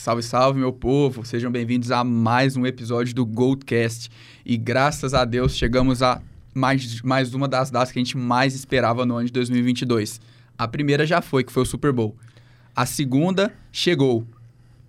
Salve, 0.00 0.22
salve, 0.22 0.58
meu 0.58 0.72
povo! 0.72 1.26
Sejam 1.26 1.52
bem-vindos 1.52 1.90
a 1.90 2.02
mais 2.02 2.56
um 2.56 2.64
episódio 2.64 3.14
do 3.14 3.26
Goldcast. 3.26 4.08
E 4.46 4.56
graças 4.56 5.12
a 5.12 5.26
Deus 5.26 5.54
chegamos 5.54 6.02
a 6.02 6.22
mais, 6.54 7.02
mais 7.02 7.34
uma 7.34 7.46
das 7.46 7.70
datas 7.70 7.92
que 7.92 7.98
a 7.98 8.02
gente 8.02 8.16
mais 8.16 8.54
esperava 8.54 9.04
no 9.04 9.16
ano 9.16 9.26
de 9.26 9.32
2022. 9.34 10.18
A 10.56 10.66
primeira 10.66 11.04
já 11.04 11.20
foi, 11.20 11.44
que 11.44 11.52
foi 11.52 11.64
o 11.64 11.66
Super 11.66 11.92
Bowl. 11.92 12.16
A 12.74 12.86
segunda 12.86 13.52
chegou, 13.70 14.26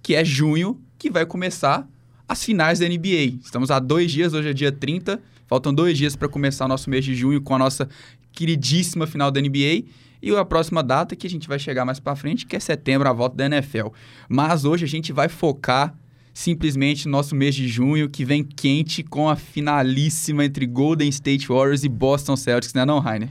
que 0.01 0.15
é 0.15 0.23
junho, 0.23 0.79
que 0.97 1.09
vai 1.09 1.25
começar 1.25 1.85
as 2.25 2.41
finais 2.41 2.79
da 2.79 2.87
NBA. 2.87 3.35
Estamos 3.43 3.69
há 3.69 3.79
dois 3.79 4.13
dias, 4.13 4.33
hoje 4.33 4.47
é 4.47 4.53
dia 4.53 4.71
30, 4.71 5.21
faltam 5.45 5.73
dois 5.73 5.97
dias 5.97 6.15
para 6.15 6.29
começar 6.29 6.63
o 6.63 6.69
nosso 6.69 6.89
mês 6.89 7.03
de 7.03 7.13
junho 7.15 7.41
com 7.41 7.53
a 7.53 7.59
nossa 7.59 7.89
queridíssima 8.31 9.05
final 9.05 9.29
da 9.29 9.41
NBA. 9.41 9.83
E 10.21 10.35
a 10.35 10.45
próxima 10.45 10.83
data 10.83 11.15
que 11.15 11.25
a 11.25 11.29
gente 11.29 11.47
vai 11.47 11.57
chegar 11.57 11.83
mais 11.83 11.99
para 11.99 12.15
frente, 12.15 12.45
que 12.45 12.55
é 12.55 12.59
setembro, 12.59 13.09
a 13.09 13.13
volta 13.13 13.35
da 13.35 13.45
NFL. 13.45 13.87
Mas 14.29 14.65
hoje 14.65 14.85
a 14.85 14.87
gente 14.87 15.11
vai 15.11 15.27
focar 15.27 15.95
simplesmente 16.33 17.05
no 17.07 17.11
nosso 17.11 17.35
mês 17.35 17.55
de 17.55 17.67
junho, 17.67 18.09
que 18.09 18.23
vem 18.23 18.43
quente 18.43 19.03
com 19.03 19.29
a 19.29 19.35
finalíssima 19.35 20.45
entre 20.45 20.65
Golden 20.65 21.09
State 21.09 21.47
Warriors 21.47 21.83
e 21.83 21.89
Boston 21.89 22.35
Celtics, 22.35 22.73
né 22.73 22.85
não, 22.85 22.99
Rainer? 22.99 23.29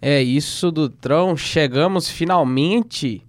É 0.00 0.22
isso, 0.22 0.70
Dutrão. 0.70 1.36
Chegamos 1.36 2.08
finalmente 2.08 3.22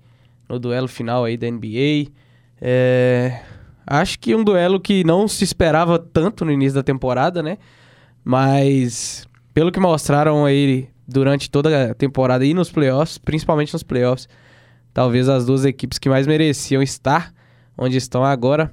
no 0.47 0.59
duelo 0.59 0.87
final 0.87 1.25
aí 1.25 1.35
da 1.35 1.49
NBA. 1.49 2.11
É... 2.61 3.41
Acho 3.85 4.19
que 4.19 4.35
um 4.35 4.43
duelo 4.43 4.79
que 4.79 5.03
não 5.03 5.27
se 5.27 5.43
esperava 5.43 5.97
tanto 5.97 6.45
no 6.45 6.51
início 6.51 6.75
da 6.75 6.83
temporada, 6.83 7.41
né? 7.41 7.57
Mas 8.23 9.27
pelo 9.53 9.71
que 9.71 9.79
mostraram 9.79 10.45
aí 10.45 10.87
durante 11.09 11.49
toda 11.49 11.91
a 11.91 11.93
temporada 11.93 12.45
e 12.45 12.53
nos 12.53 12.71
playoffs, 12.71 13.17
principalmente 13.17 13.73
nos 13.73 13.83
playoffs, 13.83 14.27
talvez 14.93 15.27
as 15.27 15.45
duas 15.45 15.65
equipes 15.65 15.97
que 15.97 16.09
mais 16.09 16.27
mereciam 16.27 16.81
estar 16.81 17.33
onde 17.77 17.97
estão 17.97 18.23
agora. 18.23 18.71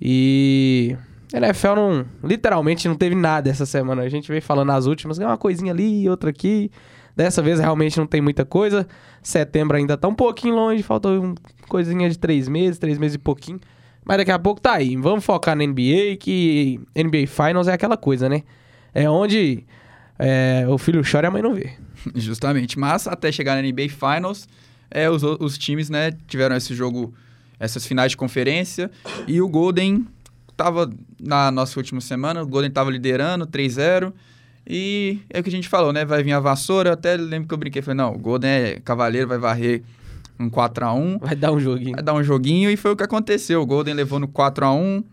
E 0.00 0.96
a 1.32 1.38
NFL 1.38 1.74
não, 1.74 2.06
literalmente 2.22 2.86
não 2.86 2.94
teve 2.94 3.14
nada 3.14 3.48
essa 3.50 3.66
semana. 3.66 4.02
A 4.02 4.08
gente 4.08 4.28
veio 4.28 4.42
falando 4.42 4.68
nas 4.68 4.86
últimas, 4.86 5.18
uma 5.18 5.38
coisinha 5.38 5.72
ali, 5.72 6.08
outra 6.08 6.30
aqui. 6.30 6.70
Dessa 7.16 7.40
vez 7.40 7.58
realmente 7.58 7.98
não 7.98 8.06
tem 8.06 8.20
muita 8.20 8.44
coisa. 8.44 8.86
Setembro 9.22 9.76
ainda 9.76 9.96
tá 9.96 10.06
um 10.06 10.14
pouquinho 10.14 10.54
longe, 10.54 10.82
falta 10.82 11.08
uma 11.08 11.34
coisinha 11.66 12.10
de 12.10 12.18
três 12.18 12.46
meses, 12.46 12.78
três 12.78 12.98
meses 12.98 13.14
e 13.14 13.18
pouquinho. 13.18 13.58
Mas 14.04 14.18
daqui 14.18 14.30
a 14.30 14.38
pouco 14.38 14.60
tá 14.60 14.74
aí. 14.74 14.94
Vamos 14.96 15.24
focar 15.24 15.56
na 15.56 15.66
NBA, 15.66 16.16
que 16.20 16.78
NBA 16.94 17.26
Finals 17.26 17.68
é 17.68 17.72
aquela 17.72 17.96
coisa, 17.96 18.28
né? 18.28 18.42
É 18.94 19.08
onde 19.10 19.64
é, 20.18 20.64
o 20.68 20.78
filho 20.78 21.02
chora 21.08 21.26
e 21.26 21.28
a 21.28 21.30
mãe 21.30 21.42
não 21.42 21.54
vê. 21.54 21.72
Justamente. 22.14 22.78
Mas 22.78 23.06
até 23.06 23.30
chegar 23.30 23.60
na 23.60 23.62
NBA 23.62 23.88
Finals, 23.88 24.48
é, 24.90 25.10
os, 25.10 25.22
os 25.22 25.58
times 25.58 25.90
né, 25.90 26.12
tiveram 26.26 26.56
esse 26.56 26.74
jogo, 26.74 27.14
essas 27.58 27.86
finais 27.86 28.12
de 28.12 28.16
conferência. 28.16 28.90
E 29.26 29.40
o 29.40 29.48
Golden 29.48 30.06
tava 30.56 30.90
na 31.20 31.50
nossa 31.50 31.78
última 31.78 32.00
semana, 32.00 32.42
o 32.42 32.46
Golden 32.46 32.70
tava 32.70 32.90
liderando 32.90 33.46
3-0. 33.46 34.12
E 34.68 35.20
é 35.30 35.38
o 35.38 35.42
que 35.42 35.48
a 35.48 35.52
gente 35.52 35.68
falou, 35.68 35.92
né? 35.92 36.04
Vai 36.04 36.24
vir 36.24 36.32
a 36.32 36.40
vassoura. 36.40 36.88
Eu 36.88 36.94
até 36.94 37.16
lembro 37.16 37.46
que 37.46 37.54
eu 37.54 37.58
brinquei. 37.58 37.82
Falei, 37.82 37.96
não, 37.96 38.14
o 38.14 38.18
Golden 38.18 38.50
é 38.50 38.80
cavaleiro, 38.80 39.28
vai 39.28 39.38
varrer 39.38 39.82
um 40.40 40.50
4x1. 40.50 41.20
Vai 41.20 41.36
dar 41.36 41.52
um 41.52 41.60
joguinho. 41.60 41.92
Vai 41.92 42.02
dar 42.02 42.14
um 42.14 42.22
joguinho. 42.22 42.70
E 42.70 42.76
foi 42.76 42.90
o 42.90 42.96
que 42.96 43.04
aconteceu. 43.04 43.62
O 43.62 43.66
Golden 43.66 43.94
levou 43.94 44.18
no 44.18 44.26
4x1. 44.26 45.04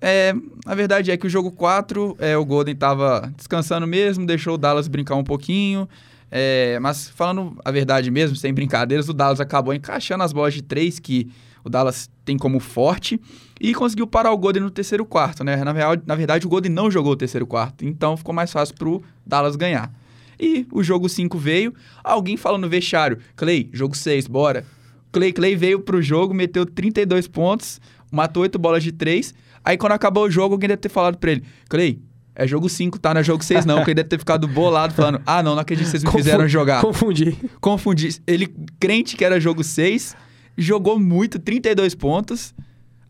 É, 0.00 0.34
a 0.64 0.74
verdade 0.74 1.10
é 1.10 1.16
que 1.16 1.26
o 1.26 1.30
jogo 1.30 1.50
4, 1.50 2.16
é, 2.20 2.36
o 2.36 2.44
Golden 2.44 2.74
tava 2.74 3.32
descansando 3.36 3.86
mesmo, 3.86 4.24
deixou 4.24 4.54
o 4.54 4.58
Dallas 4.58 4.88
brincar 4.88 5.16
um 5.16 5.24
pouquinho. 5.24 5.88
É, 6.30 6.78
mas 6.80 7.08
falando 7.08 7.58
a 7.64 7.70
verdade 7.70 8.10
mesmo, 8.10 8.36
sem 8.36 8.52
brincadeiras, 8.52 9.08
o 9.08 9.12
Dallas 9.12 9.40
acabou 9.40 9.72
encaixando 9.72 10.22
as 10.22 10.32
bolas 10.32 10.54
de 10.54 10.62
3 10.62 10.98
que 10.98 11.30
o 11.64 11.70
Dallas 11.70 12.08
tem 12.24 12.36
como 12.36 12.60
forte 12.60 13.20
e 13.60 13.74
conseguiu 13.74 14.06
parar 14.06 14.32
o 14.32 14.38
Golden 14.38 14.62
no 14.62 14.70
terceiro 14.70 15.04
quarto, 15.04 15.42
né? 15.42 15.56
Na, 15.64 15.72
real, 15.72 15.94
na 16.06 16.14
verdade, 16.14 16.46
o 16.46 16.48
Golden 16.48 16.70
não 16.70 16.90
jogou 16.90 17.12
o 17.12 17.16
terceiro 17.16 17.46
quarto, 17.46 17.84
então 17.84 18.16
ficou 18.16 18.34
mais 18.34 18.52
fácil 18.52 18.74
pro 18.74 19.02
Dallas 19.26 19.56
ganhar. 19.56 19.92
E 20.38 20.66
o 20.70 20.82
jogo 20.82 21.08
5 21.08 21.36
veio, 21.36 21.74
alguém 22.04 22.36
falou 22.36 22.58
no 22.58 22.68
vestiário, 22.68 23.18
Clay, 23.34 23.68
jogo 23.72 23.96
6, 23.96 24.28
bora. 24.28 24.64
Clay 25.10 25.32
Clay 25.32 25.56
veio 25.56 25.80
pro 25.80 26.00
jogo, 26.00 26.32
meteu 26.32 26.64
32 26.64 27.26
pontos, 27.26 27.80
matou 28.10 28.42
8 28.42 28.58
bolas 28.58 28.82
de 28.82 28.92
3. 28.92 29.34
Aí 29.64 29.76
quando 29.76 29.92
acabou 29.92 30.24
o 30.24 30.30
jogo, 30.30 30.54
alguém 30.54 30.68
deve 30.68 30.80
ter 30.80 30.88
falado 30.88 31.18
pra 31.18 31.32
ele, 31.32 31.44
Clay, 31.68 32.00
é 32.34 32.46
jogo 32.46 32.68
5, 32.68 32.98
tá? 33.00 33.12
Não 33.12 33.20
é 33.20 33.24
jogo 33.24 33.44
6 33.44 33.64
não. 33.64 33.76
Porque 33.76 33.90
ele 33.90 33.96
deve 33.96 34.08
ter 34.08 34.18
ficado 34.18 34.46
bolado 34.46 34.94
falando, 34.94 35.20
ah 35.26 35.42
não, 35.42 35.54
não 35.54 35.60
acredito 35.60 35.86
que 35.86 35.90
vocês 35.90 36.04
me 36.04 36.10
fizeram 36.12 36.46
jogar. 36.46 36.80
Confundi. 36.80 37.36
Confundi. 37.60 38.22
Ele, 38.26 38.46
crente 38.78 39.16
que 39.16 39.24
era 39.24 39.40
jogo 39.40 39.64
6, 39.64 40.16
jogou 40.56 41.00
muito, 41.00 41.38
32 41.38 41.96
pontos. 41.96 42.54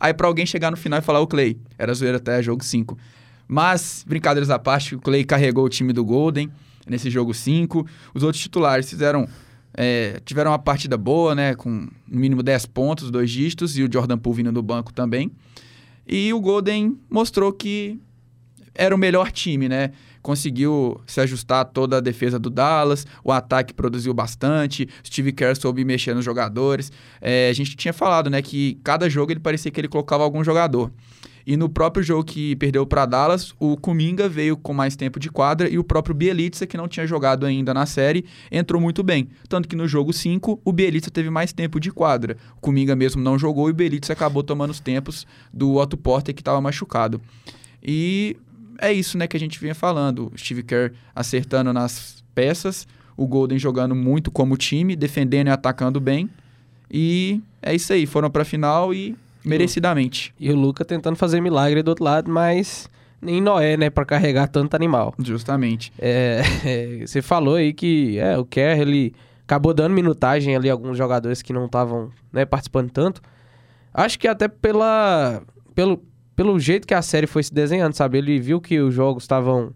Aí 0.01 0.15
pra 0.15 0.27
alguém 0.27 0.47
chegar 0.47 0.71
no 0.71 0.77
final 0.77 0.99
e 0.99 1.03
falar, 1.03 1.21
o 1.21 1.27
Clay, 1.27 1.59
era 1.79 1.93
zoeira 1.93 2.17
até 2.17 2.43
jogo 2.43 2.65
5. 2.65 2.97
Mas, 3.47 4.05
brincadeiras 4.07 4.49
à 4.49 4.59
parte, 4.59 4.95
o 4.95 4.99
Clay 4.99 5.25
carregou 5.25 5.65
o 5.65 5.69
time 5.69 5.93
do 5.93 6.05
Golden 6.05 6.51
nesse 6.89 7.11
jogo 7.11 7.35
5. 7.35 7.87
Os 8.15 8.23
outros 8.23 8.43
titulares 8.43 8.89
fizeram 8.89 9.29
é, 9.77 10.21
tiveram 10.25 10.51
uma 10.51 10.59
partida 10.59 10.97
boa, 10.97 11.35
né? 11.35 11.55
Com 11.55 11.71
no 11.71 12.19
mínimo 12.19 12.43
10 12.43 12.67
pontos, 12.67 13.11
dois 13.11 13.31
dígitos, 13.31 13.77
e 13.77 13.83
o 13.83 13.89
Jordan 13.93 14.19
Poole 14.19 14.39
vindo 14.39 14.53
do 14.53 14.63
banco 14.63 14.93
também. 14.93 15.31
E 16.09 16.33
o 16.33 16.41
Golden 16.41 16.99
mostrou 17.11 17.53
que 17.53 18.01
era 18.75 18.95
o 18.95 18.99
melhor 18.99 19.31
time, 19.31 19.69
né? 19.69 19.91
Conseguiu 20.23 21.01
se 21.07 21.21
ajustar 21.21 21.65
toda 21.67 21.99
a 21.99 22.01
defesa 22.01 22.39
do 22.39 22.49
Dallas, 22.49 23.07
o 23.25 23.33
ataque 23.33 23.75
produziu 23.75 24.15
bastante, 24.15 24.89
Steve 25.05 25.33
Kerr 25.33 25.57
soube 25.57 25.85
mexer 25.85 26.15
nos 26.15 26.25
jogadores. 26.25 26.93
É, 27.21 27.49
a 27.49 27.53
gente 27.53 27.77
tinha 27.77 27.93
falado, 27.93 28.31
né, 28.31 28.41
que 28.41 28.79
cada 28.85 29.09
jogo 29.09 29.33
ele 29.33 29.41
parecia 29.41 29.71
que 29.71 29.81
ele 29.81 29.89
colocava 29.89 30.23
algum 30.25 30.43
jogador. 30.45 30.93
E 31.49 31.57
no 31.57 31.67
próprio 31.67 32.05
jogo 32.05 32.25
que 32.25 32.55
perdeu 32.57 32.85
para 32.85 33.07
Dallas, 33.07 33.55
o 33.59 33.75
Kuminga 33.79 34.29
veio 34.29 34.55
com 34.55 34.75
mais 34.75 34.95
tempo 34.95 35.19
de 35.19 35.31
quadra 35.31 35.67
e 35.67 35.79
o 35.79 35.83
próprio 35.83 36.15
Bielitsa, 36.15 36.67
que 36.67 36.77
não 36.77 36.87
tinha 36.87 37.07
jogado 37.07 37.47
ainda 37.47 37.73
na 37.73 37.87
série, 37.87 38.27
entrou 38.53 38.79
muito 38.79 39.03
bem. 39.03 39.31
Tanto 39.49 39.67
que 39.67 39.75
no 39.75 39.89
jogo 39.89 40.13
5, 40.13 40.61
o 40.63 40.73
Bielitsa 40.73 41.11
teve 41.11 41.31
mais 41.31 41.51
tempo 41.51 41.81
de 41.81 41.91
quadra. 41.91 42.37
O 42.59 42.61
Kuminga 42.61 42.95
mesmo 42.95 43.23
não 43.23 43.39
jogou 43.39 43.69
e 43.69 43.71
o 43.71 43.75
Bielitsa 43.75 44.13
acabou 44.13 44.43
tomando 44.43 44.73
os 44.73 44.79
tempos 44.79 45.27
do 45.51 45.77
Otto 45.77 45.97
Porter, 45.97 46.35
que 46.35 46.43
estava 46.43 46.61
machucado. 46.61 47.19
E 47.83 48.37
é 48.79 48.93
isso 48.93 49.17
né, 49.17 49.27
que 49.27 49.35
a 49.35 49.41
gente 49.41 49.59
vinha 49.59 49.75
falando. 49.75 50.31
O 50.31 50.39
Steve 50.39 50.63
Kerr 50.63 50.93
acertando 51.15 51.73
nas 51.73 52.23
peças, 52.35 52.87
o 53.17 53.27
Golden 53.27 53.59
jogando 53.59 53.95
muito 53.95 54.31
como 54.31 54.55
time, 54.59 54.95
defendendo 54.95 55.47
e 55.47 55.51
atacando 55.51 55.99
bem. 55.99 56.29
E 56.91 57.41
é 57.63 57.75
isso 57.75 57.91
aí, 57.91 58.05
foram 58.05 58.31
para 58.31 58.43
a 58.43 58.45
final 58.45 58.93
e 58.93 59.17
merecidamente. 59.45 60.35
E 60.39 60.51
o 60.51 60.57
Luca 60.57 60.85
tentando 60.85 61.17
fazer 61.17 61.41
milagre 61.41 61.83
do 61.83 61.89
outro 61.89 62.05
lado, 62.05 62.31
mas 62.31 62.89
nem 63.21 63.41
Noé, 63.41 63.77
né, 63.77 63.91
para 63.91 64.05
carregar 64.05 64.49
tanto 64.49 64.75
animal. 64.75 65.15
Justamente. 65.19 65.93
É, 65.99 66.43
é, 66.65 67.07
você 67.07 67.21
falou 67.21 67.57
aí 67.57 67.73
que 67.73 68.19
é, 68.19 68.39
o 68.39 68.45
Kerr, 68.45 68.81
ele 68.81 69.15
acabou 69.45 69.73
dando 69.73 69.95
minutagem 69.95 70.55
ali 70.55 70.69
a 70.69 70.73
alguns 70.73 70.97
jogadores 70.97 71.43
que 71.43 71.53
não 71.53 71.67
estavam 71.67 72.11
né, 72.33 72.45
participando 72.45 72.91
tanto. 72.91 73.21
Acho 73.93 74.19
que 74.19 74.29
até 74.29 74.47
pela, 74.47 75.43
pelo, 75.75 76.03
pelo 76.37 76.59
jeito 76.61 76.87
que 76.87 76.95
a 76.95 77.03
série 77.03 77.27
foi 77.27 77.43
se 77.43 77.53
desenhando, 77.53 77.95
sabe? 77.95 78.19
Ele 78.19 78.39
viu 78.39 78.61
que 78.61 78.79
os 78.79 78.95
jogos 78.95 79.25
estavam, 79.25 79.73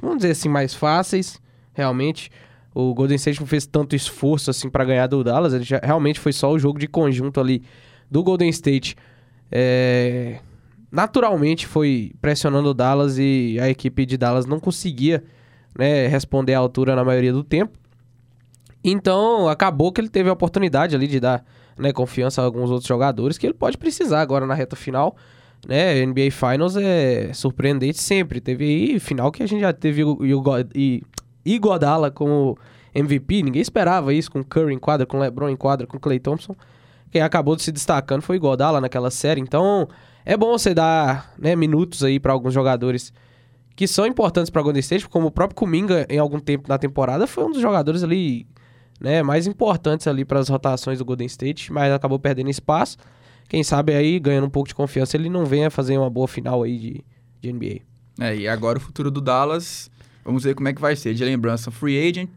vamos 0.00 0.18
dizer 0.18 0.32
assim, 0.32 0.48
mais 0.48 0.74
fáceis, 0.74 1.40
realmente. 1.72 2.30
O 2.74 2.94
Golden 2.94 3.16
State 3.16 3.40
não 3.40 3.46
fez 3.46 3.66
tanto 3.66 3.96
esforço 3.96 4.50
assim 4.50 4.70
para 4.70 4.84
ganhar 4.84 5.06
do 5.06 5.22
Dallas, 5.24 5.52
ele 5.52 5.64
já, 5.64 5.80
realmente 5.82 6.20
foi 6.20 6.32
só 6.32 6.50
o 6.50 6.58
jogo 6.58 6.78
de 6.78 6.86
conjunto 6.86 7.40
ali 7.40 7.62
do 8.12 8.22
Golden 8.22 8.50
State 8.50 8.94
é, 9.50 10.38
naturalmente 10.90 11.66
foi 11.66 12.12
pressionando 12.20 12.68
o 12.68 12.74
Dallas 12.74 13.16
e 13.18 13.58
a 13.58 13.70
equipe 13.70 14.04
de 14.04 14.18
Dallas 14.18 14.44
não 14.44 14.60
conseguia 14.60 15.24
né, 15.76 16.06
responder 16.08 16.52
à 16.52 16.58
altura 16.58 16.94
na 16.94 17.02
maioria 17.02 17.32
do 17.32 17.42
tempo. 17.42 17.72
Então 18.84 19.48
acabou 19.48 19.90
que 19.90 20.00
ele 20.00 20.10
teve 20.10 20.28
a 20.28 20.32
oportunidade 20.34 20.94
ali 20.94 21.06
de 21.06 21.18
dar 21.18 21.42
né, 21.78 21.90
confiança 21.90 22.42
a 22.42 22.44
alguns 22.44 22.70
outros 22.70 22.86
jogadores 22.86 23.38
que 23.38 23.46
ele 23.46 23.54
pode 23.54 23.78
precisar 23.78 24.20
agora 24.20 24.46
na 24.46 24.54
reta 24.54 24.76
final. 24.76 25.16
Né, 25.66 26.04
NBA 26.04 26.30
Finals 26.32 26.76
é 26.76 27.32
surpreendente 27.32 27.98
sempre. 27.98 28.42
Teve 28.42 28.64
aí 28.64 29.00
final 29.00 29.32
que 29.32 29.42
a 29.42 29.46
gente 29.46 29.60
já 29.60 29.72
teve 29.72 30.02
Iguodala 31.44 32.10
como 32.10 32.58
MVP. 32.94 33.42
Ninguém 33.42 33.62
esperava 33.62 34.12
isso 34.12 34.30
com 34.30 34.44
Curry 34.44 34.74
em 34.74 34.78
quadra, 34.78 35.06
com 35.06 35.18
LeBron 35.18 35.48
em 35.48 35.56
quadra, 35.56 35.86
com 35.86 35.98
Clay 35.98 36.18
Thompson 36.18 36.54
quem 37.12 37.20
acabou 37.20 37.56
se 37.58 37.70
destacando 37.70 38.22
foi 38.22 38.38
o 38.38 38.40
Godala 38.40 38.80
naquela 38.80 39.10
série. 39.10 39.38
Então, 39.38 39.86
é 40.24 40.34
bom 40.34 40.56
você 40.56 40.72
dar 40.72 41.34
né, 41.38 41.54
minutos 41.54 42.02
aí 42.02 42.18
para 42.18 42.32
alguns 42.32 42.54
jogadores 42.54 43.12
que 43.76 43.86
são 43.86 44.06
importantes 44.06 44.48
para 44.48 44.62
Golden 44.62 44.80
State, 44.80 45.06
como 45.08 45.26
o 45.26 45.30
próprio 45.30 45.54
Kuminga 45.54 46.06
em 46.08 46.18
algum 46.18 46.40
tempo 46.40 46.68
na 46.68 46.78
temporada 46.78 47.26
foi 47.26 47.44
um 47.44 47.50
dos 47.50 47.60
jogadores 47.60 48.02
ali, 48.02 48.46
né, 48.98 49.22
mais 49.22 49.46
importantes 49.46 50.06
ali 50.06 50.24
para 50.24 50.40
as 50.40 50.48
rotações 50.48 50.98
do 50.98 51.04
Golden 51.04 51.26
State, 51.26 51.70
mas 51.70 51.92
acabou 51.92 52.18
perdendo 52.18 52.48
espaço. 52.48 52.96
Quem 53.46 53.62
sabe 53.62 53.94
aí 53.94 54.18
ganhando 54.18 54.46
um 54.46 54.50
pouco 54.50 54.68
de 54.68 54.74
confiança 54.74 55.14
ele 55.14 55.28
não 55.28 55.44
venha 55.44 55.70
fazer 55.70 55.98
uma 55.98 56.08
boa 56.08 56.26
final 56.26 56.62
aí 56.62 56.78
de, 56.78 57.04
de 57.42 57.52
NBA. 57.52 57.80
É, 58.20 58.34
e 58.36 58.48
agora 58.48 58.78
o 58.78 58.80
futuro 58.80 59.10
do 59.10 59.20
Dallas, 59.20 59.90
vamos 60.24 60.44
ver 60.44 60.54
como 60.54 60.68
é 60.68 60.72
que 60.72 60.80
vai 60.80 60.96
ser. 60.96 61.12
De 61.12 61.24
lembrança, 61.24 61.70
free 61.70 62.08
agent, 62.08 62.30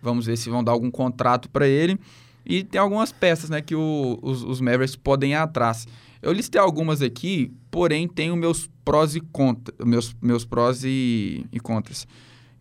vamos 0.00 0.26
ver 0.26 0.36
se 0.36 0.48
vão 0.48 0.62
dar 0.62 0.72
algum 0.72 0.92
contrato 0.92 1.48
para 1.48 1.66
ele. 1.66 1.98
E 2.46 2.62
tem 2.62 2.80
algumas 2.80 3.10
peças 3.12 3.50
né, 3.50 3.60
que 3.60 3.74
o, 3.74 4.18
os, 4.22 4.42
os 4.44 4.60
Mavericks 4.60 4.94
podem 4.94 5.32
ir 5.32 5.34
atrás. 5.34 5.86
Eu 6.22 6.32
listei 6.32 6.60
algumas 6.60 7.02
aqui, 7.02 7.52
porém 7.70 8.06
tenho 8.06 8.36
meus 8.36 8.70
prós 8.84 9.16
e 9.16 9.20
contras, 9.20 9.76
meus, 9.84 10.14
meus 10.22 10.44
prós 10.44 10.84
e, 10.84 11.44
e 11.52 11.58
contras. 11.58 12.06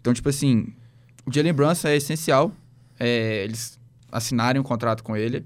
Então, 0.02 0.14
tipo 0.14 0.28
assim, 0.28 0.68
o 1.26 1.34
Jalen 1.34 1.54
Brunson 1.54 1.88
é 1.88 1.96
essencial. 1.96 2.52
É, 3.00 3.44
eles 3.44 3.80
assinarem 4.12 4.60
um 4.60 4.64
contrato 4.64 5.04
com 5.04 5.16
ele. 5.16 5.46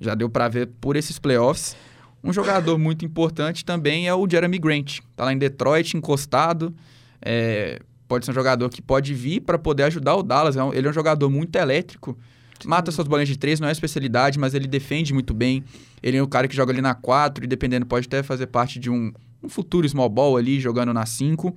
Já 0.00 0.14
deu 0.14 0.28
para 0.28 0.48
ver 0.48 0.68
por 0.80 0.96
esses 0.96 1.18
playoffs. 1.18 1.76
Um 2.22 2.32
jogador 2.32 2.78
muito 2.78 3.04
importante 3.04 3.64
também 3.64 4.08
é 4.08 4.14
o 4.14 4.28
Jeremy 4.28 4.58
Grant. 4.58 5.00
Tá 5.16 5.24
lá 5.24 5.32
em 5.32 5.38
Detroit, 5.38 5.96
encostado. 5.96 6.74
É, 7.20 7.80
pode 8.06 8.24
ser 8.24 8.30
um 8.30 8.34
jogador 8.34 8.68
que 8.68 8.80
pode 8.80 9.14
vir 9.14 9.40
para 9.40 9.58
poder 9.58 9.84
ajudar 9.84 10.14
o 10.16 10.22
Dallas. 10.22 10.56
É 10.56 10.60
ele 10.72 10.86
é 10.86 10.90
um 10.90 10.94
jogador 10.94 11.28
muito 11.28 11.56
elétrico. 11.56 12.16
Mata 12.64 12.90
suas 12.90 13.06
bolinhas 13.06 13.28
de 13.28 13.38
três, 13.38 13.60
não 13.60 13.68
é 13.68 13.72
especialidade, 13.72 14.38
mas 14.38 14.54
ele 14.54 14.66
defende 14.66 15.12
muito 15.12 15.32
bem. 15.34 15.64
Ele 16.02 16.16
é 16.16 16.22
o 16.22 16.28
cara 16.28 16.48
que 16.48 16.54
joga 16.54 16.72
ali 16.72 16.80
na 16.80 16.94
4 16.94 17.44
e, 17.44 17.46
dependendo, 17.46 17.86
pode 17.86 18.06
até 18.06 18.22
fazer 18.22 18.46
parte 18.46 18.78
de 18.78 18.90
um, 18.90 19.12
um 19.42 19.48
futuro 19.48 19.88
small 19.88 20.08
ball 20.08 20.36
ali, 20.36 20.60
jogando 20.60 20.92
na 20.92 21.06
5. 21.06 21.54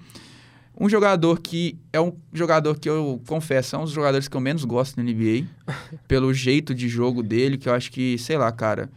Um 0.79 0.87
jogador 0.87 1.39
que 1.39 1.75
é 1.91 1.99
um 1.99 2.13
jogador 2.31 2.77
que 2.77 2.87
eu 2.87 3.19
confesso, 3.27 3.75
é 3.75 3.79
um 3.79 3.83
dos 3.83 3.91
jogadores 3.91 4.27
que 4.27 4.37
eu 4.37 4.41
menos 4.41 4.63
gosto 4.63 4.97
na 4.97 5.03
NBA, 5.03 5.47
pelo 6.07 6.31
jeito 6.33 6.73
de 6.75 6.87
jogo 6.87 7.23
dele, 7.23 7.57
que 7.57 7.67
eu 7.67 7.73
acho 7.73 7.91
que, 7.91 8.17
sei 8.19 8.37
lá, 8.37 8.51
cara. 8.51 8.89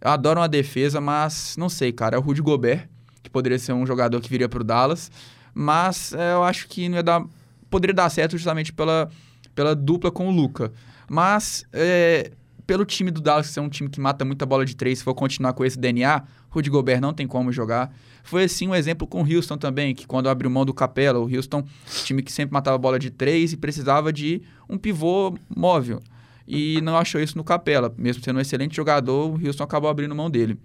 Eu 0.00 0.10
adoro 0.10 0.40
uma 0.40 0.48
defesa, 0.48 1.00
mas 1.00 1.56
não 1.58 1.68
sei, 1.68 1.92
cara. 1.92 2.16
É 2.16 2.18
o 2.18 2.22
Rudy 2.22 2.40
Gobert, 2.40 2.88
que 3.22 3.28
poderia 3.28 3.58
ser 3.58 3.72
um 3.72 3.86
jogador 3.86 4.20
que 4.20 4.30
viria 4.30 4.48
pro 4.48 4.64
Dallas, 4.64 5.10
mas 5.52 6.12
é, 6.12 6.32
eu 6.32 6.42
acho 6.42 6.68
que 6.68 6.88
não 6.88 6.96
ia 6.96 7.02
dar. 7.02 7.24
Poderia 7.68 7.94
dar 7.94 8.08
certo 8.08 8.32
justamente 8.32 8.72
pela, 8.72 9.10
pela 9.54 9.74
dupla 9.74 10.10
com 10.10 10.28
o 10.28 10.30
Luca. 10.30 10.72
Mas, 11.08 11.64
é, 11.72 12.32
pelo 12.66 12.84
time 12.84 13.10
do 13.10 13.20
Dallas 13.20 13.46
ser 13.46 13.60
um 13.60 13.68
time 13.68 13.88
que 13.88 14.00
mata 14.00 14.24
muita 14.24 14.44
bola 14.44 14.64
de 14.64 14.74
três, 14.74 14.98
se 14.98 15.04
for 15.04 15.14
continuar 15.14 15.52
com 15.52 15.64
esse 15.64 15.78
DNA, 15.78 16.22
Rudy 16.50 16.70
Gobert 16.70 17.00
não 17.00 17.12
tem 17.12 17.26
como 17.26 17.52
jogar. 17.52 17.94
Foi 18.24 18.44
assim 18.44 18.66
um 18.66 18.74
exemplo 18.74 19.06
com 19.06 19.22
o 19.22 19.34
Houston 19.34 19.56
também, 19.56 19.94
que 19.94 20.06
quando 20.06 20.28
abriu 20.28 20.50
mão 20.50 20.64
do 20.64 20.74
Capela, 20.74 21.18
o 21.18 21.32
Houston, 21.32 21.64
time 22.04 22.22
que 22.22 22.32
sempre 22.32 22.52
matava 22.52 22.76
bola 22.76 22.98
de 22.98 23.10
três 23.10 23.52
e 23.52 23.56
precisava 23.56 24.12
de 24.12 24.42
um 24.68 24.76
pivô 24.76 25.36
móvel. 25.54 26.00
E 26.46 26.80
não 26.80 26.96
achou 26.96 27.20
isso 27.20 27.36
no 27.36 27.44
Capela. 27.44 27.92
Mesmo 27.96 28.22
sendo 28.22 28.36
um 28.36 28.40
excelente 28.40 28.74
jogador, 28.74 29.34
o 29.34 29.46
Houston 29.46 29.64
acabou 29.64 29.90
abrindo 29.90 30.14
mão 30.14 30.30
dele. 30.30 30.58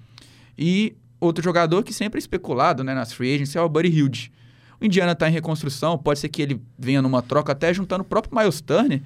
E 0.58 0.96
outro 1.20 1.44
jogador 1.44 1.84
que 1.84 1.94
sempre 1.94 2.18
é 2.18 2.22
especulado 2.22 2.84
né, 2.84 2.94
nas 2.94 3.14
free 3.14 3.36
agents 3.36 3.56
é 3.56 3.62
o 3.62 3.70
Buddy 3.70 3.90
Hilde. 3.90 4.32
O 4.80 4.86
Indiana 4.86 5.12
está 5.12 5.30
em 5.30 5.32
reconstrução, 5.32 5.98
pode 5.98 6.20
ser 6.20 6.30
que 6.30 6.42
ele 6.42 6.60
venha 6.78 7.02
numa 7.02 7.22
troca 7.22 7.52
até 7.52 7.72
juntando 7.72 8.02
o 8.02 8.06
próprio 8.06 8.36
Miles 8.36 8.62
Turner, 8.62 9.02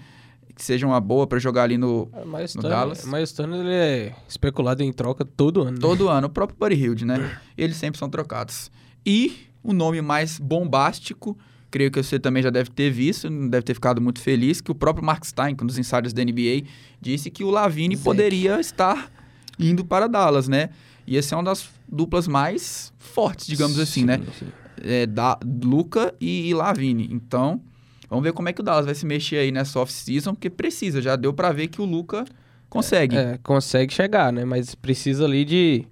que 0.56 0.64
seja 0.64 0.88
uma 0.88 1.02
boa 1.02 1.28
para 1.28 1.38
jogar 1.38 1.64
ali 1.64 1.78
no, 1.78 2.10
É, 2.14 2.24
Miles 2.26 2.56
no 2.56 2.62
Turner, 2.62 2.78
Dallas. 2.80 3.06
Miles 3.06 3.32
Turner 3.34 3.60
ele 3.60 3.74
é 3.74 4.16
especulado 4.28 4.82
em 4.82 4.92
troca 4.94 5.26
todo 5.26 5.62
ano. 5.62 5.72
né? 5.72 5.78
Todo 5.80 6.08
ano, 6.10 6.28
o 6.28 6.30
próprio 6.30 6.58
Buddy 6.58 6.76
Hilde, 6.76 7.06
né? 7.06 7.38
Eles 7.58 7.76
sempre 7.78 8.00
são 8.00 8.10
trocados. 8.10 8.72
E 9.06 9.48
o 9.62 9.74
nome 9.74 10.02
mais 10.02 10.40
bombástico, 10.40 11.38
creio 11.70 11.92
que 11.92 12.02
você 12.02 12.18
também 12.18 12.42
já 12.42 12.50
deve 12.50 12.70
ter 12.70 12.90
visto, 12.90 13.30
não 13.30 13.50
deve 13.50 13.64
ter 13.64 13.74
ficado 13.74 14.00
muito 14.02 14.22
feliz, 14.22 14.62
que 14.62 14.72
o 14.72 14.76
próprio 14.76 15.06
Mark 15.06 15.26
Stein, 15.26 15.56
um 15.62 15.66
dos 15.66 15.78
insiders 15.78 16.14
da 16.14 16.24
NBA, 16.24 16.64
disse 17.02 17.30
que 17.30 17.44
o 17.44 17.50
Lavine 17.50 17.98
poderia 17.98 18.60
estar 18.60 19.12
indo 19.60 19.84
para 19.84 20.08
Dallas, 20.08 20.48
né? 20.48 20.70
E 21.06 21.18
essa 21.18 21.36
é 21.36 21.38
uma 21.38 21.44
das 21.44 21.70
duplas 21.88 22.28
mais 22.28 22.94
fortes, 22.98 23.46
digamos 23.46 23.78
assim, 23.78 24.06
né? 24.06 24.22
Sim. 24.40 24.48
É, 24.82 25.06
da 25.06 25.38
Luca 25.64 26.14
e, 26.20 26.50
e 26.50 26.54
Lavine. 26.54 27.08
Então, 27.12 27.62
vamos 28.10 28.24
ver 28.24 28.34
como 28.34 28.50
é 28.50 28.54
que 28.54 28.62
o 28.62 28.64
Dallas 28.64 28.86
vai 28.86 28.96
se 28.96 29.06
mexer 29.06 29.38
aí 29.38 29.52
nessa 29.52 29.80
off-season, 29.80 30.34
porque 30.34 30.50
precisa, 30.50 31.02
já 31.02 31.16
deu 31.16 31.34
para 31.34 31.52
ver 31.52 31.68
que 31.68 31.82
o 31.82 31.86
Luca 31.86 32.26
consegue. 32.70 33.16
É, 33.18 33.38
consegue 33.44 33.94
chegar, 33.94 34.32
né? 34.34 34.44
Mas 34.46 34.76
precisa 34.76 35.26
ali 35.26 35.46
de 35.46 35.86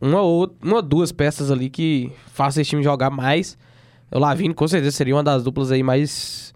uma 0.00 0.20
ou 0.22 0.54
uma 0.62 0.80
duas 0.82 1.12
peças 1.12 1.50
ali 1.50 1.68
que 1.70 2.10
façam 2.32 2.60
esse 2.60 2.70
time 2.70 2.82
jogar 2.82 3.10
mais. 3.10 3.56
O 4.10 4.18
Lavine 4.18 4.52
com 4.54 4.66
certeza 4.68 4.90
seria 4.96 5.14
uma 5.14 5.22
das 5.22 5.42
duplas 5.44 5.70
aí 5.72 5.82
mais 5.82 6.52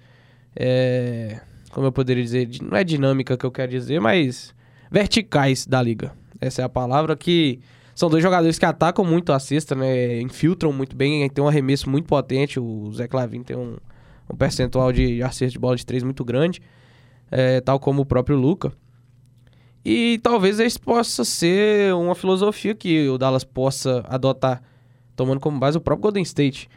é, 0.55 1.41
como 1.71 1.87
eu 1.87 1.93
poderia 1.93 2.23
dizer, 2.23 2.47
di- 2.47 2.63
não 2.63 2.77
é 2.77 2.83
dinâmica 2.85 3.37
que 3.37 3.45
eu 3.45 3.51
quero 3.51 3.71
dizer, 3.71 4.01
mas 4.01 4.55
verticais 4.91 5.67
da 5.67 5.83
liga. 5.83 6.13
Essa 6.41 6.63
é 6.63 6.65
a 6.65 6.69
palavra 6.69 7.17
que 7.17 7.61
são 7.95 8.09
dois 8.11 8.23
jogadores 8.23 8.59
que 8.59 8.65
atacam 8.67 9.05
muito 9.05 9.33
a 9.33 9.39
cesta, 9.39 9.75
né? 9.75 10.21
Infiltram 10.21 10.73
muito 10.73 10.95
bem, 10.97 11.29
tem 11.31 11.43
um 11.43 11.49
arremesso 11.49 11.89
muito 11.89 12.07
potente. 12.07 12.61
O 12.61 12.91
Zé 12.93 13.09
Clavin 13.09 13.43
tem 13.43 13.57
um, 13.57 13.77
um 14.32 14.37
percentual 14.37 14.93
de 14.93 15.23
acerto 15.23 15.52
de 15.52 15.58
bola 15.58 15.76
de 15.76 15.84
três 15.84 16.02
muito 16.02 16.25
grande, 16.25 16.61
é, 17.31 17.61
tal 17.61 17.78
como 17.78 18.02
o 18.02 18.06
próprio 18.06 18.37
Luca. 18.37 18.73
E 19.84 20.19
talvez 20.23 20.58
isso 20.58 20.81
possa 20.81 21.25
ser 21.25 21.94
uma 21.94 22.14
filosofia 22.14 22.75
que 22.75 23.08
o 23.08 23.17
Dallas 23.17 23.44
possa 23.44 24.05
adotar, 24.08 24.61
tomando 25.14 25.40
como 25.40 25.58
base 25.61 25.78
o 25.78 25.81
próprio 25.81 26.02
Golden 26.02 26.23
State, 26.25 26.69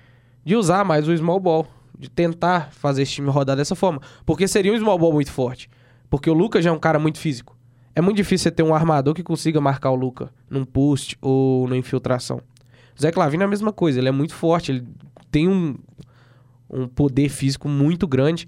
de 0.46 0.56
usar 0.56 0.86
mais 0.86 1.08
o 1.08 1.18
small 1.18 1.40
ball, 1.40 1.68
de 1.98 2.10
tentar 2.10 2.72
fazer 2.72 3.02
esse 3.02 3.14
time 3.14 3.30
rodar 3.30 3.58
dessa 3.58 3.76
forma, 3.76 4.00
porque 4.26 4.48
seria 4.48 4.72
um 4.72 4.78
small 4.78 4.98
ball 4.98 5.12
muito 5.12 5.32
forte, 5.32 5.70
porque 6.10 6.30
o 6.30 6.34
Luca 6.34 6.62
já 6.62 6.70
é 6.70 6.74
um 6.74 6.80
cara 6.80 7.00
muito 7.00 7.18
físico. 7.18 7.58
É 7.96 8.02
muito 8.02 8.18
difícil 8.18 8.44
você 8.44 8.52
ter 8.52 8.64
um 8.64 8.74
armador 8.74 9.14
que 9.14 9.24
consiga 9.24 9.60
marcar 9.60 9.90
o 9.90 9.96
Luca 9.96 10.32
num 10.50 10.64
post 10.64 11.18
ou 11.20 11.68
na 11.68 11.76
infiltração. 11.76 12.38
O 12.98 13.02
Zé 13.02 13.12
Clavino 13.12 13.44
é 13.44 13.46
a 13.46 13.50
mesma 13.50 13.74
coisa, 13.74 14.00
ele 14.00 14.08
é 14.08 14.12
muito 14.12 14.36
forte, 14.36 14.72
ele 14.72 14.88
tem 15.32 15.48
um, 15.48 15.76
um 16.70 16.88
poder 16.88 17.30
físico 17.30 17.68
muito 17.68 18.08
grande, 18.08 18.48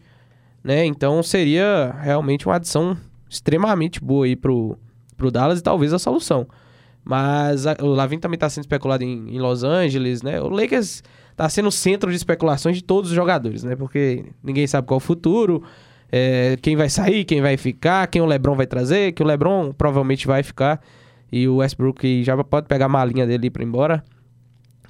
né? 0.64 0.86
Então 0.86 1.22
seria 1.24 1.96
realmente 2.02 2.48
uma 2.48 2.56
adição 2.56 2.96
extremamente 3.30 4.00
boa 4.00 4.26
aí 4.26 4.36
pro, 4.36 4.78
pro 5.18 5.32
Dallas 5.32 5.60
e 5.60 5.64
talvez 5.64 5.94
a 5.94 6.00
solução. 6.00 6.48
Mas 7.04 7.66
a- 7.66 7.78
o 7.82 7.88
Lavin 7.88 8.20
também 8.20 8.38
tá 8.38 8.50
sendo 8.50 8.64
especulado 8.66 9.04
em, 9.04 9.36
em 9.36 9.40
Los 9.40 9.64
Angeles, 9.64 10.22
né? 10.22 10.40
O 10.40 10.50
Lakers 10.50 11.02
tá 11.36 11.50
sendo 11.50 11.70
o 11.70 11.72
centro 11.72 12.10
de 12.12 12.18
especulações 12.18 12.76
de 12.76 12.84
todos 12.84 13.10
os 13.10 13.16
jogadores, 13.16 13.64
né? 13.64 13.76
Porque 13.76 14.26
ninguém 14.44 14.68
sabe 14.68 14.88
qual 14.88 14.98
é 14.98 15.02
o 15.02 15.06
futuro, 15.06 15.64
é, 16.12 16.58
quem 16.62 16.76
vai 16.76 16.90
sair, 16.90 17.26
quem 17.26 17.42
vai 17.42 17.58
ficar, 17.58 18.06
quem 18.08 18.22
o 18.22 18.26
LeBron 18.26 18.56
vai 18.56 18.68
trazer, 18.68 19.14
que 19.14 19.24
o 19.24 19.26
LeBron 19.26 19.72
provavelmente 19.74 20.28
vai 20.28 20.44
ficar 20.44 20.80
e 21.32 21.48
o 21.48 21.56
Westbrook 21.56 22.24
já 22.24 22.42
pode 22.44 22.68
pegar 22.68 22.86
a 22.86 22.90
malinha 22.90 23.26
dele 23.26 23.50
para 23.50 23.64
ir 23.64 23.66
embora, 23.66 24.04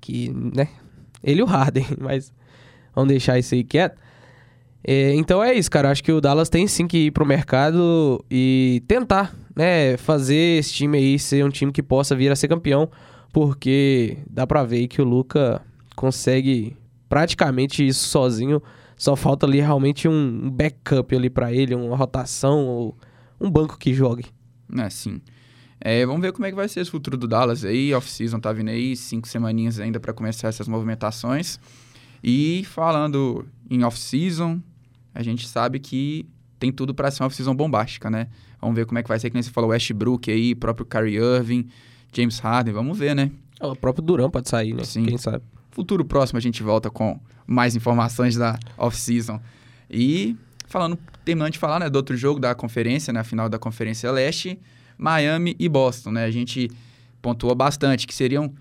que, 0.02 0.32
né? 0.54 0.68
Ele 1.24 1.40
e 1.40 1.44
o 1.44 1.46
Harden, 1.46 1.86
mas 2.02 2.34
vamos 2.94 3.10
deixar 3.10 3.38
isso 3.40 3.54
aí 3.56 3.64
quieto. 3.64 3.98
É, 4.84 5.14
então 5.16 5.44
é 5.44 5.54
isso, 5.54 5.70
cara. 5.70 5.92
Acho 5.92 6.04
que 6.04 6.12
o 6.12 6.22
Dallas 6.22 6.50
tem 6.50 6.68
sim 6.68 6.88
que 6.88 7.08
ir 7.08 7.12
pro 7.12 7.26
mercado 7.26 8.24
e 8.30 8.84
tentar, 8.88 9.34
né, 9.56 9.98
fazer 9.98 10.60
esse 10.60 10.74
time 10.74 10.98
aí 10.98 11.20
ser 11.20 11.46
um 11.46 11.50
time 11.50 11.72
que 11.72 11.84
possa 11.84 12.16
vir 12.16 12.32
a 12.32 12.36
ser 12.36 12.48
campeão, 12.48 12.90
porque 13.32 14.18
dá 14.30 14.48
pra 14.48 14.64
ver 14.64 14.88
que 14.88 15.02
o 15.02 15.06
Luca 15.06 15.62
consegue 15.96 16.76
praticamente 17.08 17.86
isso 17.86 18.08
sozinho. 18.08 18.62
Só 18.98 19.16
falta 19.16 19.46
ali 19.48 19.60
realmente 19.60 20.08
um 20.08 20.50
backup 20.50 21.16
ali 21.16 21.30
pra 21.30 21.52
ele, 21.52 21.74
uma 21.74 21.98
rotação 21.98 22.68
ou 22.68 22.98
um 23.40 23.50
banco 23.50 23.78
que 23.78 23.94
jogue. 23.94 24.26
É, 24.78 24.90
sim. 24.90 25.20
É, 25.80 26.06
vamos 26.06 26.22
ver 26.22 26.32
como 26.32 26.46
é 26.46 26.52
que 26.52 26.56
vai 26.56 26.70
ser 26.70 26.82
esse 26.82 26.92
futuro 26.92 27.18
do 27.18 27.28
Dallas 27.28 27.66
aí. 27.66 27.94
Off-season 27.96 28.40
tá 28.40 28.54
vindo 28.54 28.70
aí, 28.70 28.96
cinco 28.96 29.28
semaninhas 29.28 29.80
ainda 29.80 30.00
para 30.00 30.14
começar 30.14 30.48
essas 30.48 30.68
movimentações. 30.68 31.60
E 32.24 32.64
falando 32.66 33.46
em 33.70 33.84
off-season, 33.84 34.60
a 35.14 35.24
gente 35.24 35.48
sabe 35.48 35.80
que 35.80 36.28
tem 36.60 36.72
tudo 36.72 36.94
para 36.94 37.10
ser 37.10 37.24
uma 37.24 37.28
off-season 37.28 37.56
bombástica, 37.56 38.10
né? 38.10 38.28
Vamos 38.60 38.76
ver 38.76 38.86
como 38.86 39.00
é 39.00 39.04
que 39.04 39.10
vai 39.10 39.20
ser, 39.20 39.30
que 39.30 39.34
nem 39.34 39.42
você 39.42 39.50
falou, 39.50 39.72
Westbrook 39.72 40.30
aí, 40.32 40.54
próprio 40.54 40.86
Kyrie 40.86 41.18
Irving, 41.18 41.68
James 42.14 42.40
Harden, 42.40 42.74
vamos 42.74 42.98
ver, 42.98 43.16
né? 43.16 43.32
O 43.60 43.76
próprio 43.76 44.04
Duran 44.04 44.30
pode 44.30 44.50
sair, 44.50 44.74
né? 44.74 44.84
Sim. 44.84 45.06
Quem 45.06 45.18
sabe. 45.18 45.44
Futuro 45.72 46.04
próximo 46.06 46.38
a 46.38 46.42
gente 46.42 46.62
volta 46.62 46.90
com 46.90 47.20
mais 47.48 47.76
informações 47.76 48.36
da 48.36 48.60
off-season. 48.78 49.40
E 49.90 50.36
falando, 50.68 50.98
terminando 51.26 51.54
de 51.54 51.60
falar, 51.60 51.80
né, 51.80 51.90
do 51.90 51.96
outro 51.96 52.16
jogo 52.16 52.40
da 52.40 52.54
conferência, 52.54 53.12
na 53.12 53.24
final 53.24 53.50
da 53.50 53.58
Conferência 53.58 54.12
Leste, 54.12 54.60
Miami 54.98 55.56
e 55.58 55.68
Boston, 55.68 56.12
né? 56.12 56.26
A 56.26 56.32
gente 56.32 56.70
pontuou 57.22 57.56
bastante 57.56 58.06
que 58.06 58.14
seriam 58.14 58.54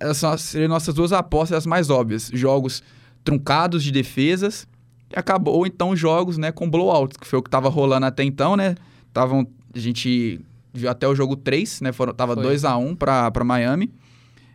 essas 0.00 0.42
seriam 0.42 0.68
nossas 0.68 0.94
duas 0.94 1.12
apostas 1.12 1.58
as 1.58 1.66
mais 1.66 1.90
óbvias, 1.90 2.30
jogos 2.32 2.82
truncados 3.22 3.84
de 3.84 3.90
defesas 3.90 4.66
e 5.10 5.18
acabou 5.18 5.54
ou 5.54 5.66
então 5.66 5.94
jogos, 5.94 6.38
né, 6.38 6.50
com 6.50 6.70
blowouts, 6.70 7.16
que 7.16 7.26
foi 7.26 7.38
o 7.38 7.42
que 7.42 7.50
tava 7.50 7.68
rolando 7.68 8.06
até 8.06 8.24
então, 8.24 8.56
né? 8.56 8.74
Tavam 9.12 9.46
a 9.74 9.78
gente 9.78 10.40
viu 10.72 10.88
até 10.88 11.06
o 11.06 11.14
jogo 11.14 11.36
3, 11.36 11.82
né? 11.82 11.92
Foram, 11.92 12.14
tava 12.14 12.34
Foi. 12.34 12.44
2 12.44 12.64
a 12.64 12.76
1 12.76 12.96
para 12.96 13.30
para 13.30 13.44
Miami. 13.44 13.92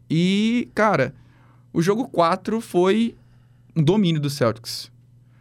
E, 0.09 0.69
cara, 0.73 1.13
o 1.71 1.81
jogo 1.81 2.07
4 2.07 2.59
foi 2.61 3.15
um 3.75 3.83
domínio 3.83 4.21
do 4.21 4.29
Celtics. 4.29 4.89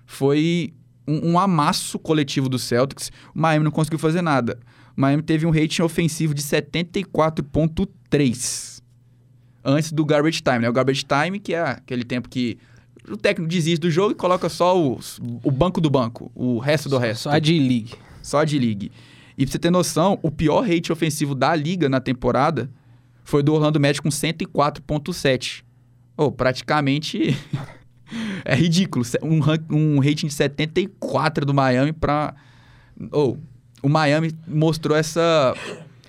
Foi 0.05 0.75
um, 1.07 1.33
um 1.33 1.39
amasso 1.39 1.99
coletivo 1.99 2.49
do 2.49 2.59
Celtics. 2.59 3.11
O 3.35 3.41
Miami 3.41 3.65
não 3.65 3.71
conseguiu 3.71 3.99
fazer 3.99 4.21
nada. 4.21 4.59
O 4.97 5.01
Miami 5.01 5.23
teve 5.23 5.47
um 5.47 5.51
rating 5.51 5.83
ofensivo 5.83 6.35
de 6.35 6.43
74.3 6.43 8.78
antes 9.65 9.93
do 9.93 10.05
garbage 10.05 10.43
time, 10.43 10.61
né? 10.61 10.69
O 10.69 10.73
garbage 10.73 11.05
time 11.05 11.39
que 11.39 11.55
é 11.55 11.63
aquele 11.63 12.05
tempo 12.05 12.29
que 12.29 12.59
o 13.09 13.17
técnico 13.17 13.51
desiste 13.51 13.81
do 13.81 13.91
jogo 13.91 14.13
e 14.13 14.15
coloca 14.15 14.49
só 14.49 14.79
os- 14.81 15.19
o 15.43 15.51
banco 15.51 15.81
do 15.81 15.89
banco, 15.91 16.31
o 16.35 16.59
resto 16.59 16.89
do 16.89 16.99
resto. 16.99 17.23
Só 17.25 17.31
a 17.31 17.39
D-League. 17.39 17.95
Só 18.23 18.45
de 18.45 18.59
league. 18.59 18.93
E 19.39 19.47
pra 19.47 19.53
você 19.53 19.59
ter 19.59 19.71
noção, 19.71 20.19
o 20.23 20.31
pior 20.31 20.61
rate 20.67 20.93
ofensivo 20.93 21.35
da 21.35 21.55
liga 21.55 21.89
na 21.89 22.01
temporada 22.01 22.69
foi 23.25 23.43
do 23.43 23.55
Orlando 23.55 23.81
Magic 23.81 24.03
com 24.03 24.11
104.7. 24.11 25.63
Oh, 26.17 26.31
praticamente 26.31 27.37
é 28.45 28.55
ridículo. 28.55 29.05
Um, 29.23 29.41
um 29.75 29.99
rating 30.01 30.27
de 30.27 30.33
74 30.35 31.47
do 31.47 31.55
Miami 31.55 31.93
para 31.93 32.35
oh, 33.13 33.37
o 33.83 33.89
Miami 33.89 34.33
mostrou 34.47 34.97
essa 34.97 35.55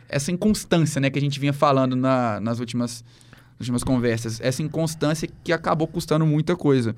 essa 0.10 0.32
inconstância, 0.32 1.00
né, 1.00 1.10
que 1.12 1.20
a 1.20 1.22
gente 1.22 1.40
vinha 1.40 1.54
falando 1.54 1.96
na, 1.96 2.40
nas 2.40 2.60
últimas 2.60 3.06
últimas 3.60 3.84
conversas, 3.84 4.40
essa 4.42 4.62
inconstância 4.62 5.28
que 5.44 5.52
acabou 5.52 5.88
custando 5.88 6.26
muita 6.26 6.56
coisa. 6.56 6.96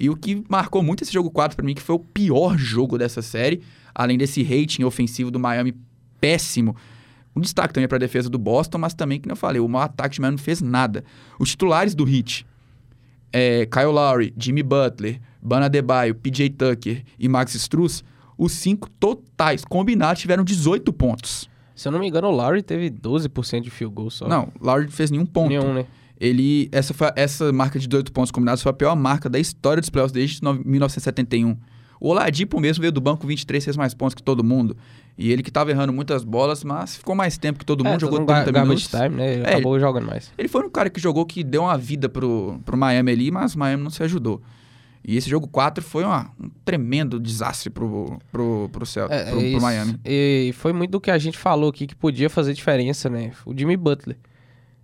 E 0.00 0.08
o 0.08 0.16
que 0.16 0.42
marcou 0.48 0.82
muito 0.82 1.02
esse 1.02 1.12
jogo 1.12 1.30
4 1.30 1.56
para 1.56 1.64
mim, 1.64 1.74
que 1.74 1.82
foi 1.82 1.96
o 1.96 1.98
pior 1.98 2.56
jogo 2.56 2.96
dessa 2.96 3.20
série, 3.20 3.62
além 3.94 4.16
desse 4.16 4.42
rating 4.42 4.84
ofensivo 4.84 5.30
do 5.30 5.38
Miami 5.38 5.74
péssimo. 6.20 6.76
Um 7.34 7.40
destaque 7.40 7.74
também 7.74 7.88
para 7.88 7.96
a 7.96 8.00
defesa 8.00 8.28
do 8.28 8.38
Boston, 8.38 8.78
mas 8.78 8.94
também, 8.94 9.20
como 9.20 9.32
eu 9.32 9.36
falei, 9.36 9.60
o 9.60 9.68
mau 9.68 9.82
ataque 9.82 10.14
de 10.14 10.20
Miami 10.20 10.36
não 10.36 10.42
fez 10.42 10.60
nada. 10.60 11.04
Os 11.38 11.50
titulares 11.50 11.94
do 11.94 12.08
Heat, 12.08 12.46
é, 13.32 13.66
Kyle 13.66 13.86
Lowry, 13.86 14.34
Jimmy 14.36 14.62
Butler, 14.62 15.20
Bana 15.42 15.66
Adebayo, 15.66 16.14
PJ 16.14 16.50
Tucker 16.50 17.04
e 17.18 17.28
Max 17.28 17.54
Struz, 17.54 18.02
os 18.36 18.52
cinco 18.52 18.88
totais 18.88 19.64
combinados 19.64 20.20
tiveram 20.20 20.44
18 20.44 20.92
pontos. 20.92 21.48
Se 21.74 21.86
eu 21.86 21.92
não 21.92 22.00
me 22.00 22.08
engano, 22.08 22.28
o 22.28 22.30
Lowry 22.32 22.62
teve 22.62 22.90
12% 22.90 23.60
de 23.60 23.70
field 23.70 23.94
goal 23.94 24.10
só. 24.10 24.26
Não, 24.26 24.48
o 24.60 24.66
Lowry 24.66 24.84
não 24.84 24.92
fez 24.92 25.10
nenhum 25.10 25.26
ponto. 25.26 25.48
Nenhum, 25.48 25.74
né? 25.74 25.86
Ele, 26.20 26.68
essa, 26.72 26.92
foi, 26.92 27.08
essa 27.14 27.52
marca 27.52 27.78
de 27.78 27.86
18 27.86 28.12
pontos 28.12 28.30
combinados 28.32 28.62
foi 28.62 28.70
a 28.70 28.72
pior 28.72 28.96
marca 28.96 29.28
da 29.28 29.38
história 29.38 29.80
dos 29.80 29.88
playoffs 29.90 30.12
desde 30.12 30.40
1971. 30.42 31.56
O 32.00 32.10
Oladipo 32.10 32.60
mesmo 32.60 32.80
veio 32.82 32.92
do 32.92 33.00
banco 33.00 33.26
23, 33.26 33.64
fez 33.64 33.76
mais 33.76 33.92
pontos 33.92 34.14
que 34.14 34.22
todo 34.22 34.42
mundo. 34.44 34.76
E 35.16 35.32
ele 35.32 35.42
que 35.42 35.50
tava 35.50 35.70
errando 35.72 35.92
muitas 35.92 36.22
bolas, 36.22 36.62
mas 36.62 36.96
ficou 36.96 37.14
mais 37.14 37.36
tempo 37.36 37.58
que 37.58 37.66
todo 37.66 37.82
mundo, 37.84 37.96
é, 37.96 38.00
jogou 38.00 38.18
todo 38.20 38.26
30 38.28 38.52
ga- 38.52 38.62
minutos. 38.62 38.86
time, 38.88 39.08
né? 39.10 39.32
Ele 39.34 39.42
É, 39.42 39.48
acabou 39.54 39.78
jogando 39.80 40.06
mais. 40.06 40.32
Ele 40.38 40.46
foi 40.48 40.64
um 40.64 40.70
cara 40.70 40.88
que 40.90 41.00
jogou 41.00 41.26
que 41.26 41.42
deu 41.42 41.62
uma 41.62 41.76
vida 41.76 42.08
pro, 42.08 42.60
pro 42.64 42.76
Miami 42.76 43.10
ali, 43.10 43.30
mas 43.32 43.54
o 43.54 43.58
Miami 43.58 43.82
não 43.82 43.90
se 43.90 44.00
ajudou. 44.04 44.40
E 45.04 45.16
esse 45.16 45.28
jogo 45.28 45.48
4 45.48 45.82
foi 45.82 46.04
uma- 46.04 46.30
um 46.40 46.48
tremendo 46.64 47.18
desastre 47.18 47.68
pro, 47.70 48.18
pro, 48.30 48.68
pro, 48.72 48.86
Cel- 48.86 49.08
É, 49.10 49.30
pro, 49.30 49.40
pro. 49.40 49.60
Miami. 49.60 49.98
E 50.04 50.52
foi 50.56 50.72
muito 50.72 50.92
do 50.92 51.00
que 51.00 51.10
a 51.10 51.18
gente 51.18 51.36
falou 51.38 51.70
aqui 51.70 51.86
que 51.86 51.96
podia 51.96 52.30
fazer 52.30 52.52
diferença, 52.54 53.08
né? 53.08 53.32
O 53.44 53.52
Jimmy 53.56 53.76
Butler. 53.76 54.16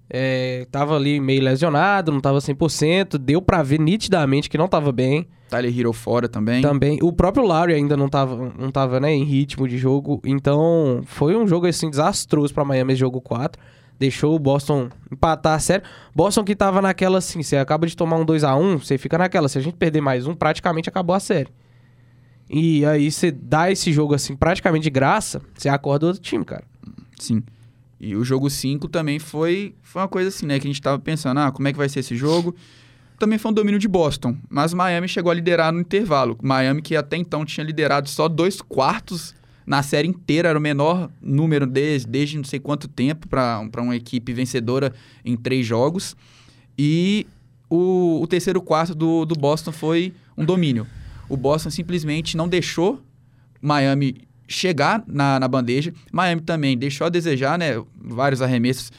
É, 0.08 0.66
tava 0.70 0.96
ali 0.96 1.18
meio 1.18 1.42
lesionado, 1.42 2.12
não 2.12 2.20
tava 2.20 2.38
100%, 2.38 3.16
deu 3.18 3.40
pra 3.40 3.62
ver 3.62 3.80
nitidamente 3.80 4.50
que 4.50 4.58
não 4.58 4.68
tava 4.68 4.92
bem. 4.92 5.26
Tyler 5.49 5.78
Hero 5.78 5.92
fora 5.92 6.28
também. 6.28 6.62
Também, 6.62 6.99
o 7.02 7.12
próprio 7.12 7.46
Lowry 7.46 7.75
ainda 7.75 7.96
não 7.96 8.08
tava, 8.08 8.52
não 8.58 8.70
tava 8.70 9.00
né, 9.00 9.12
em 9.12 9.25
ritmo 9.25 9.66
de 9.66 9.78
jogo, 9.78 10.20
então 10.25 11.02
foi 11.06 11.37
um 11.37 11.46
jogo 11.46 11.66
assim 11.66 11.88
desastroso 11.88 12.52
pra 12.52 12.64
Miami 12.64 12.92
esse 12.92 13.00
jogo 13.00 13.20
4. 13.20 13.61
Deixou 13.99 14.34
o 14.34 14.38
Boston 14.38 14.88
empatar 15.11 15.54
a 15.54 15.58
série. 15.61 15.84
Boston 16.14 16.42
que 16.42 16.56
tava 16.56 16.82
naquela 16.82 17.18
assim, 17.18 17.42
você 17.42 17.56
acaba 17.56 17.87
de 17.87 17.96
tomar 17.96 18.16
um 18.16 18.25
2 18.25 18.42
a 18.42 18.56
1 18.56 18.78
você 18.78 18.99
fica 18.99 19.16
naquela, 19.16 19.49
se 19.49 19.56
a 19.56 19.61
gente 19.61 19.76
perder 19.76 20.00
mais 20.00 20.26
um, 20.26 20.34
praticamente 20.34 20.88
acabou 20.88 21.14
a 21.14 21.20
série. 21.20 21.49
E 22.50 22.84
aí 22.84 23.11
você 23.11 23.30
dá 23.30 23.70
esse 23.70 23.92
jogo 23.92 24.14
assim 24.14 24.37
praticamente 24.37 24.82
de 24.82 24.90
graça, 24.90 25.40
você 25.56 25.68
acorda 25.68 26.06
outro 26.06 26.20
time, 26.20 26.44
cara. 26.44 26.64
Sim. 27.18 27.42
E 28.00 28.16
o 28.16 28.24
jogo 28.24 28.50
5 28.50 28.88
também 28.88 29.18
foi, 29.18 29.74
foi 29.82 30.02
uma 30.02 30.08
coisa 30.08 30.28
assim, 30.28 30.46
né? 30.46 30.58
Que 30.58 30.66
a 30.66 30.70
gente 30.70 30.82
tava 30.82 30.98
pensando, 30.98 31.38
ah, 31.40 31.50
como 31.50 31.68
é 31.68 31.72
que 31.72 31.78
vai 31.78 31.88
ser 31.88 32.00
esse 32.00 32.16
jogo? 32.16 32.54
Também 33.18 33.38
foi 33.38 33.50
um 33.50 33.54
domínio 33.54 33.78
de 33.78 33.88
Boston. 33.88 34.36
Mas 34.48 34.74
Miami 34.74 35.08
chegou 35.08 35.30
a 35.30 35.34
liderar 35.34 35.72
no 35.72 35.80
intervalo. 35.80 36.36
Miami, 36.42 36.82
que 36.82 36.96
até 36.96 37.16
então 37.16 37.44
tinha 37.44 37.64
liderado 37.64 38.08
só 38.08 38.28
dois 38.28 38.60
quartos 38.60 39.34
na 39.66 39.82
série 39.82 40.08
inteira, 40.08 40.50
era 40.50 40.58
o 40.58 40.62
menor 40.62 41.10
número 41.22 41.66
desde, 41.66 42.06
desde 42.06 42.36
não 42.36 42.44
sei 42.44 42.60
quanto 42.60 42.86
tempo 42.86 43.26
para 43.28 43.62
uma 43.78 43.96
equipe 43.96 44.32
vencedora 44.32 44.92
em 45.24 45.36
três 45.36 45.66
jogos. 45.66 46.14
E 46.76 47.26
o, 47.70 48.20
o 48.22 48.26
terceiro 48.26 48.60
quarto 48.60 48.94
do, 48.94 49.24
do 49.24 49.34
Boston 49.34 49.72
foi 49.72 50.12
um 50.36 50.44
domínio. 50.44 50.86
O 51.28 51.36
Boston 51.36 51.70
simplesmente 51.70 52.36
não 52.36 52.46
deixou 52.46 53.00
Miami 53.60 54.28
chegar 54.46 55.02
na, 55.06 55.40
na 55.40 55.48
bandeja. 55.48 55.92
Miami 56.12 56.40
também 56.42 56.76
deixou 56.76 57.06
a 57.06 57.10
desejar, 57.10 57.58
né? 57.58 57.82
Vários 57.96 58.42
arremessos 58.42 58.90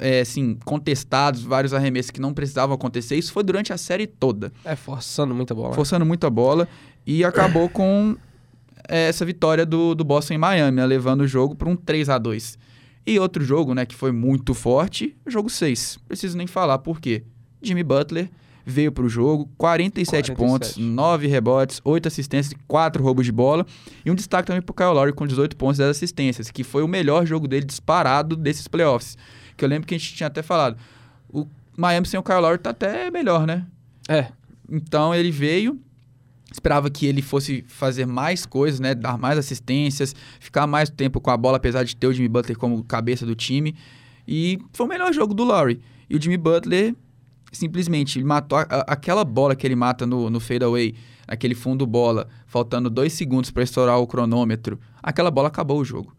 é, 0.00 0.20
assim, 0.20 0.58
contestados, 0.64 1.42
vários 1.42 1.74
arremessos 1.74 2.10
que 2.10 2.20
não 2.20 2.32
precisavam 2.32 2.74
acontecer. 2.74 3.16
Isso 3.16 3.32
foi 3.32 3.42
durante 3.42 3.72
a 3.72 3.78
série 3.78 4.06
toda, 4.06 4.52
É, 4.64 4.74
forçando 4.76 5.34
muita 5.34 5.54
bola. 5.54 5.74
forçando 5.74 6.04
muito 6.06 6.26
a 6.26 6.30
bola 6.30 6.68
e 7.06 7.24
acabou 7.24 7.68
com 7.68 8.16
é, 8.88 9.08
essa 9.08 9.24
vitória 9.24 9.66
do, 9.66 9.94
do 9.94 10.04
Boston 10.04 10.34
em 10.34 10.38
Miami, 10.38 10.76
né? 10.76 10.86
levando 10.86 11.22
o 11.22 11.26
jogo 11.26 11.54
para 11.54 11.68
um 11.68 11.76
3 11.76 12.08
a 12.08 12.18
2 12.18 12.58
E 13.06 13.18
outro 13.18 13.44
jogo, 13.44 13.74
né, 13.74 13.84
que 13.84 13.94
foi 13.94 14.12
muito 14.12 14.54
forte, 14.54 15.16
jogo 15.26 15.50
6. 15.50 15.98
Preciso 16.08 16.36
nem 16.36 16.46
falar 16.46 16.78
por 16.78 17.00
quê. 17.00 17.24
Jimmy 17.60 17.82
Butler 17.82 18.28
veio 18.64 18.92
para 18.92 19.04
o 19.04 19.08
jogo, 19.08 19.48
47, 19.58 20.32
47. 20.32 20.36
pontos, 20.36 20.76
9 20.76 21.26
rebotes, 21.26 21.80
8 21.84 22.08
assistências, 22.08 22.54
4 22.66 23.02
roubos 23.02 23.24
de 23.26 23.32
bola. 23.32 23.66
E 24.04 24.10
um 24.10 24.14
destaque 24.14 24.46
também 24.46 24.62
pro 24.62 24.74
Kyle 24.74 24.92
Lowry 24.92 25.12
com 25.12 25.26
18 25.26 25.56
pontos 25.56 25.78
e 25.78 25.82
10 25.82 25.90
assistências, 25.90 26.50
que 26.50 26.62
foi 26.64 26.82
o 26.82 26.88
melhor 26.88 27.26
jogo 27.26 27.48
dele 27.48 27.64
disparado 27.66 28.36
desses 28.36 28.68
playoffs. 28.68 29.16
Que 29.56 29.64
eu 29.64 29.68
lembro 29.68 29.86
que 29.86 29.94
a 29.94 29.98
gente 29.98 30.14
tinha 30.14 30.26
até 30.26 30.42
falado. 30.42 30.76
O 31.28 31.46
Miami 31.76 32.06
sem 32.06 32.18
o 32.18 32.22
Kyle 32.22 32.40
Lowry 32.40 32.58
tá 32.58 32.70
até 32.70 33.10
melhor, 33.10 33.46
né? 33.46 33.66
É, 34.08 34.28
Então 34.70 35.14
ele 35.14 35.30
veio, 35.30 35.78
esperava 36.52 36.90
que 36.90 37.06
ele 37.06 37.22
fosse 37.22 37.64
fazer 37.68 38.06
mais 38.06 38.46
coisas, 38.46 38.80
né? 38.80 38.94
Dar 38.94 39.18
mais 39.18 39.38
assistências, 39.38 40.14
ficar 40.40 40.66
mais 40.66 40.88
tempo 40.90 41.20
com 41.20 41.30
a 41.30 41.36
bola, 41.36 41.56
apesar 41.56 41.84
de 41.84 41.96
ter 41.96 42.06
o 42.06 42.12
Jimmy 42.12 42.28
Butler 42.28 42.56
como 42.58 42.82
cabeça 42.84 43.26
do 43.26 43.34
time. 43.34 43.74
E 44.26 44.58
foi 44.72 44.86
o 44.86 44.88
melhor 44.88 45.12
jogo 45.12 45.34
do 45.34 45.44
Lowry. 45.44 45.80
E 46.08 46.16
o 46.16 46.20
Jimmy 46.20 46.36
Butler, 46.36 46.94
simplesmente, 47.52 48.22
matou 48.24 48.58
a- 48.58 48.64
aquela 48.88 49.24
bola 49.24 49.54
que 49.54 49.66
ele 49.66 49.76
mata 49.76 50.06
no, 50.06 50.28
no 50.30 50.40
fadeaway, 50.40 50.94
aquele 51.28 51.54
fundo 51.54 51.86
bola, 51.86 52.26
faltando 52.46 52.88
dois 52.90 53.12
segundos 53.12 53.50
para 53.50 53.62
estourar 53.62 53.98
o 53.98 54.06
cronômetro. 54.06 54.80
Aquela 55.02 55.30
bola 55.30 55.48
acabou 55.48 55.78
o 55.78 55.84
jogo. 55.84 56.16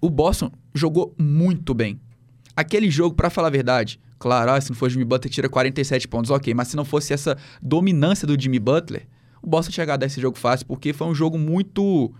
O 0.00 0.10
Boston 0.10 0.50
jogou 0.74 1.14
muito 1.18 1.72
bem. 1.72 2.00
Aquele 2.56 2.90
jogo, 2.90 3.14
pra 3.14 3.30
falar 3.30 3.48
a 3.48 3.50
verdade, 3.50 3.98
claro, 4.18 4.50
ah, 4.50 4.60
se 4.60 4.68
não 4.70 4.76
for 4.76 4.90
Jimmy 4.90 5.04
Butler, 5.04 5.32
tira 5.32 5.48
47 5.48 6.06
pontos, 6.08 6.30
ok. 6.30 6.52
Mas 6.52 6.68
se 6.68 6.76
não 6.76 6.84
fosse 6.84 7.12
essa 7.14 7.38
dominância 7.62 8.26
do 8.26 8.38
Jimmy 8.38 8.58
Butler, 8.58 9.06
o 9.40 9.48
Boston 9.48 9.70
tinha 9.72 9.84
a 9.84 10.06
esse 10.06 10.20
jogo 10.20 10.36
fácil, 10.38 10.66
porque 10.66 10.92
foi 10.92 11.06
um 11.06 11.14
jogo 11.14 11.38
muito. 11.38 12.12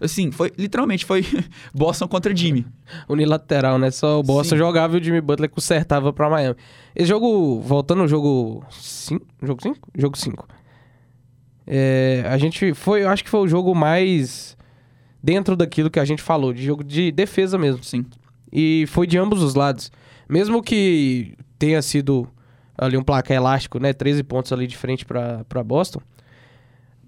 Assim, 0.00 0.30
foi 0.30 0.50
literalmente 0.56 1.04
foi 1.04 1.24
Boston 1.74 2.08
contra 2.08 2.34
Jimmy. 2.34 2.66
unilateral, 3.08 3.78
né? 3.78 3.90
Só 3.90 4.20
o 4.20 4.22
Boston 4.22 4.54
Sim. 4.54 4.58
jogava 4.58 4.96
e 4.96 5.00
o 5.00 5.04
Jimmy 5.04 5.20
Butler 5.20 5.50
consertava 5.50 6.12
pra 6.12 6.30
Miami. 6.30 6.56
Esse 6.96 7.08
jogo, 7.08 7.60
voltando 7.60 8.02
ao 8.02 8.08
jogo 8.08 8.64
5, 8.70 9.26
jogo 9.42 9.62
5? 9.62 9.88
Jogo 9.96 10.16
5. 10.18 10.48
É, 11.66 12.24
a 12.26 12.38
gente 12.38 12.72
foi, 12.74 13.02
eu 13.02 13.08
acho 13.08 13.22
que 13.22 13.30
foi 13.30 13.40
o 13.40 13.48
jogo 13.48 13.74
mais 13.74 14.56
dentro 15.22 15.54
daquilo 15.54 15.90
que 15.90 16.00
a 16.00 16.04
gente 16.04 16.22
falou, 16.22 16.52
de 16.52 16.64
jogo 16.64 16.82
de 16.82 17.12
defesa 17.12 17.58
mesmo. 17.58 17.84
Sim. 17.84 18.04
E 18.52 18.86
foi 18.88 19.06
de 19.06 19.18
ambos 19.18 19.42
os 19.42 19.54
lados. 19.54 19.92
Mesmo 20.28 20.62
que 20.62 21.34
tenha 21.58 21.80
sido 21.82 22.26
ali 22.76 22.96
um 22.96 23.02
placar 23.02 23.36
elástico, 23.36 23.78
né? 23.78 23.92
13 23.92 24.22
pontos 24.22 24.52
ali 24.52 24.66
de 24.66 24.76
frente 24.76 25.04
pra 25.04 25.44
pra 25.44 25.62
Boston. 25.62 26.00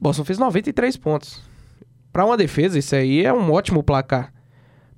Boston 0.00 0.24
fez 0.24 0.38
93 0.38 0.96
pontos. 0.96 1.40
Pra 2.12 2.24
uma 2.24 2.36
defesa, 2.36 2.78
isso 2.78 2.94
aí 2.94 3.24
é 3.24 3.32
um 3.32 3.50
ótimo 3.50 3.82
placar. 3.82 4.32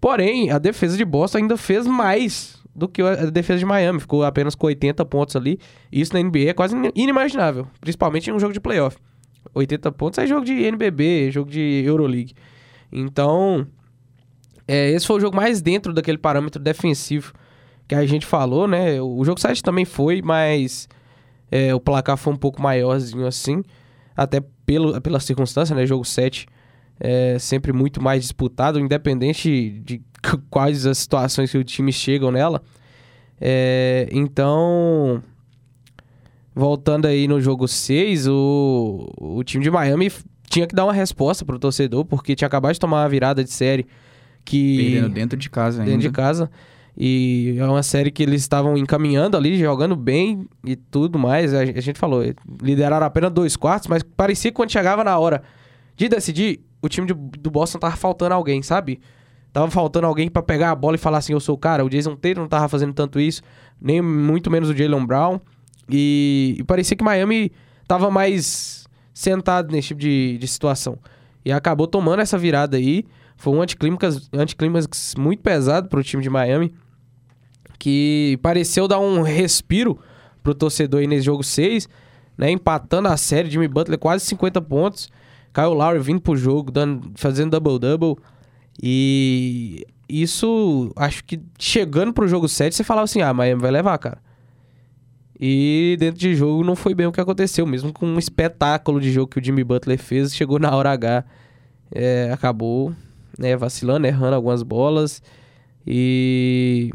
Porém, 0.01 0.51
a 0.51 0.59
defesa 0.59 0.97
de 0.97 1.05
Boston 1.05 1.39
ainda 1.39 1.57
fez 1.57 1.87
mais 1.87 2.63
do 2.75 2.89
que 2.89 3.01
a 3.01 3.27
defesa 3.27 3.59
de 3.59 3.65
Miami. 3.65 4.01
Ficou 4.01 4.25
apenas 4.25 4.55
com 4.55 4.67
80 4.67 5.05
pontos 5.05 5.37
ali. 5.37 5.59
Isso 5.91 6.13
na 6.13 6.23
NBA 6.23 6.51
é 6.51 6.53
quase 6.53 6.75
inimaginável. 6.95 7.67
Principalmente 7.81 8.29
em 8.29 8.33
um 8.33 8.39
jogo 8.39 8.53
de 8.53 8.61
playoff. 8.61 8.97
80 9.55 9.93
pontos 9.93 10.19
é 10.19 10.27
jogo 10.27 10.45
de 10.45 10.53
NBB, 10.53 11.31
jogo 11.31 11.51
de 11.51 11.83
Euroleague. 11.87 12.35
Então, 12.93 13.67
é, 14.67 14.91
esse 14.91 15.07
foi 15.07 15.17
o 15.17 15.21
jogo 15.21 15.37
mais 15.37 15.63
dentro 15.63 15.93
daquele 15.93 16.19
parâmetro 16.19 16.61
defensivo 16.61 17.33
que 17.87 17.95
a 17.95 18.05
gente 18.07 18.27
falou, 18.27 18.67
né? 18.67 19.01
O 19.01 19.25
jogo 19.25 19.41
7 19.41 19.63
também 19.63 19.85
foi, 19.85 20.23
mas 20.23 20.89
é, 21.51 21.75
o 21.75 21.81
placar 21.81 22.17
foi 22.17 22.33
um 22.33 22.37
pouco 22.37 22.61
maiorzinho 22.61 23.27
assim. 23.27 23.63
Até 24.17 24.43
pelo, 24.65 25.01
pela 25.01 25.21
circunstância, 25.21 25.75
né? 25.77 25.87
Jogo 25.87 26.05
7 26.05 26.47
é 26.99 27.39
sempre 27.39 27.73
muito 27.73 28.03
mais 28.03 28.23
disputado, 28.23 28.79
independente 28.79 29.71
de 29.85 30.03
quais 30.51 30.87
as 30.87 30.99
situações 30.99 31.51
que 31.51 31.59
o 31.59 31.65
time 31.65 31.93
chegam 31.93 32.31
nela. 32.31 32.63
É, 33.41 34.09
então, 34.13 35.23
voltando 36.55 37.07
aí 37.07 37.27
no 37.27 37.41
jogo 37.41 37.67
6, 37.67 38.29
o, 38.29 39.13
o 39.19 39.45
time 39.45 39.63
de 39.63 39.71
Miami 39.71 40.11
tinha 40.49 40.67
que 40.67 40.75
dar 40.75 40.85
uma 40.85 40.93
resposta 40.93 41.45
pro 41.45 41.59
torcedor, 41.59 42.05
porque 42.05 42.35
tinha 42.37 42.47
acabado 42.47 42.75
de 42.75 42.81
tomar 42.81 43.03
uma 43.03 43.09
virada 43.09 43.43
de 43.43 43.51
série 43.51 43.87
que 44.45 44.93
Perdendo 44.93 45.15
dentro 45.15 45.39
de 45.39 45.51
casa 45.51 45.81
ainda. 45.81 45.91
dentro 45.91 46.09
de 46.09 46.15
casa. 46.15 46.51
E 46.97 47.57
é 47.59 47.65
uma 47.65 47.83
série 47.83 48.11
que 48.11 48.23
eles 48.23 48.41
estavam 48.43 48.77
encaminhando 48.77 49.37
ali, 49.37 49.59
jogando 49.59 49.97
bem 49.97 50.47
e 50.65 50.77
tudo 50.77 51.19
mais. 51.19 51.53
A, 51.53 51.61
a 51.61 51.81
gente 51.81 51.99
falou, 51.99 52.23
lideraram 52.63 53.05
apenas 53.05 53.33
dois 53.33 53.57
quartos, 53.57 53.89
mas 53.89 54.03
parecia 54.03 54.53
que 54.53 54.55
quando 54.55 54.71
chegava 54.71 55.03
na 55.03 55.19
hora 55.19 55.43
de 55.97 56.09
decidir, 56.09 56.61
o 56.85 56.89
time 56.89 57.07
de- 57.07 57.15
do 57.15 57.51
Boston 57.51 57.79
tava 57.79 57.97
faltando 57.97 58.35
alguém, 58.35 58.63
sabe? 58.63 59.01
Tava 59.53 59.71
faltando 59.71 60.07
alguém 60.07 60.29
pra 60.29 60.43
pegar 60.43 60.71
a 60.71 60.75
bola 60.75 60.97
e 60.97 60.99
falar 60.99 61.19
assim, 61.19 61.33
eu 61.33 61.41
sou 61.41 61.55
o 61.55 61.59
cara. 61.59 61.85
O 61.85 61.89
Jason 61.89 62.17
Tatum 62.17 62.41
não 62.41 62.49
tava 62.49 62.69
fazendo 62.69 62.93
tanto 62.93 63.21
isso, 63.21 63.41
nem 63.81 64.03
muito 64.03 64.51
menos 64.51 64.69
o 64.69 64.77
Jalen 64.77 65.07
Brown. 65.07 65.41
E, 65.89 66.57
e 66.59 66.65
parecia 66.65 66.97
que 66.97 67.05
Miami 67.05 67.53
tava 67.87 68.11
mais 68.11 68.85
sentado 69.13 69.71
nesse 69.71 69.89
tipo 69.89 70.01
de, 70.01 70.39
de 70.39 70.49
situação. 70.49 70.99
E 71.45 71.53
acabou 71.53 71.87
tomando 71.87 72.21
essa 72.21 72.37
virada 72.37 72.77
aí. 72.77 73.05
Foi 73.37 73.53
um 73.55 73.63
anticlímax, 73.63 74.29
anticlímax 74.33 75.15
muito 75.17 75.41
pesado 75.41 75.89
pro 75.89 76.03
time 76.03 76.23
de 76.23 76.31
Miami. 76.31 76.75
Que 77.79 78.39
pareceu 78.43 78.89
dar 78.89 78.99
um 78.99 79.23
respiro 79.23 79.99
pro 80.43 80.55
torcedor 80.55 81.01
aí 81.01 81.07
nesse 81.07 81.23
jogo 81.27 81.43
6, 81.43 81.89
né? 82.37 82.51
Empatando 82.51 83.09
a 83.09 83.17
série, 83.17 83.51
Jimmy 83.51 83.69
Butler 83.69 83.99
quase 83.99 84.25
50 84.25 84.61
pontos. 84.63 85.11
Kyle 85.55 85.75
Lowry 85.75 86.01
vindo 86.01 86.21
pro 86.21 86.37
jogo, 86.37 86.73
dando, 86.73 87.13
fazendo 87.15 87.53
double-double. 87.53 88.17
E 88.83 89.87
isso, 90.09 90.93
acho 90.97 91.25
que 91.25 91.41
chegando 91.59 92.13
pro 92.13 92.27
jogo 92.27 92.49
7, 92.49 92.75
você 92.75 92.83
falava 92.83 93.05
assim, 93.05 93.23
ah, 93.23 93.33
Miami 93.33 93.63
vai 93.63 93.71
levar, 93.71 93.97
cara. 93.99 94.19
E 95.39 95.97
dentro 95.99 96.19
de 96.19 96.35
jogo 96.35 96.65
não 96.65 96.75
foi 96.75 96.95
bem 96.95 97.07
o 97.07 97.13
que 97.13 97.21
aconteceu, 97.21 97.67
mesmo 97.67 97.93
com 97.93 98.07
um 98.07 98.19
espetáculo 98.19 99.01
de 99.01 99.13
jogo 99.13 99.31
que 99.31 99.39
o 99.39 99.45
Jimmy 99.45 99.65
Butler 99.65 99.99
fez, 99.99 100.35
chegou 100.35 100.59
na 100.59 100.75
hora 100.75 100.91
H, 100.91 101.25
é, 101.93 102.31
acabou 102.33 102.95
né, 103.39 103.57
vacilando, 103.57 104.07
errando 104.07 104.35
algumas 104.35 104.63
bolas. 104.63 105.23
E 105.87 106.93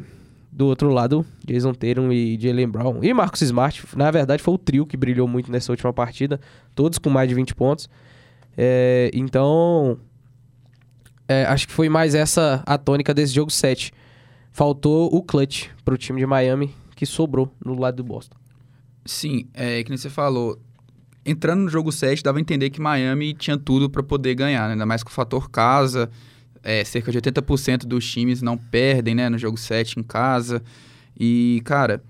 do 0.52 0.68
outro 0.68 0.90
lado, 0.90 1.26
Jason 1.46 1.74
Tatum 1.74 2.12
e 2.12 2.38
Jalen 2.40 2.68
Brown. 2.68 3.04
E 3.04 3.14
Marcus 3.14 3.42
Smart, 3.42 3.86
na 3.96 4.10
verdade, 4.12 4.42
foi 4.42 4.54
o 4.54 4.58
trio 4.58 4.86
que 4.86 4.98
brilhou 4.98 5.28
muito 5.28 5.52
nessa 5.52 5.72
última 5.72 5.94
partida. 5.94 6.40
Todos 6.76 6.98
com 6.98 7.10
mais 7.10 7.30
de 7.30 7.36
20 7.36 7.56
pontos. 7.56 7.90
É, 8.62 9.10
então, 9.14 9.98
é, 11.28 11.46
acho 11.46 11.68
que 11.68 11.74
foi 11.74 11.88
mais 11.88 12.14
essa 12.14 12.62
a 12.66 12.78
tônica 12.78 13.14
desse 13.14 13.34
jogo 13.34 13.50
7. 13.50 13.94
Faltou 14.52 15.08
o 15.16 15.24
clutch 15.24 15.70
pro 15.86 15.98
time 15.98 16.20
de 16.20 16.26
Miami, 16.26 16.76
que 16.96 17.06
sobrou 17.06 17.54
no 17.64 17.80
lado 17.80 17.96
do 17.96 18.04
Boston. 18.04 18.36
Sim, 19.06 19.48
é 19.54 19.82
que 19.84 19.90
nem 19.90 19.98
você 19.98 20.10
falou. 20.10 20.60
Entrando 21.26 21.62
no 21.62 21.70
jogo 21.70 21.92
7, 21.92 22.22
dava 22.22 22.38
a 22.40 22.42
entender 22.42 22.70
que 22.70 22.82
Miami 22.82 23.34
tinha 23.34 23.58
tudo 23.58 23.90
para 23.90 24.04
poder 24.04 24.36
ganhar, 24.36 24.66
né? 24.68 24.74
ainda 24.74 24.86
mais 24.86 25.04
com 25.04 25.10
o 25.10 25.14
fator 25.14 25.50
casa 25.50 26.10
é, 26.64 26.84
cerca 26.84 27.12
de 27.12 27.20
80% 27.20 27.86
dos 27.86 28.10
times 28.10 28.42
não 28.42 28.58
perdem, 28.58 29.16
né, 29.16 29.30
no 29.30 29.38
jogo 29.38 29.58
7 29.58 30.00
em 30.00 30.04
casa. 30.04 30.62
E, 31.20 31.62
cara, 31.66 32.04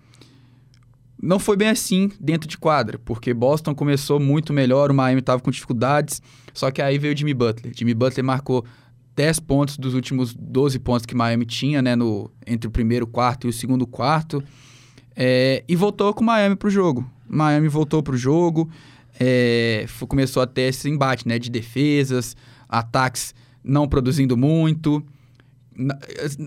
não 1.21 1.39
foi 1.39 1.57
bem 1.57 1.69
assim 1.69 2.11
dentro 2.19 2.47
de 2.47 2.57
quadra, 2.57 2.99
porque 2.99 3.33
Boston 3.33 3.75
começou 3.75 4.19
muito 4.19 4.53
melhor, 4.53 4.91
o 4.91 4.93
Miami 4.93 5.19
estava 5.19 5.41
com 5.41 5.51
dificuldades, 5.51 6.21
só 6.53 6.71
que 6.71 6.81
aí 6.81 6.97
veio 6.97 7.15
Jimmy 7.17 7.33
Butler. 7.33 7.73
Jimmy 7.75 7.93
Butler 7.93 8.23
marcou 8.23 8.65
10 9.15 9.41
pontos 9.41 9.77
dos 9.77 9.93
últimos 9.93 10.33
12 10.33 10.79
pontos 10.79 11.05
que 11.05 11.13
Miami 11.13 11.45
tinha, 11.45 11.81
né, 11.81 11.95
no, 11.95 12.31
entre 12.47 12.67
o 12.67 12.71
primeiro 12.71 13.05
quarto 13.05 13.47
e 13.47 13.49
o 13.49 13.53
segundo 13.53 13.85
quarto, 13.85 14.41
é, 15.15 15.63
e 15.67 15.75
voltou 15.75 16.13
com 16.13 16.23
Miami 16.23 16.55
pro 16.55 16.69
jogo. 16.69 17.09
Miami 17.27 17.67
voltou 17.67 18.01
pro 18.01 18.15
jogo, 18.15 18.69
é, 19.19 19.85
começou 20.07 20.41
a 20.41 20.47
ter 20.47 20.61
esse 20.63 20.89
embate, 20.89 21.27
né, 21.27 21.37
de 21.37 21.49
defesas, 21.49 22.37
ataques 22.69 23.35
não 23.61 23.89
produzindo 23.89 24.37
muito. 24.37 25.03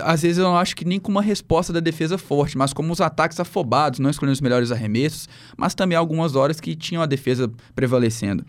Às 0.01 0.23
vezes 0.23 0.39
eu 0.39 0.45
não 0.45 0.57
acho 0.57 0.75
que 0.75 0.85
nem 0.85 0.99
com 0.99 1.11
uma 1.11 1.23
resposta 1.23 1.73
da 1.73 1.81
defesa 1.81 2.17
forte, 2.17 2.57
mas 2.57 2.73
como 2.73 2.93
os 2.93 3.01
ataques 3.03 3.39
afobados, 3.39 3.99
não 3.99 4.09
escolhendo 4.09 4.35
os 4.35 4.41
melhores 4.41 4.73
arremessos, 4.73 5.29
mas 5.57 5.75
também 5.75 5.97
algumas 5.97 6.35
horas 6.37 6.61
que 6.61 6.75
tinham 6.75 7.03
a 7.03 7.07
defesa 7.07 7.51
prevalecendo. 7.75 8.45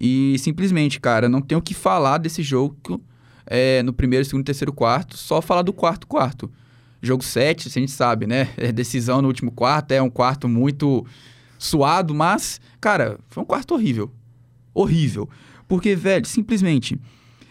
E 0.00 0.36
simplesmente, 0.38 1.00
cara, 1.00 1.28
não 1.28 1.40
tenho 1.40 1.58
o 1.58 1.62
que 1.62 1.74
falar 1.74 2.18
desse 2.18 2.42
jogo 2.42 3.00
é, 3.46 3.82
no 3.82 3.92
primeiro, 3.92 4.24
segundo, 4.24 4.44
terceiro, 4.44 4.72
quarto, 4.72 5.16
só 5.16 5.40
falar 5.40 5.62
do 5.62 5.72
quarto 5.72 6.06
quarto. 6.06 6.50
Jogo 7.02 7.22
7, 7.22 7.68
a 7.68 7.70
gente 7.70 7.92
sabe, 7.92 8.26
né? 8.26 8.48
É 8.56 8.72
decisão 8.72 9.20
no 9.20 9.28
último 9.28 9.50
quarto, 9.50 9.92
é 9.92 10.00
um 10.00 10.10
quarto 10.10 10.48
muito 10.48 11.06
suado, 11.58 12.14
mas, 12.14 12.60
cara, 12.80 13.18
foi 13.28 13.42
um 13.42 13.46
quarto 13.46 13.74
horrível. 13.74 14.10
Horrível. 14.72 15.28
Porque, 15.68 15.94
velho, 15.94 16.26
simplesmente 16.26 16.98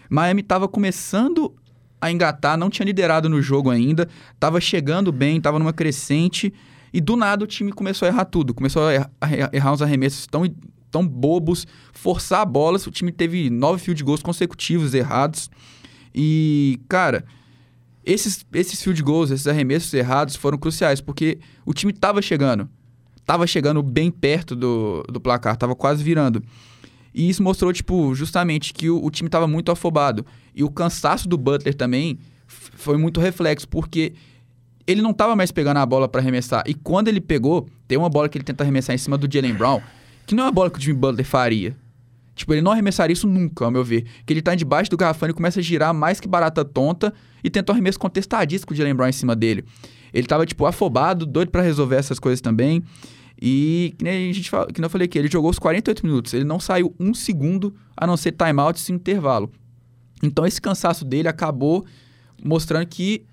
Miami 0.10 0.42
estava 0.42 0.68
começando 0.68 1.54
a 2.02 2.12
engatar, 2.12 2.58
não 2.58 2.70
tinha 2.70 2.86
liderado 2.86 3.30
no 3.30 3.42
jogo 3.42 3.70
ainda, 3.70 4.10
estava 4.34 4.60
chegando 4.60 5.12
bem, 5.12 5.38
estava 5.38 5.58
numa 5.58 5.72
crescente, 5.72 6.54
e 6.92 7.00
do 7.00 7.16
nada 7.16 7.44
o 7.44 7.48
time 7.48 7.72
começou 7.72 8.08
a 8.08 8.10
errar 8.10 8.26
tudo. 8.26 8.54
Começou 8.54 8.88
a 8.88 8.94
errar, 8.94 9.10
errar 9.52 9.74
uns 9.74 9.82
arremessos 9.82 10.28
tão, 10.28 10.44
tão 10.94 11.06
bobos, 11.06 11.66
forçar 11.92 12.46
bolas. 12.46 12.86
O 12.86 12.92
time 12.92 13.12
teve 13.12 13.50
nove 13.50 13.82
field 13.82 14.04
goals 14.04 14.22
consecutivos 14.22 14.94
errados. 14.94 15.50
E, 16.14 16.80
cara, 16.88 17.26
esses, 18.06 18.46
esses 18.54 18.82
field 18.82 19.02
goals, 19.02 19.32
esses 19.32 19.48
arremessos 19.48 19.92
errados 19.92 20.36
foram 20.36 20.56
cruciais, 20.56 21.02
porque 21.02 21.40
o 21.66 21.74
time 21.74 21.92
estava 21.92 22.22
chegando. 22.22 22.70
Estava 23.20 23.48
chegando 23.48 23.82
bem 23.82 24.12
perto 24.12 24.56
do, 24.56 25.04
do 25.12 25.20
placar, 25.20 25.56
estava 25.56 25.76
quase 25.76 26.04
virando. 26.04 26.44
E 27.12 27.28
isso 27.28 27.42
mostrou, 27.42 27.74
tipo, 27.74 28.14
justamente 28.14 28.72
que 28.72 28.90
o, 28.90 29.04
o 29.04 29.10
time 29.10 29.28
estava 29.28 29.48
muito 29.48 29.72
afobado. 29.72 30.24
E 30.54 30.64
o 30.64 30.70
cansaço 30.70 31.28
do 31.28 31.38
Butler 31.38 31.74
também 31.74 32.20
foi 32.46 32.98
muito 32.98 33.20
reflexo, 33.20 33.68
porque 33.68 34.14
ele 34.86 35.02
não 35.02 35.12
estava 35.12 35.36
mais 35.36 35.52
pegando 35.52 35.78
a 35.78 35.86
bola 35.86 36.08
para 36.08 36.22
arremessar. 36.22 36.64
E 36.68 36.74
quando 36.76 37.08
ele 37.08 37.22
pegou, 37.22 37.68
tem 37.88 37.98
uma 37.98 38.10
bola 38.10 38.30
que 38.30 38.38
ele 38.38 38.46
tenta 38.46 38.64
arremessar 38.64 38.94
em 38.94 39.00
cima 39.00 39.18
do 39.18 39.32
Jalen 39.32 39.54
Brown, 39.54 39.82
que 40.26 40.36
não 40.36 40.44
é 40.44 40.46
uma 40.48 40.52
bola 40.52 40.70
que 40.70 40.80
o 40.80 40.82
Jimmy 40.82 41.00
Butler 41.00 41.26
faria. 41.26 41.76
Tipo, 42.36 42.54
ele 42.54 42.62
não 42.62 42.72
arremessaria 42.72 43.14
isso 43.14 43.28
nunca, 43.28 43.66
ao 43.66 43.72
meu 43.72 43.84
ver. 43.84 44.06
Que 44.26 44.34
ele 44.34 44.42
tá 44.42 44.56
debaixo 44.56 44.90
do 44.90 44.98
garrafão 44.98 45.30
e 45.30 45.34
começa 45.34 45.60
a 45.60 45.64
girar 45.64 45.94
mais 45.94 46.20
que 46.20 46.28
barata 46.28 46.66
tonta 46.66 47.14
e 47.44 47.50
tenta 47.50 47.72
um 47.72 47.76
arremesso 47.76 48.00
contestadíssimo 48.00 48.76
Jalen 48.76 48.96
Brown 48.96 49.10
em 49.10 49.14
cima 49.14 49.36
dele. 49.36 49.64
Ele 50.14 50.26
tava, 50.26 50.46
tipo, 50.46 50.66
afobado, 50.66 51.26
doido 51.26 51.52
para 51.52 51.62
resolver 51.62 51.96
essas 51.96 52.20
coisas 52.20 52.42
também. 52.42 52.84
E 53.46 53.94
que 53.98 54.04
nem 54.04 54.30
a 54.30 54.34
gente 54.34 54.50
fala, 54.50 54.68
que 54.68 54.82
eu 54.82 54.90
falei 54.90 55.06
aqui, 55.06 55.18
ele 55.18 55.28
jogou 55.28 55.52
os 55.52 55.60
48 55.60 56.06
minutos, 56.06 56.34
ele 56.34 56.46
não 56.46 56.60
saiu 56.60 56.96
um 57.00 57.14
segundo 57.14 57.76
a 57.98 58.08
não 58.08 58.16
ser 58.16 58.32
timeout 58.32 58.80
e 58.90 58.96
intervalo. 58.96 59.52
Então 60.22 60.46
esse 60.46 60.62
cansaço 60.62 61.04
dele 61.04 61.28
acabou 61.28 61.86
mostrando 62.42 62.86
que 62.86 63.26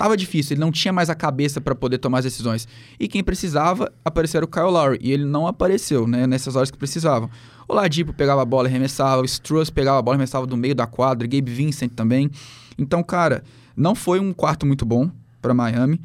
tava 0.00 0.16
difícil, 0.16 0.54
ele 0.54 0.60
não 0.62 0.72
tinha 0.72 0.94
mais 0.94 1.10
a 1.10 1.14
cabeça 1.14 1.60
para 1.60 1.74
poder 1.74 1.98
tomar 1.98 2.20
as 2.20 2.24
decisões. 2.24 2.66
E 2.98 3.06
quem 3.06 3.22
precisava, 3.22 3.92
aparecer 4.02 4.42
o 4.42 4.48
Kyle 4.48 4.70
Lowry, 4.70 4.98
e 5.02 5.12
ele 5.12 5.26
não 5.26 5.46
apareceu, 5.46 6.06
né, 6.06 6.26
nessas 6.26 6.56
horas 6.56 6.70
que 6.70 6.78
precisavam. 6.78 7.28
O 7.68 7.74
Ladipo 7.74 8.14
pegava 8.14 8.40
a 8.40 8.44
bola 8.46 8.66
e 8.66 8.70
arremessava, 8.70 9.20
o 9.20 9.26
Struss 9.26 9.68
pegava 9.68 9.98
a 9.98 10.02
bola 10.02 10.14
e 10.14 10.16
arremessava 10.16 10.46
do 10.46 10.56
meio 10.56 10.74
da 10.74 10.86
quadra, 10.86 11.28
Gabe 11.28 11.52
Vincent 11.52 11.92
também. 11.92 12.30
Então, 12.78 13.02
cara, 13.02 13.44
não 13.76 13.94
foi 13.94 14.18
um 14.18 14.32
quarto 14.32 14.64
muito 14.64 14.86
bom 14.86 15.10
para 15.42 15.52
Miami. 15.52 16.00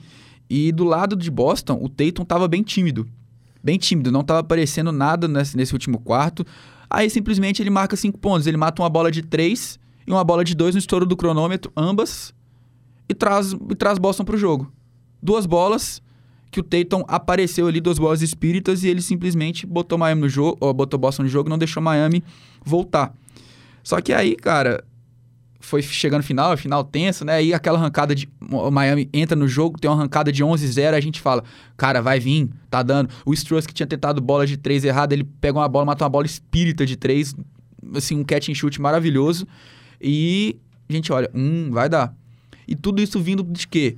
E 0.49 0.73
do 0.73 0.83
lado 0.83 1.15
de 1.15 1.31
Boston, 1.31 1.79
o 1.81 1.87
Tatum 1.87 2.25
tava 2.25 2.49
bem 2.49 2.63
tímido 2.63 3.07
bem 3.63 3.79
tímido, 3.79 4.11
não 4.11 4.21
estava 4.21 4.41
aparecendo 4.41 4.91
nada 4.91 5.27
nesse, 5.27 5.57
nesse, 5.57 5.73
último 5.73 5.97
quarto. 5.97 6.45
Aí 6.87 7.09
simplesmente 7.09 7.63
ele 7.63 7.71
marca 7.71 7.95
cinco 7.95 8.19
pontos, 8.19 8.45
ele 8.45 8.57
mata 8.57 8.79
uma 8.79 8.89
bola 8.89 9.09
de 9.09 9.23
três 9.23 9.79
e 10.05 10.11
uma 10.11 10.23
bola 10.23 10.43
de 10.43 10.53
dois 10.53 10.75
no 10.75 10.79
estouro 10.79 11.03
do 11.03 11.17
cronômetro, 11.17 11.71
ambas, 11.75 12.31
e 13.07 13.13
traz, 13.13 13.53
e 13.53 13.75
traz 13.75 13.97
Boston 13.97 14.23
para 14.23 14.35
o 14.35 14.37
jogo. 14.37 14.71
Duas 15.21 15.45
bolas 15.45 16.01
que 16.51 16.59
o 16.59 16.63
Tatum 16.63 17.03
apareceu 17.07 17.67
ali, 17.67 17.81
duas 17.81 17.99
bolas 17.99 18.21
espíritas, 18.21 18.83
e 18.83 18.87
ele 18.87 19.01
simplesmente 19.01 19.65
botou 19.65 19.97
Miami 19.97 20.21
no 20.21 20.29
jogo, 20.29 20.57
ou 20.61 20.73
botou 20.73 20.97
Boston 20.97 21.23
no 21.23 21.29
jogo, 21.29 21.49
não 21.49 21.57
deixou 21.57 21.83
Miami 21.83 22.23
voltar. 22.63 23.13
Só 23.83 23.99
que 23.99 24.13
aí, 24.13 24.35
cara, 24.35 24.81
foi 25.59 25.81
chegando 25.81 26.23
final, 26.23 26.55
final 26.55 26.83
tenso, 26.83 27.25
né? 27.25 27.33
Aí 27.33 27.53
aquela 27.53 27.77
arrancada 27.77 28.15
de. 28.15 28.29
Miami 28.71 29.09
entra 29.11 29.35
no 29.35 29.47
jogo, 29.47 29.79
tem 29.79 29.89
uma 29.89 29.97
arrancada 29.97 30.31
de 30.31 30.43
11-0, 30.43 30.93
a 30.93 30.99
gente 30.99 31.19
fala, 31.19 31.43
cara, 31.75 32.01
vai 32.01 32.19
vir, 32.19 32.49
tá 32.69 32.81
dando. 32.81 33.09
O 33.25 33.33
Struss 33.33 33.65
que 33.65 33.73
tinha 33.73 33.87
tentado 33.87 34.21
bola 34.21 34.45
de 34.45 34.57
3 34.57 34.85
errada, 34.85 35.13
ele 35.13 35.23
pega 35.23 35.57
uma 35.57 35.67
bola, 35.67 35.85
mata 35.85 36.05
uma 36.05 36.09
bola 36.09 36.25
espírita 36.25 36.85
de 36.85 36.95
3, 36.95 37.35
assim, 37.95 38.17
um 38.17 38.23
catch 38.23 38.49
and 38.49 38.55
shoot 38.55 38.79
maravilhoso. 38.79 39.47
E 39.99 40.57
a 40.87 40.93
gente 40.93 41.11
olha, 41.11 41.29
hum, 41.33 41.69
vai 41.71 41.89
dar. 41.89 42.15
E 42.67 42.75
tudo 42.75 43.01
isso 43.01 43.19
vindo 43.19 43.43
de 43.43 43.67
quê? 43.67 43.97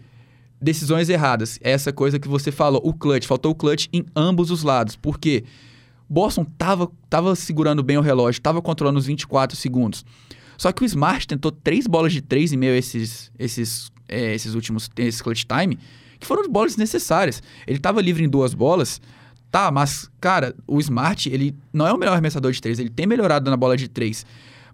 Decisões 0.62 1.10
erradas. 1.10 1.60
Essa 1.62 1.94
coisa 1.94 2.20
que 2.20 2.28
você 2.28 2.52
falou, 2.52 2.82
o 2.84 2.94
clutch. 2.94 3.26
Faltou 3.26 3.52
o 3.52 3.56
clutch 3.56 3.88
em 3.94 4.06
ambos 4.16 4.52
os 4.52 4.64
lados. 4.64 4.96
Por 4.96 5.20
quê? 5.20 5.44
Boston 6.10 6.46
tava, 6.58 6.90
tava 7.10 7.36
segurando 7.36 7.84
bem 7.84 7.98
o 7.98 8.02
relógio, 8.02 8.42
tava 8.42 8.62
controlando 8.62 9.00
os 9.00 9.06
24 9.06 9.58
segundos. 9.58 10.06
Só 10.58 10.72
que 10.72 10.84
o 10.84 10.86
Smart 10.86 11.28
tentou 11.28 11.52
três 11.52 11.86
bolas 11.86 12.14
de 12.14 12.22
três 12.22 12.52
e 12.52 12.58
meio 12.58 12.74
esses, 12.74 13.32
esses, 13.38 13.92
é, 14.08 14.34
esses 14.34 14.56
últimos 14.56 14.90
esses 14.98 15.22
clutch 15.22 15.44
time, 15.44 15.78
que 16.20 16.26
foram 16.26 16.50
bolas 16.50 16.78
necessárias. 16.78 17.44
Ele 17.68 17.78
estava 17.78 18.02
livre 18.02 18.24
em 18.24 18.30
duas 18.30 18.54
bolas, 18.54 19.02
tá, 19.52 19.70
mas, 19.70 20.10
cara, 20.20 20.56
o 20.66 20.80
Smart, 20.80 21.30
ele 21.30 21.56
não 21.72 21.86
é 21.86 21.94
o 21.94 21.98
melhor 21.98 22.14
arremessador 22.14 22.52
de 22.52 22.62
três, 22.62 22.80
ele 22.80 22.90
tem 22.90 23.06
melhorado 23.06 23.52
na 23.52 23.58
bola 23.58 23.78
de 23.78 23.88
três. 23.88 24.26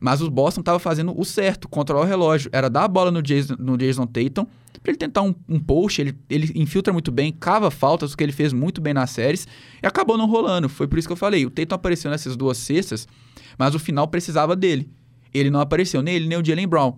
Mas 0.04 0.22
o 0.22 0.30
Boston 0.30 0.60
estava 0.60 0.80
fazendo 0.80 1.18
o 1.18 1.24
certo, 1.24 1.70
controlar 1.70 2.02
o 2.02 2.06
relógio. 2.06 2.50
Era 2.52 2.70
dar 2.70 2.84
a 2.84 2.88
bola 2.88 3.10
no 3.10 3.22
Jason, 3.22 3.56
no 3.58 3.78
Jason 3.78 4.06
Tatum, 4.06 4.46
para 4.82 4.92
ele 4.92 4.98
tentar 4.98 5.22
um, 5.22 5.34
um 5.48 5.60
post, 5.60 6.02
ele, 6.02 6.13
ele 6.30 6.52
infiltra 6.56 6.92
muito 6.92 7.12
bem, 7.12 7.32
cava 7.32 7.72
faltas, 7.72 8.12
o 8.12 8.18
que 8.18 8.24
ele 8.24 8.34
fez 8.34 8.52
muito 8.52 8.82
bem 8.82 8.94
nas 8.94 9.12
séries, 9.12 9.48
e 9.82 9.88
acabou 9.88 10.18
não 10.18 10.26
rolando. 10.26 10.68
Foi 10.68 10.88
por 10.88 11.00
isso 11.00 11.08
que 11.08 11.13
eu 11.13 11.18
falei, 11.18 11.46
o 11.46 11.50
Tatum 11.50 11.76
apareceu 11.76 12.12
nessas 12.12 12.36
duas 12.36 12.58
cestas, 12.58 13.08
mas 13.58 13.74
o 13.74 13.80
final 13.80 14.08
precisava 14.08 14.56
dele 14.56 14.89
ele 15.34 15.50
não 15.50 15.60
apareceu, 15.60 16.02
nem 16.02 16.16
ele 16.16 16.28
nem 16.28 16.38
o 16.38 16.46
Jalen 16.46 16.68
Brown. 16.68 16.96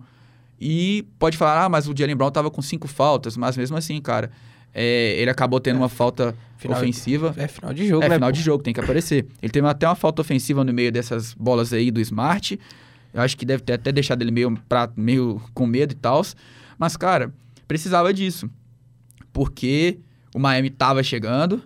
E 0.60 1.06
pode 1.18 1.36
falar, 1.36 1.64
ah, 1.64 1.68
mas 1.68 1.88
o 1.88 1.94
Jalen 1.96 2.16
Brown 2.16 2.30
tava 2.30 2.50
com 2.50 2.62
cinco 2.62 2.86
faltas, 2.86 3.36
mas 3.36 3.56
mesmo 3.56 3.76
assim, 3.76 4.00
cara, 4.00 4.30
é, 4.72 5.16
ele 5.18 5.30
acabou 5.30 5.58
tendo 5.58 5.76
uma 5.76 5.88
falta 5.88 6.34
Final- 6.58 6.78
ofensiva. 6.78 7.34
É 7.36 7.48
final 7.48 7.72
de 7.72 7.86
jogo, 7.86 8.04
é, 8.04 8.08
né? 8.08 8.14
final 8.16 8.28
pô? 8.28 8.32
de 8.32 8.42
jogo, 8.42 8.62
tem 8.62 8.74
que 8.74 8.80
aparecer. 8.80 9.26
Ele 9.42 9.52
teve 9.52 9.66
até 9.66 9.86
uma 9.88 9.94
falta 9.94 10.20
ofensiva 10.22 10.64
no 10.64 10.72
meio 10.72 10.92
dessas 10.92 11.34
bolas 11.34 11.72
aí 11.72 11.90
do 11.90 12.00
Smart. 12.00 12.58
Eu 13.16 13.22
acho 13.22 13.34
que 13.34 13.46
deve 13.46 13.62
ter 13.62 13.72
até 13.72 13.90
deixado 13.90 14.20
ele 14.20 14.30
meio, 14.30 14.54
pra, 14.68 14.90
meio 14.94 15.40
com 15.54 15.66
medo 15.66 15.92
e 15.92 15.96
tal. 15.96 16.20
Mas, 16.78 16.98
cara, 16.98 17.32
precisava 17.66 18.12
disso. 18.12 18.50
Porque 19.32 19.98
o 20.34 20.38
Miami 20.38 20.68
tava 20.68 21.02
chegando, 21.02 21.62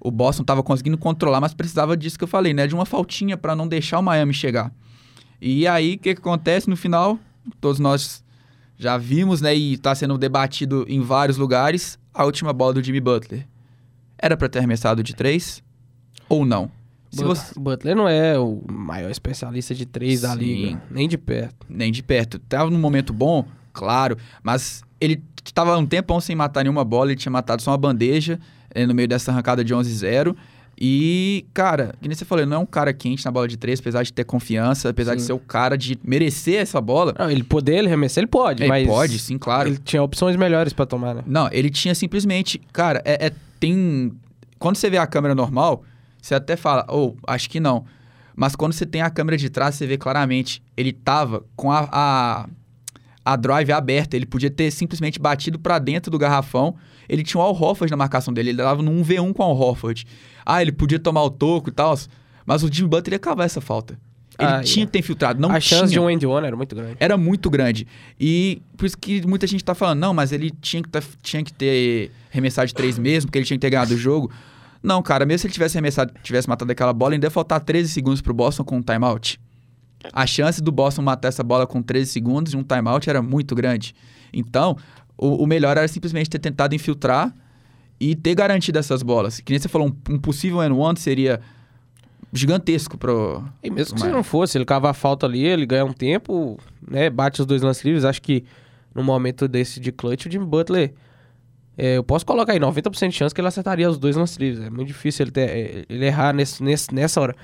o 0.00 0.10
Boston 0.10 0.42
tava 0.42 0.60
conseguindo 0.60 0.98
controlar, 0.98 1.40
mas 1.40 1.54
precisava 1.54 1.96
disso 1.96 2.18
que 2.18 2.24
eu 2.24 2.28
falei, 2.28 2.52
né? 2.52 2.66
De 2.66 2.74
uma 2.74 2.84
faltinha 2.84 3.36
pra 3.36 3.54
não 3.54 3.68
deixar 3.68 4.00
o 4.00 4.02
Miami 4.02 4.34
chegar. 4.34 4.72
E 5.40 5.68
aí, 5.68 5.94
o 5.94 5.98
que, 6.00 6.16
que 6.16 6.20
acontece 6.20 6.68
no 6.68 6.76
final? 6.76 7.16
Todos 7.60 7.78
nós 7.78 8.24
já 8.76 8.98
vimos, 8.98 9.40
né? 9.40 9.54
E 9.54 9.78
tá 9.78 9.94
sendo 9.94 10.18
debatido 10.18 10.84
em 10.88 11.00
vários 11.00 11.36
lugares. 11.36 11.96
A 12.12 12.24
última 12.24 12.52
bola 12.52 12.74
do 12.74 12.82
Jimmy 12.82 13.00
Butler. 13.00 13.46
Era 14.18 14.36
pra 14.36 14.48
ter 14.48 14.58
arremessado 14.58 15.00
de 15.00 15.14
três? 15.14 15.62
Ou 16.28 16.44
não? 16.44 16.68
Se 17.12 17.22
But- 17.22 17.36
você... 17.36 17.60
Butler 17.60 17.94
não 17.94 18.08
é 18.08 18.38
o 18.38 18.60
maior 18.70 19.10
especialista 19.10 19.74
de 19.74 19.84
três 19.86 20.22
da 20.22 20.30
Sim. 20.32 20.38
liga, 20.38 20.82
nem 20.90 21.06
de 21.08 21.18
perto. 21.18 21.66
Nem 21.68 21.92
de 21.92 22.02
perto. 22.02 22.38
Tava 22.38 22.70
num 22.70 22.78
momento 22.78 23.12
bom, 23.12 23.44
claro, 23.72 24.16
mas 24.42 24.82
ele 25.00 25.22
tava 25.52 25.76
um 25.76 25.84
tempão 25.86 26.20
sem 26.20 26.34
matar 26.34 26.64
nenhuma 26.64 26.84
bola, 26.84 27.10
ele 27.10 27.20
tinha 27.20 27.30
matado 27.30 27.60
só 27.60 27.70
uma 27.70 27.76
bandeja 27.78 28.40
eh, 28.74 28.86
no 28.86 28.94
meio 28.94 29.06
dessa 29.08 29.30
arrancada 29.30 29.62
de 29.62 29.74
11-0. 29.74 30.34
E, 30.84 31.44
cara, 31.52 31.94
que 32.00 32.08
nem 32.08 32.14
você 32.16 32.24
falou, 32.24 32.44
não 32.46 32.56
é 32.56 32.60
um 32.60 32.66
cara 32.66 32.92
quente 32.92 33.24
na 33.24 33.30
bola 33.30 33.46
de 33.46 33.56
três, 33.56 33.78
apesar 33.78 34.02
de 34.02 34.12
ter 34.12 34.24
confiança, 34.24 34.88
apesar 34.88 35.14
de 35.14 35.20
Sim. 35.20 35.26
ser 35.28 35.32
o 35.34 35.38
cara 35.38 35.76
de 35.76 35.98
merecer 36.02 36.60
essa 36.60 36.80
bola. 36.80 37.14
Não, 37.18 37.30
ele 37.30 37.44
poder, 37.44 37.76
ele 37.76 37.88
arremessar, 37.88 38.22
ele 38.22 38.26
pode, 38.26 38.62
Ele 38.62 38.68
mas... 38.68 38.86
pode, 38.86 39.18
sim, 39.18 39.36
claro. 39.38 39.68
Ele 39.68 39.78
tinha 39.78 40.02
opções 40.02 40.34
melhores 40.34 40.72
pra 40.72 40.86
tomar, 40.86 41.14
né? 41.14 41.22
Não, 41.26 41.48
ele 41.52 41.68
tinha 41.70 41.94
simplesmente. 41.94 42.60
Cara, 42.72 43.02
é, 43.04 43.26
é- 43.26 43.32
tem. 43.60 44.12
Quando 44.58 44.76
você 44.76 44.88
vê 44.90 44.96
a 44.96 45.06
câmera 45.06 45.34
normal, 45.34 45.84
você 46.22 46.34
até 46.34 46.56
fala, 46.56 46.86
ou 46.88 47.16
acho 47.26 47.50
que 47.50 47.60
não. 47.60 47.84
Mas 48.34 48.56
quando 48.56 48.72
você 48.72 48.86
tem 48.86 49.02
a 49.02 49.10
câmera 49.10 49.36
de 49.36 49.50
trás, 49.50 49.74
você 49.74 49.86
vê 49.86 49.98
claramente. 49.98 50.62
Ele 50.74 50.90
tava 50.92 51.44
com 51.54 51.70
a, 51.70 51.86
a, 51.92 52.48
a 53.24 53.36
drive 53.36 53.70
aberta. 53.72 54.16
Ele 54.16 54.24
podia 54.24 54.50
ter 54.50 54.70
simplesmente 54.70 55.18
batido 55.18 55.58
pra 55.58 55.78
dentro 55.78 56.10
do 56.10 56.18
garrafão. 56.18 56.74
Ele 57.08 57.22
tinha 57.22 57.38
o 57.40 57.44
Al 57.44 57.52
Horford 57.54 57.90
na 57.90 57.96
marcação 57.96 58.32
dele. 58.32 58.48
Ele 58.50 58.56
dava 58.58 58.82
no 58.82 58.90
1v1 58.90 59.34
com 59.34 59.42
o 59.42 59.46
Al 59.46 59.56
Horford. 59.58 60.06
Ah, 60.46 60.62
ele 60.62 60.72
podia 60.72 60.98
tomar 60.98 61.22
o 61.24 61.30
toco 61.30 61.68
e 61.68 61.72
tal. 61.72 61.94
Mas 62.46 62.62
o 62.62 62.72
Jimmy 62.72 62.88
Butler 62.88 63.14
ia 63.14 63.18
cavar 63.18 63.44
essa 63.44 63.60
falta. 63.60 63.98
Ele 64.38 64.48
Ah, 64.50 64.62
tinha 64.62 64.84
é. 64.84 64.86
que 64.86 64.92
ter 64.92 64.98
infiltrado. 65.00 65.38
Não 65.38 65.50
a 65.50 65.60
tinha. 65.60 65.80
chance 65.80 65.92
de 65.92 66.00
um 66.00 66.08
end 66.08 66.24
one 66.26 66.46
era 66.46 66.56
muito 66.56 66.74
grande. 66.74 66.96
Era 66.98 67.16
muito 67.18 67.50
grande. 67.50 67.86
E 68.18 68.62
por 68.78 68.86
isso 68.86 68.96
que 68.96 69.26
muita 69.26 69.46
gente 69.46 69.62
tá 69.62 69.74
falando, 69.74 70.00
não, 70.00 70.14
mas 70.14 70.32
ele 70.32 70.50
tinha 70.50 70.82
que, 70.82 70.88
tá- 70.88 71.02
tinha 71.22 71.44
que 71.44 71.52
ter 71.52 72.10
arremessado 72.32 72.66
de 72.66 72.72
três 72.74 72.98
mesmo, 72.98 73.28
porque 73.28 73.38
ele 73.38 73.44
tinha 73.44 73.58
que 73.58 73.60
ter 73.60 73.68
ganhado 73.68 73.92
o 73.92 73.96
jogo. 73.98 74.32
Não, 74.82 75.00
cara, 75.02 75.24
mesmo 75.24 75.38
se 75.40 75.46
ele 75.46 75.54
tivesse 75.54 75.76
arremessado, 75.76 76.12
tivesse 76.22 76.48
matado 76.48 76.70
aquela 76.72 76.92
bola, 76.92 77.14
ainda 77.14 77.26
ia 77.26 77.30
faltar 77.30 77.60
13 77.60 77.88
segundos 77.88 78.20
pro 78.20 78.34
Boston 78.34 78.64
com 78.64 78.76
um 78.78 78.82
timeout. 78.82 79.40
A 80.12 80.26
chance 80.26 80.60
do 80.60 80.72
Boston 80.72 81.02
matar 81.02 81.28
essa 81.28 81.44
bola 81.44 81.66
com 81.66 81.80
13 81.80 82.10
segundos 82.10 82.52
e 82.52 82.56
um 82.56 82.62
timeout 82.64 83.08
era 83.08 83.22
muito 83.22 83.54
grande. 83.54 83.94
Então, 84.32 84.76
o, 85.16 85.44
o 85.44 85.46
melhor 85.46 85.76
era 85.76 85.86
simplesmente 85.86 86.28
ter 86.28 86.40
tentado 86.40 86.74
infiltrar 86.74 87.32
e 88.00 88.16
ter 88.16 88.34
garantido 88.34 88.78
essas 88.80 89.02
bolas. 89.02 89.38
Que 89.38 89.52
nem 89.52 89.60
você 89.60 89.68
falou, 89.68 89.88
um, 89.88 90.14
um 90.14 90.18
possível 90.18 90.58
N1 90.58 90.98
seria 90.98 91.40
gigantesco 92.32 92.96
pro. 92.98 93.44
E 93.62 93.70
mesmo 93.70 93.94
que 93.94 94.00
Mas- 94.00 94.10
se 94.10 94.14
não 94.16 94.24
fosse, 94.24 94.58
ele 94.58 94.64
cava 94.64 94.90
a 94.90 94.94
falta 94.94 95.26
ali, 95.26 95.44
ele 95.44 95.66
ganha 95.66 95.84
um 95.84 95.92
tempo, 95.92 96.58
né? 96.88 97.10
Bate 97.10 97.40
os 97.40 97.46
dois 97.46 97.62
lances 97.62 97.84
livres. 97.84 98.04
Acho 98.04 98.20
que 98.22 98.44
no 98.94 99.04
momento 99.04 99.46
desse 99.46 99.78
de 99.78 99.92
clutch, 99.92 100.26
o 100.26 100.30
Jimmy 100.30 100.46
Butler. 100.46 100.92
É, 101.76 101.96
eu 101.96 102.04
posso 102.04 102.24
colocar 102.26 102.52
aí 102.52 102.58
90% 102.60 103.08
de 103.08 103.14
chance 103.16 103.34
que 103.34 103.40
ele 103.40 103.48
acertaria 103.48 103.88
os 103.88 103.98
dois 103.98 104.16
lances 104.16 104.36
livres. 104.36 104.64
É 104.66 104.70
muito 104.70 104.88
difícil 104.88 105.24
ele, 105.24 105.30
ter, 105.30 105.48
é, 105.50 105.84
ele 105.88 106.04
errar 106.06 106.32
nesse, 106.32 106.62
nesse- 106.62 106.94
nessa 106.94 107.20
hora. 107.20 107.34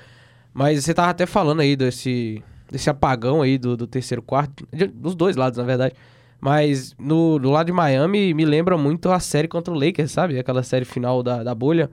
Mas 0.53 0.83
você 0.83 0.93
tava 0.93 1.09
até 1.09 1.25
falando 1.25 1.61
aí 1.61 1.75
desse, 1.75 2.43
desse 2.71 2.89
apagão 2.89 3.41
aí 3.41 3.57
do, 3.57 3.75
do 3.77 3.87
terceiro 3.87 4.21
quarto. 4.21 4.67
de- 4.71 4.87
dos 4.87 5.15
dois 5.15 5.35
lados, 5.35 5.57
na 5.57 5.63
verdade. 5.63 5.93
Mas 6.41 6.95
no, 6.97 7.37
do 7.39 7.49
lado 7.49 7.65
de 7.67 7.71
Miami, 7.73 8.33
me 8.33 8.45
lembra 8.45 8.77
muito 8.77 9.09
a 9.11 9.19
série 9.19 9.47
contra 9.47 9.73
o 9.73 9.77
Lakers, 9.77 10.11
sabe? 10.11 10.39
Aquela 10.39 10.63
série 10.63 10.85
final 10.85 11.21
da, 11.23 11.43
da 11.43 11.53
bolha. 11.55 11.89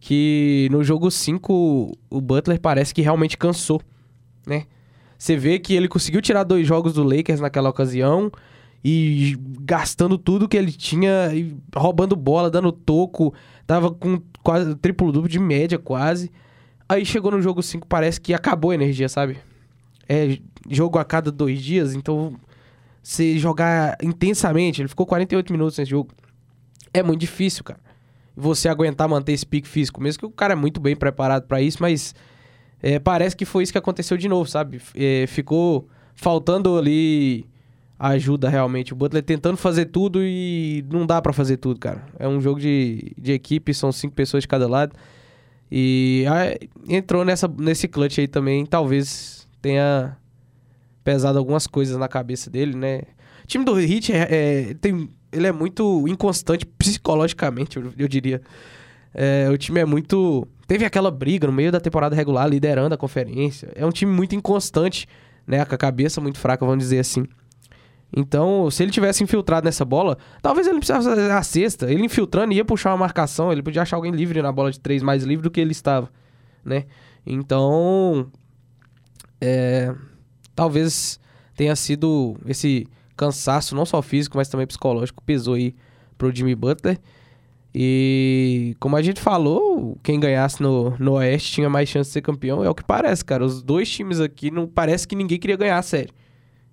Que 0.00 0.68
no 0.70 0.82
jogo 0.84 1.10
5 1.10 1.96
o 2.08 2.20
Butler 2.20 2.60
parece 2.60 2.94
que 2.94 3.02
realmente 3.02 3.36
cansou, 3.36 3.80
né? 4.46 4.64
Você 5.18 5.36
vê 5.36 5.58
que 5.58 5.74
ele 5.74 5.88
conseguiu 5.88 6.22
tirar 6.22 6.44
dois 6.44 6.64
jogos 6.66 6.92
do 6.94 7.02
Lakers 7.02 7.40
naquela 7.40 7.68
ocasião 7.68 8.30
e 8.84 9.36
gastando 9.60 10.16
tudo 10.16 10.48
que 10.48 10.56
ele 10.56 10.72
tinha, 10.72 11.30
roubando 11.74 12.14
bola, 12.14 12.50
dando 12.50 12.70
toco, 12.70 13.34
tava 13.66 13.90
com 13.90 14.20
quase 14.42 14.74
triplo 14.76 15.12
duplo 15.12 15.28
de 15.28 15.38
média 15.38 15.78
quase. 15.78 16.30
Aí 16.88 17.04
chegou 17.04 17.30
no 17.30 17.42
jogo 17.42 17.62
5, 17.62 17.86
parece 17.86 18.20
que 18.20 18.32
acabou 18.32 18.70
a 18.70 18.74
energia, 18.74 19.08
sabe? 19.08 19.36
É 20.08 20.38
jogo 20.70 20.98
a 20.98 21.04
cada 21.04 21.30
dois 21.30 21.60
dias, 21.60 21.94
então 21.94 22.34
você 23.02 23.38
jogar 23.38 23.96
intensamente, 24.02 24.80
ele 24.80 24.88
ficou 24.88 25.06
48 25.06 25.52
minutos 25.52 25.78
nesse 25.78 25.90
jogo. 25.90 26.10
É 26.92 27.02
muito 27.02 27.20
difícil, 27.20 27.64
cara. 27.64 27.80
Você 28.36 28.68
aguentar 28.68 29.08
manter 29.08 29.32
esse 29.32 29.44
pique 29.44 29.68
físico, 29.68 30.00
mesmo 30.00 30.20
que 30.20 30.26
o 30.26 30.30
cara 30.30 30.52
é 30.52 30.56
muito 30.56 30.80
bem 30.80 30.94
preparado 30.94 31.46
pra 31.46 31.60
isso, 31.60 31.78
mas 31.80 32.14
é, 32.80 32.98
parece 32.98 33.36
que 33.36 33.44
foi 33.44 33.64
isso 33.64 33.72
que 33.72 33.78
aconteceu 33.78 34.16
de 34.16 34.28
novo, 34.28 34.48
sabe? 34.48 34.80
É, 34.94 35.26
ficou 35.26 35.88
faltando 36.14 36.78
ali 36.78 37.44
ajuda 37.98 38.48
realmente. 38.48 38.92
O 38.92 38.96
Butler 38.96 39.22
tentando 39.22 39.56
fazer 39.56 39.86
tudo 39.86 40.20
e 40.22 40.84
não 40.90 41.04
dá 41.04 41.20
pra 41.20 41.32
fazer 41.32 41.56
tudo, 41.56 41.80
cara. 41.80 42.04
É 42.18 42.28
um 42.28 42.40
jogo 42.40 42.60
de, 42.60 43.12
de 43.18 43.32
equipe, 43.32 43.74
são 43.74 43.90
cinco 43.90 44.14
pessoas 44.14 44.44
de 44.44 44.48
cada 44.48 44.68
lado. 44.68 44.94
E 45.70 46.24
ah, 46.28 46.56
entrou 46.88 47.24
nessa, 47.24 47.48
nesse 47.48 47.88
clutch 47.88 48.18
aí 48.18 48.28
também, 48.28 48.64
talvez 48.64 49.46
tenha 49.60 50.16
pesado 51.04 51.38
algumas 51.38 51.66
coisas 51.66 51.96
na 51.96 52.08
cabeça 52.08 52.48
dele, 52.48 52.76
né? 52.76 53.02
O 53.44 53.46
time 53.46 53.64
do 53.64 53.78
Heat 53.78 54.12
é, 54.12 54.28
é- 54.70 54.74
tem, 54.74 55.10
ele 55.32 55.46
é 55.46 55.52
muito 55.52 56.06
inconstante 56.08 56.64
psicologicamente, 56.64 57.76
eu, 57.76 57.92
eu 57.98 58.08
diria. 58.08 58.40
É, 59.12 59.48
o 59.50 59.58
time 59.58 59.80
é 59.80 59.84
muito. 59.84 60.46
Teve 60.66 60.84
aquela 60.84 61.10
briga 61.10 61.46
no 61.46 61.52
meio 61.52 61.72
da 61.72 61.80
temporada 61.80 62.14
regular, 62.14 62.46
liderando 62.48 62.94
a 62.94 62.98
conferência. 62.98 63.70
É 63.74 63.84
um 63.84 63.90
time 63.90 64.12
muito 64.12 64.34
inconstante, 64.34 65.06
né? 65.46 65.64
Com 65.64 65.74
a 65.74 65.78
cabeça 65.78 66.20
muito 66.20 66.38
fraca, 66.38 66.64
vamos 66.64 66.84
dizer 66.84 66.98
assim. 67.00 67.26
Então, 68.16 68.70
se 68.70 68.82
ele 68.82 68.90
tivesse 68.90 69.22
infiltrado 69.22 69.66
nessa 69.66 69.84
bola, 69.84 70.16
talvez 70.40 70.66
ele 70.66 70.74
não 70.74 70.80
precisasse 70.80 71.08
fazer 71.08 71.30
a 71.30 71.42
cesta. 71.42 71.90
Ele 71.90 72.04
infiltrando 72.04 72.54
ia 72.54 72.64
puxar 72.64 72.90
uma 72.90 72.96
marcação, 72.98 73.52
ele 73.52 73.62
podia 73.62 73.82
achar 73.82 73.96
alguém 73.96 74.12
livre 74.12 74.40
na 74.40 74.50
bola 74.50 74.70
de 74.70 74.80
três, 74.80 75.02
mais 75.02 75.24
livre 75.24 75.42
do 75.42 75.50
que 75.50 75.60
ele 75.60 75.72
estava, 75.72 76.10
né? 76.64 76.86
Então, 77.26 78.30
é, 79.40 79.94
talvez 80.54 81.20
tenha 81.54 81.76
sido 81.76 82.36
esse 82.46 82.86
cansaço, 83.16 83.74
não 83.74 83.84
só 83.84 84.00
físico, 84.00 84.38
mas 84.38 84.48
também 84.48 84.66
psicológico, 84.66 85.22
pesou 85.22 85.54
aí 85.54 85.74
pro 86.16 86.34
Jimmy 86.34 86.54
Butler. 86.54 86.98
E 87.74 88.74
como 88.80 88.96
a 88.96 89.02
gente 89.02 89.20
falou, 89.20 89.98
quem 90.02 90.18
ganhasse 90.18 90.62
no, 90.62 90.96
no 90.98 91.12
Oeste 91.12 91.52
tinha 91.52 91.68
mais 91.68 91.88
chance 91.88 92.08
de 92.08 92.14
ser 92.14 92.22
campeão. 92.22 92.64
É 92.64 92.70
o 92.70 92.74
que 92.74 92.82
parece, 92.82 93.24
cara. 93.24 93.44
Os 93.44 93.62
dois 93.62 93.90
times 93.90 94.20
aqui 94.20 94.50
não 94.50 94.66
parece 94.66 95.06
que 95.06 95.14
ninguém 95.14 95.38
queria 95.38 95.56
ganhar 95.56 95.78
a 95.78 95.82
série. 95.82 96.10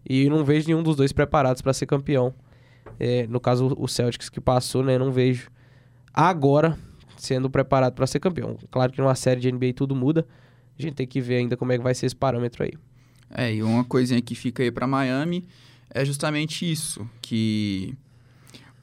E 0.08 0.30
não 0.30 0.44
vejo 0.44 0.68
nenhum 0.68 0.84
dos 0.84 0.96
dois 0.96 1.12
preparados 1.12 1.62
para 1.62 1.74
ser 1.74 1.86
campeão. 1.86 2.34
É, 3.00 3.26
no 3.28 3.39
caso, 3.39 3.76
o 3.78 3.88
Celtics 3.88 4.30
que 4.30 4.39
passou, 4.39 4.84
né? 4.84 4.98
Não 4.98 5.12
vejo 5.12 5.50
agora 6.13 6.78
sendo 7.18 7.50
preparado 7.50 7.94
para 7.94 8.06
ser 8.08 8.20
campeão. 8.20 8.58
Claro 8.70 8.91
que 8.91 9.02
numa 9.02 9.15
série 9.15 9.41
de 9.41 9.52
NBA 9.52 9.74
tudo 9.76 9.96
muda. 9.96 10.26
A 10.78 10.82
gente 10.82 10.94
tem 10.94 11.08
que 11.08 11.22
ver 11.22 11.38
ainda 11.38 11.58
como 11.58 11.72
é 11.72 11.78
que 11.78 11.84
vai 11.84 11.96
ser 11.96 12.06
esse 12.06 12.15
parâmetro 12.15 12.63
aí. 12.63 12.74
É, 13.30 13.54
e 13.54 13.63
uma 13.63 13.84
coisinha 13.84 14.22
que 14.22 14.36
fica 14.36 14.62
aí 14.62 14.72
pra 14.72 14.86
Miami 14.86 15.46
é 15.89 16.04
justamente 16.04 16.70
isso, 16.70 17.08
que 17.22 17.96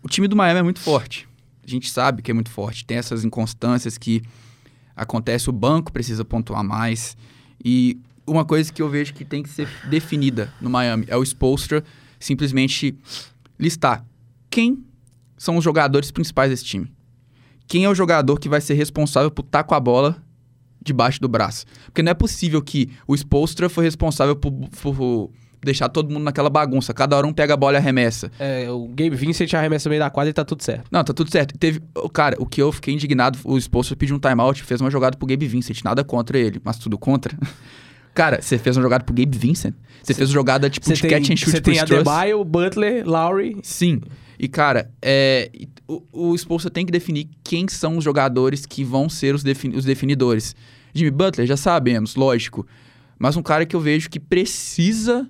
o 0.03 0.09
time 0.09 0.27
do 0.27 0.35
Miami 0.35 0.61
é 0.61 0.63
muito 0.63 0.81
forte. 0.81 1.29
A 1.65 1.71
gente 1.71 1.89
sabe 1.91 2.23
que 2.23 2.31
é 2.31 2.35
muito 2.35 2.51
forte. 2.51 2.85
Tem 2.85 2.97
essas 2.97 3.25
inconstâncias 3.25 3.97
que 3.97 4.23
acontece, 4.97 5.49
o 5.49 5.53
banco 5.53 5.93
precisa 5.93 6.25
pontuar 6.25 6.65
mais. 6.65 7.17
E 7.65 8.01
uma 8.27 8.45
coisa 8.45 8.73
que 8.73 8.81
eu 8.81 8.89
vejo 8.89 9.15
que 9.15 9.25
tem 9.25 9.43
que 9.43 9.49
ser 9.49 9.69
definida 9.89 10.53
no 10.61 10.71
Miami 10.71 11.05
é 11.09 11.17
o 11.17 11.23
Spolstra 11.23 11.83
simplesmente 12.19 12.97
listar 13.59 14.05
quem 14.49 14.85
são 15.37 15.57
os 15.57 15.65
jogadores 15.65 16.11
principais 16.11 16.51
desse 16.51 16.65
time. 16.65 16.93
Quem 17.67 17.85
é 17.85 17.89
o 17.89 17.95
jogador 17.95 18.39
que 18.39 18.49
vai 18.49 18.61
ser 18.61 18.75
responsável 18.75 19.31
por 19.31 19.45
estar 19.45 19.65
com 19.65 19.75
a 19.75 19.81
bola 19.81 20.23
debaixo 20.85 21.21
do 21.21 21.29
braço. 21.29 21.65
Porque 21.87 22.03
não 22.03 22.11
é 22.11 22.15
possível 22.15 22.61
que 22.61 22.91
o 23.07 23.15
Spolstra 23.15 23.69
foi 23.69 23.85
responsável 23.85 24.37
por, 24.37 24.53
por 24.53 25.31
deixar 25.65 25.89
todo 25.89 26.13
mundo 26.13 26.25
naquela 26.25 26.51
bagunça. 26.51 26.93
Cada 26.93 27.17
hora 27.17 27.27
um 27.27 27.33
pega 27.33 27.55
a 27.55 27.57
bola 27.57 27.75
e 27.75 27.79
arremessa. 27.79 28.31
É, 28.39 28.69
o 28.71 28.89
Gabe 28.89 29.11
Vincent 29.11 29.53
arremessa 29.55 29.89
no 29.89 29.91
meio 29.91 30.03
da 30.03 30.11
quadra 30.11 30.31
e 30.31 30.33
tá 30.33 30.45
tudo 30.45 30.63
certo. 30.63 30.89
Não, 30.91 31.03
tá 31.05 31.13
tudo 31.13 31.31
certo. 31.31 31.57
Teve, 31.57 31.81
o 31.95 32.09
cara, 32.09 32.37
o 32.39 32.47
que 32.47 32.61
eu 32.61 32.71
fiquei 32.73 32.93
indignado, 32.93 33.39
o 33.45 33.57
Spolstra 33.59 33.97
pediu 33.97 34.17
um 34.17 34.19
timeout, 34.19 34.63
fez 34.63 34.81
uma 34.81 34.91
jogada 34.91 35.17
pro 35.17 35.27
Gabe 35.27 35.47
Vincent, 35.47 35.83
nada 35.85 36.03
contra 36.03 36.39
ele, 36.39 36.61
mas 36.65 36.79
tudo 36.79 36.99
contra. 36.99 37.37
Cara, 38.15 38.41
você 38.43 38.59
fez 38.59 38.77
uma 38.77 38.83
jogada 38.83 39.05
pro 39.05 39.15
Gabe 39.15 39.37
Vincent. 39.37 39.75
Você 40.03 40.15
fez 40.15 40.29
uma 40.29 40.35
jogada 40.35 40.69
tipo 40.69 40.93
de 40.93 41.01
tem, 41.01 41.11
catch 41.11 41.31
and 41.31 41.37
shoot 41.37 41.51
você 41.53 41.61
tem. 41.61 41.79
Adebayo, 41.79 42.45
Butler, 42.45 43.09
Lowry. 43.09 43.57
Sim. 43.63 44.01
E, 44.39 44.49
cara, 44.49 44.91
é, 45.01 45.51
o, 45.87 46.03
o 46.33 46.71
tem 46.71 46.85
que 46.85 46.91
definir 46.91 47.29
quem 47.45 47.69
são 47.69 47.97
os 47.97 48.05
jogadores 48.05 48.67
que 48.67 48.83
vão 48.83 49.09
ser 49.09 49.35
os, 49.35 49.43
defini- 49.43 49.77
os 49.77 49.85
definidores. 49.85 50.55
Jimmy 50.93 51.11
Butler, 51.11 51.47
já 51.47 51.57
sabemos, 51.57 52.17
lógico. 52.17 52.67
Mas 53.19 53.37
um 53.37 53.43
cara 53.43 53.65
que 53.65 53.77
eu 53.77 53.81
vejo 53.81 54.11
que 54.11 54.19
precisa, 54.19 55.29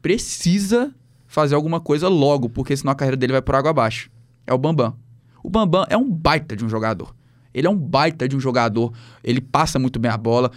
precisa 0.00 0.94
fazer 1.26 1.54
alguma 1.54 1.78
coisa 1.80 2.08
logo, 2.08 2.48
porque 2.48 2.76
senão 2.76 2.92
a 2.92 2.94
carreira 2.94 3.16
dele 3.16 3.32
vai 3.32 3.42
por 3.42 3.54
água 3.54 3.70
abaixo. 3.70 4.10
É 4.46 4.52
o 4.52 4.58
Bambam. 4.58 4.96
O 5.42 5.50
Bambam 5.50 5.84
é 5.88 5.96
um 5.96 6.10
baita 6.10 6.56
de 6.56 6.64
um 6.64 6.68
jogador. 6.68 7.14
Ele 7.54 7.66
é 7.66 7.70
um 7.70 7.76
baita 7.76 8.26
de 8.26 8.34
um 8.34 8.40
jogador. 8.40 8.92
Ele 9.22 9.40
passa 9.40 9.78
muito 9.78 9.98
bem 9.98 10.10
a 10.10 10.16
bola, 10.16 10.50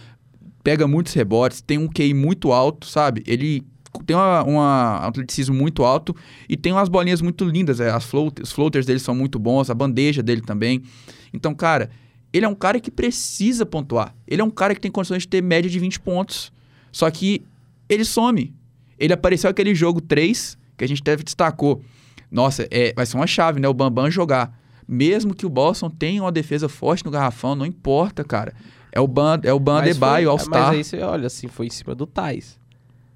pega 0.65 0.87
muitos 0.87 1.13
rebotes, 1.13 1.61
tem 1.61 1.77
um 1.77 1.87
QI 1.87 2.11
muito 2.15 2.51
alto, 2.51 2.87
sabe? 2.87 3.21
Ele 3.27 3.63
tem 4.03 4.15
uma, 4.15 4.43
uma 4.43 4.95
atleticismo 5.05 5.53
muito 5.53 5.83
alto 5.83 6.15
e 6.49 6.57
tem 6.57 6.73
umas 6.73 6.89
bolinhas 6.89 7.21
muito 7.21 7.45
lindas. 7.45 7.79
é, 7.79 7.91
As 7.91 8.03
float, 8.03 8.41
os 8.41 8.51
floaters 8.51 8.83
dele 8.83 8.97
são 8.97 9.13
muito 9.13 9.37
bons, 9.37 9.69
a 9.69 9.75
bandeja 9.75 10.23
dele 10.23 10.41
também. 10.41 10.81
Então, 11.31 11.53
cara, 11.53 11.91
ele 12.33 12.47
é 12.47 12.49
um 12.49 12.55
cara 12.55 12.79
que 12.79 12.89
precisa 12.89 13.63
pontuar. 13.63 14.15
Ele 14.27 14.41
é 14.41 14.43
um 14.43 14.49
cara 14.49 14.73
que 14.73 14.81
tem 14.81 14.89
condições 14.89 15.21
de 15.21 15.27
ter 15.27 15.43
média 15.43 15.69
de 15.69 15.77
20 15.77 15.99
pontos. 15.99 16.51
Só 16.91 17.11
que 17.11 17.43
ele 17.87 18.03
some. 18.03 18.51
Ele 18.97 19.13
apareceu 19.13 19.51
aquele 19.51 19.75
jogo 19.75 20.01
3, 20.01 20.57
que 20.75 20.83
a 20.83 20.87
gente 20.87 21.01
até 21.01 21.15
destacou. 21.15 21.83
Nossa, 22.31 22.67
é, 22.71 22.91
vai 22.95 23.05
ser 23.05 23.17
uma 23.17 23.27
chave, 23.27 23.59
né? 23.59 23.67
O 23.67 23.73
Bambam 23.73 24.09
jogar. 24.09 24.51
Mesmo 24.87 25.35
que 25.35 25.45
o 25.45 25.49
Boston 25.49 25.91
tenha 25.91 26.23
uma 26.23 26.31
defesa 26.31 26.67
forte 26.67 27.05
no 27.05 27.11
garrafão, 27.11 27.55
não 27.55 27.67
importa, 27.67 28.23
cara. 28.23 28.51
É 28.95 28.99
o 29.01 29.07
Ban, 29.07 29.39
é 29.43 29.53
o 29.53 29.59
Ban 29.59 29.79
Adebayo, 29.79 30.23
foi- 30.23 30.31
All-Star. 30.31 30.67
Mas 30.67 30.77
aí 30.77 30.83
você 30.83 31.01
olha 31.01 31.27
assim, 31.27 31.47
foi 31.47 31.67
em 31.67 31.69
cima 31.69 31.93
do 31.93 32.07
Tais. 32.07 32.57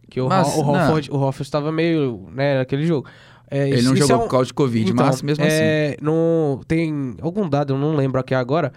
Que 0.10 0.20
o, 0.20 0.28
Mas, 0.28 0.48
o 0.56 0.64
não. 0.64 0.74
Hofford, 0.74 1.10
o 1.12 1.16
Hofford 1.16 1.42
estava 1.44 1.72
meio, 1.72 2.28
né, 2.34 2.58
naquele 2.60 2.86
jogo. 2.86 3.08
É, 3.50 3.68
Ele 3.70 3.78
isso- 3.80 3.90
não 3.90 3.96
jogou 3.96 4.16
é 4.16 4.20
um- 4.20 4.22
por 4.24 4.30
causa 4.30 4.46
de 4.48 4.54
Covid, 4.54 4.92
Então, 4.92 5.06
mas 5.06 5.22
mesmo 5.22 5.44
assim. 5.44 5.54
é, 5.56 5.98
no- 6.02 6.62
tem 6.68 7.16
algum 7.22 7.48
dado, 7.50 7.74
eu 7.74 7.78
não 7.78 7.96
lembro 7.96 8.20
aqui 8.20 8.36
agora, 8.36 8.72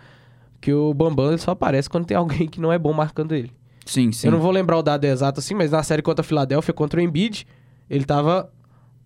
que 0.60 0.72
o 0.72 0.94
Bambam 0.94 1.36
só 1.38 1.50
aparece 1.50 1.90
quando 1.90 2.06
tem 2.06 2.16
alguém 2.46 2.46
que 2.48 2.60
não 2.60 2.72
é 2.72 2.78
bom 2.78 2.92
marcando 2.92 3.34
ele. 3.34 3.50
Sim, 3.84 4.12
sim. 4.12 4.28
Eu 4.28 4.32
não 4.32 4.38
vou 4.40 4.52
lembrar 4.52 4.78
o 4.78 4.82
dado 4.82 5.04
exato 5.04 5.40
assim, 5.40 5.54
mas 5.54 5.72
na 5.72 5.82
série 5.82 6.02
contra 6.02 6.20
a 6.22 6.24
Filadélfia, 6.24 6.72
contra 6.72 7.00
o 7.00 7.02
Embiid, 7.02 7.46
ele 7.90 8.04
tava 8.04 8.48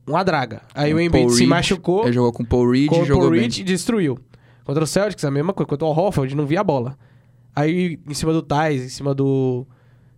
uma 0.07 0.23
draga. 0.23 0.61
Aí 0.75 0.93
o, 0.93 0.99
O 0.99 1.01
Embiid 1.01 1.33
se 1.33 1.39
Reed, 1.41 1.49
machucou, 1.49 2.05
Ele 2.05 2.13
jogou 2.13 2.33
com 2.33 2.43
o 2.43 2.47
Paul 2.47 2.71
Reed 2.71 2.89
com 2.89 3.01
o 3.01 3.05
jogou 3.07 3.23
Paul 3.23 3.31
bem. 3.33 3.41
Reed 3.43 3.59
e 3.59 3.65
destruiu. 3.65 4.19
Contra 4.65 4.85
o 4.85 4.87
Celtics, 4.87 5.25
a 5.25 5.31
mesma 5.31 5.53
coisa. 5.55 5.69
Contra 5.69 5.87
o 5.87 5.91
Hofford, 5.91 6.35
não 6.37 6.45
via 6.45 6.61
a 6.61 6.65
bola. 6.65 6.97
Aí, 7.57 7.99
em 8.07 8.13
cima 8.15 8.33
do 8.35 8.43
Tais, 8.43 8.83
em 8.85 8.89
cima 8.91 9.15
do... 9.15 9.67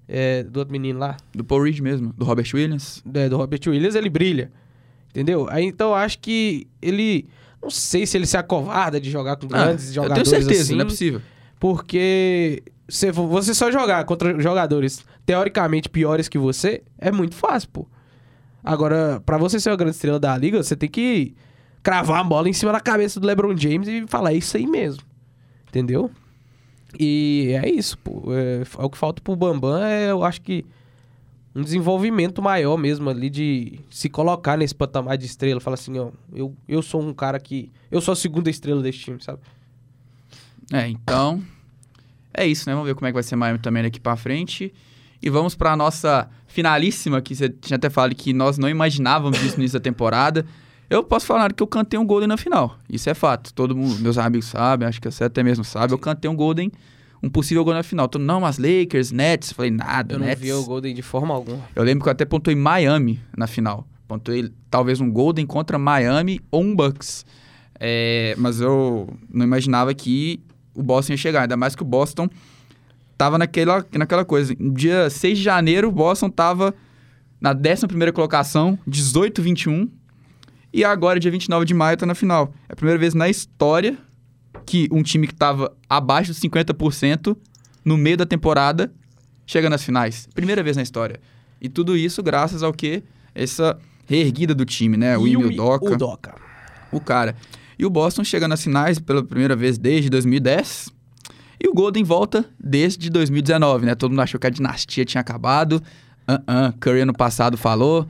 é, 0.09 0.43
do 0.43 0.57
outro 0.59 0.73
menino 0.73 0.99
lá, 0.99 1.17
Do 1.33 1.45
Paul 1.45 1.63
Reed 1.63 1.79
mesmo, 1.79 2.13
do 2.13 2.25
Robert 2.25 2.49
Williams. 2.53 3.01
é, 3.15 3.29
do 3.29 3.37
Robert 3.37 3.61
Williams, 3.67 3.95
ele 3.95 4.11
brilha. 4.11 4.51
Entendeu? 5.11 5.47
Aí, 5.49 5.65
então, 5.65 5.91
eu 5.91 5.95
acho 5.95 6.19
que 6.19 6.67
ele... 6.83 7.27
Não 7.63 7.71
sei 7.71 8.07
se 8.07 8.17
ele 8.17 8.27
se 8.27 8.37
acovarda 8.37 9.01
de 9.01 9.11
jogar 9.11 9.37
com 9.37 9.47
Ah, 9.53 9.65
grandes 9.67 9.89
eu 9.89 9.95
jogadores 9.95 10.29
tenho 10.31 10.43
certeza, 10.43 10.63
assim. 10.65 10.75
não 10.75 10.83
é 10.83 10.85
possível. 10.85 11.23
Porque 11.59 12.63
se 12.89 13.11
vo- 13.11 13.27
você 13.27 13.53
só 13.55 13.71
jogar 13.71 14.05
contra 14.05 14.39
jogadores 14.41 15.05
teoricamente 15.27 15.89
piores 15.89 16.29
que 16.29 16.39
você, 16.39 16.83
é 16.99 17.11
muito 17.11 17.35
fácil, 17.35 17.69
pô. 17.73 17.87
Agora, 18.63 19.21
pra 19.27 19.37
você 19.39 19.59
ser 19.61 19.71
uma 19.71 19.77
grande 19.77 19.95
estrela 19.97 20.19
da 20.21 20.37
liga, 20.37 20.63
você 20.63 20.77
tem 20.77 20.89
que 20.89 21.35
cravar 21.83 22.21
a 22.21 22.25
bola 22.25 22.49
em 22.49 22.53
cima 22.53 22.73
da 22.73 22.81
cabeça 22.81 23.19
do 23.21 23.27
LeBron 23.27 23.57
James 23.57 23.89
e 23.89 24.05
falar 24.07 24.33
"É 24.33 24.37
isso 24.37 24.57
aí 24.57 24.67
mesmo. 24.67 25.03
Entendeu? 25.69 26.11
E 26.99 27.59
é 27.63 27.69
isso, 27.69 27.99
pô. 27.99 28.33
É, 28.33 28.63
é 28.63 28.85
o 28.85 28.89
que 28.89 28.97
falta 28.97 29.21
pro 29.21 29.35
Bambam 29.35 29.83
é, 29.83 30.11
eu 30.11 30.23
acho 30.23 30.41
que 30.41 30.65
um 31.55 31.63
desenvolvimento 31.63 32.41
maior 32.41 32.77
mesmo 32.77 33.11
ali 33.11 33.29
de 33.29 33.81
se 33.91 34.09
colocar 34.09 34.57
nesse 34.57 34.75
patamar 34.75 35.19
de 35.19 35.27
estrela. 35.27 35.61
Falar 35.61 35.75
assim, 35.75 35.99
ó, 35.99 36.11
eu, 36.33 36.55
eu 36.69 36.81
sou 36.83 37.03
um 37.03 37.13
cara 37.13 37.41
que. 37.41 37.71
Eu 37.91 38.01
sou 38.01 38.13
a 38.13 38.17
segunda 38.17 38.49
estrela 38.49 38.81
desse 38.81 38.99
time, 38.99 39.23
sabe? 39.23 39.41
É, 40.73 40.87
então. 40.89 41.43
É 42.33 42.47
isso, 42.47 42.69
né? 42.69 42.75
Vamos 42.75 42.89
ver 42.89 42.95
como 42.95 43.07
é 43.07 43.11
que 43.11 43.15
vai 43.15 43.23
ser 43.23 43.35
Miami 43.35 43.59
também 43.59 43.83
daqui 43.83 43.99
pra 43.99 44.15
frente. 44.15 44.73
E 45.21 45.29
vamos 45.29 45.57
pra 45.57 45.77
nossa 45.77 46.29
finalíssima, 46.47 47.21
que 47.21 47.35
você 47.35 47.49
tinha 47.49 47.77
até 47.77 47.91
falado 47.91 48.15
que 48.15 48.33
nós 48.33 48.57
não 48.57 48.69
imaginávamos 48.69 49.43
isso 49.43 49.57
no 49.57 49.63
início 49.63 49.79
da 49.79 49.83
temporada. 49.83 50.47
Eu 50.91 51.05
posso 51.05 51.27
falar 51.27 51.53
que 51.53 51.63
eu 51.63 51.67
cantei 51.67 51.99
um 51.99 52.07
Golden 52.07 52.29
na 52.29 52.37
final. 52.37 52.79
Isso 52.89 53.11
é 53.11 53.15
fato. 53.15 53.53
Todo 53.53 53.77
mundo, 53.77 54.01
meus 54.01 54.17
amigos 54.17 54.47
sabem, 54.47 54.89
acho 54.89 55.01
que 55.01 55.11
você 55.11 55.25
até 55.25 55.43
mesmo 55.43 55.65
sabe. 55.65 55.93
Eu 55.93 55.99
cantei 55.99 56.31
um 56.31 56.35
Golden, 56.35 56.73
um 57.23 57.29
possível 57.29 57.63
gol 57.65 57.75
na 57.75 57.83
final. 57.83 58.09
Todo, 58.09 58.23
não, 58.23 58.41
mas 58.41 58.57
Lakers, 58.59 59.13
Nets. 59.13 59.53
Falei, 59.53 59.71
nada, 59.71 60.15
Eu 60.15 60.19
não 60.19 60.27
Nets. 60.27 60.41
vi 60.41 60.53
o 60.53 60.65
Golden 60.65 60.95
de 60.95 61.03
forma 61.03 61.35
alguma. 61.35 61.61
Eu 61.77 61.83
lembro 61.83 62.03
que 62.05 62.09
eu 62.09 62.13
até 62.13 62.25
pontuei 62.25 62.57
Miami 62.57 63.21
na 63.37 63.47
final. 63.47 63.87
Pontuei 64.07 64.51
talvez 64.71 65.01
um 65.01 65.11
Golden 65.11 65.45
contra 65.47 65.79
Miami 65.79 66.41
ou 66.51 66.63
um 66.63 66.75
Bucks. 66.75 67.27
É, 67.79 68.35
mas 68.39 68.61
eu 68.61 69.09
não 69.29 69.45
imaginava 69.45 69.93
que 69.93 70.41
o 70.75 70.83
Boston 70.83 71.13
ia 71.13 71.17
chegar. 71.19 71.43
Ainda 71.43 71.57
mais 71.57 71.75
que 71.77 71.83
o 71.83 71.87
Boston 71.87 72.31
tava 73.19 73.37
naquela, 73.37 73.85
naquela 73.93 74.25
coisa. 74.25 74.55
No 74.59 74.73
dia 74.73 75.11
6 75.11 75.37
de 75.37 75.45
janeiro, 75.45 75.89
o 75.89 75.93
Boston 75.93 76.31
tava 76.31 76.75
na 77.39 77.55
11ª 77.55 78.11
colocação, 78.13 78.79
18-21. 78.89 79.91
E 80.73 80.85
agora, 80.85 81.19
dia 81.19 81.31
29 81.31 81.65
de 81.65 81.75
maio, 81.75 81.97
tá 81.97 82.05
na 82.07 82.15
final. 82.15 82.53
É 82.69 82.73
a 82.73 82.77
primeira 82.77 82.99
vez 82.99 83.15
na 83.15 83.29
história 83.29 83.97
que 84.67 84.89
um 84.93 85.03
time 85.03 85.27
que 85.27 85.35
tava 85.35 85.75
abaixo 85.89 86.31
dos 86.31 86.41
50% 86.41 87.37
no 87.85 87.97
meio 87.97 88.17
da 88.19 88.27
temporada 88.27 88.93
chega 89.47 89.71
nas 89.71 89.83
finais. 89.83 90.29
Primeira 90.35 90.63
vez 90.63 90.77
na 90.77 90.83
história. 90.83 91.19
E 91.61 91.69
tudo 91.69 91.97
isso 91.97 92.23
graças 92.23 92.63
ao 92.63 92.73
que? 92.73 93.03
Essa 93.35 93.79
reerguida 94.07 94.55
do 94.55 94.65
time, 94.65 94.97
né? 94.97 95.17
O 95.17 95.27
Ime 95.27 95.45
Udoka, 95.47 95.87
O 95.87 95.97
Doca. 95.97 96.35
o 96.93 97.01
cara. 97.01 97.35
E 97.79 97.87
o 97.87 97.91
Boston 97.91 98.25
chega 98.25 98.47
nas 98.47 98.63
finais 98.63 98.99
pela 98.99 99.23
primeira 99.23 99.57
vez 99.57 99.79
desde 99.79 100.11
2010. 100.11 100.91
E 101.63 101.69
o 101.69 101.75
Golden 101.75 102.05
volta 102.05 102.45
desde 102.63 103.09
2019, 103.11 103.87
né? 103.87 103.95
Todo 103.95 104.11
mundo 104.11 104.21
achou 104.21 104.39
que 104.39 104.47
a 104.47 104.51
dinastia 104.51 105.05
tinha 105.05 105.21
acabado. 105.21 105.83
Uh 106.29 106.77
Curry 106.79 107.01
ano 107.01 107.15
passado 107.15 107.57
falou, 107.57 108.07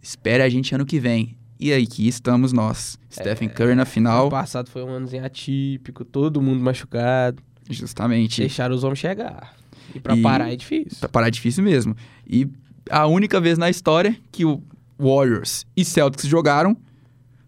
espere 0.00 0.42
a 0.42 0.48
gente 0.48 0.74
ano 0.74 0.86
que 0.86 1.00
vem. 1.00 1.36
E 1.58 1.72
aí 1.72 1.86
que 1.86 2.06
estamos 2.06 2.52
nós. 2.52 2.98
Stephen 3.10 3.48
Curry 3.48 3.74
na 3.74 3.82
Ano 3.82 3.86
final, 3.86 4.28
passado 4.28 4.68
foi 4.70 4.82
um 4.82 4.94
anozinho 4.94 5.24
atípico, 5.24 6.04
todo 6.04 6.40
mundo 6.42 6.60
machucado. 6.62 7.42
justamente. 7.70 8.40
Deixaram 8.42 8.74
os 8.74 8.84
homens 8.84 8.98
chegar. 8.98 9.54
E 9.94 9.98
pra 10.00 10.14
E- 10.16 10.22
parar 10.22 10.52
é 10.52 10.56
difícil. 10.56 10.98
Pra 11.00 11.08
parar 11.08 11.28
é 11.28 11.30
difícil 11.30 11.64
mesmo. 11.64 11.96
E 12.28 12.46
a 12.90 13.06
única 13.06 13.40
vez 13.40 13.56
na 13.58 13.68
história 13.70 14.16
que 14.30 14.44
o 14.44 14.62
Warriors 14.98 15.66
e 15.76 15.84
Celtics 15.84 16.26
jogaram 16.28 16.76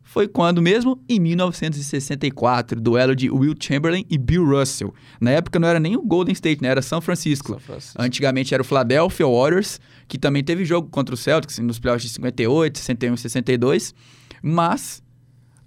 foi 0.03 0.27
quando 0.27 0.61
mesmo? 0.63 0.99
Em 1.09 1.21
1964, 1.21 2.81
duelo 2.81 3.15
de 3.15 3.31
Will 3.31 3.55
Chamberlain 3.61 4.05
e 4.09 4.17
Bill 4.19 4.45
Russell. 4.45 4.93
Na 5.21 5.31
época 5.33 5.59
não 5.59 5.69
era 5.69 5.79
nem 5.79 5.97
o 5.97 6.03
Golden 6.03 6.33
State, 6.33 6.63
né? 6.63 6.69
Era 6.69 6.83
São 6.83 7.01
Francisco. 7.01 7.49
São 7.53 7.59
Francisco. 7.61 8.01
Antigamente 8.03 8.55
era 8.55 8.63
o 8.63 8.65
Philadelphia 8.65 9.27
Warriors, 9.27 9.79
que 10.09 10.19
também 10.19 10.43
teve 10.43 10.65
jogo 10.65 10.89
contra 10.89 11.15
o 11.15 11.19
Celtics 11.19 11.59
nos 11.59 11.79
playoffs 11.79 12.09
de 12.09 12.15
58, 12.15 12.79
61 12.79 13.15
e 13.15 13.19
62. 13.19 13.95
Mas 14.43 15.03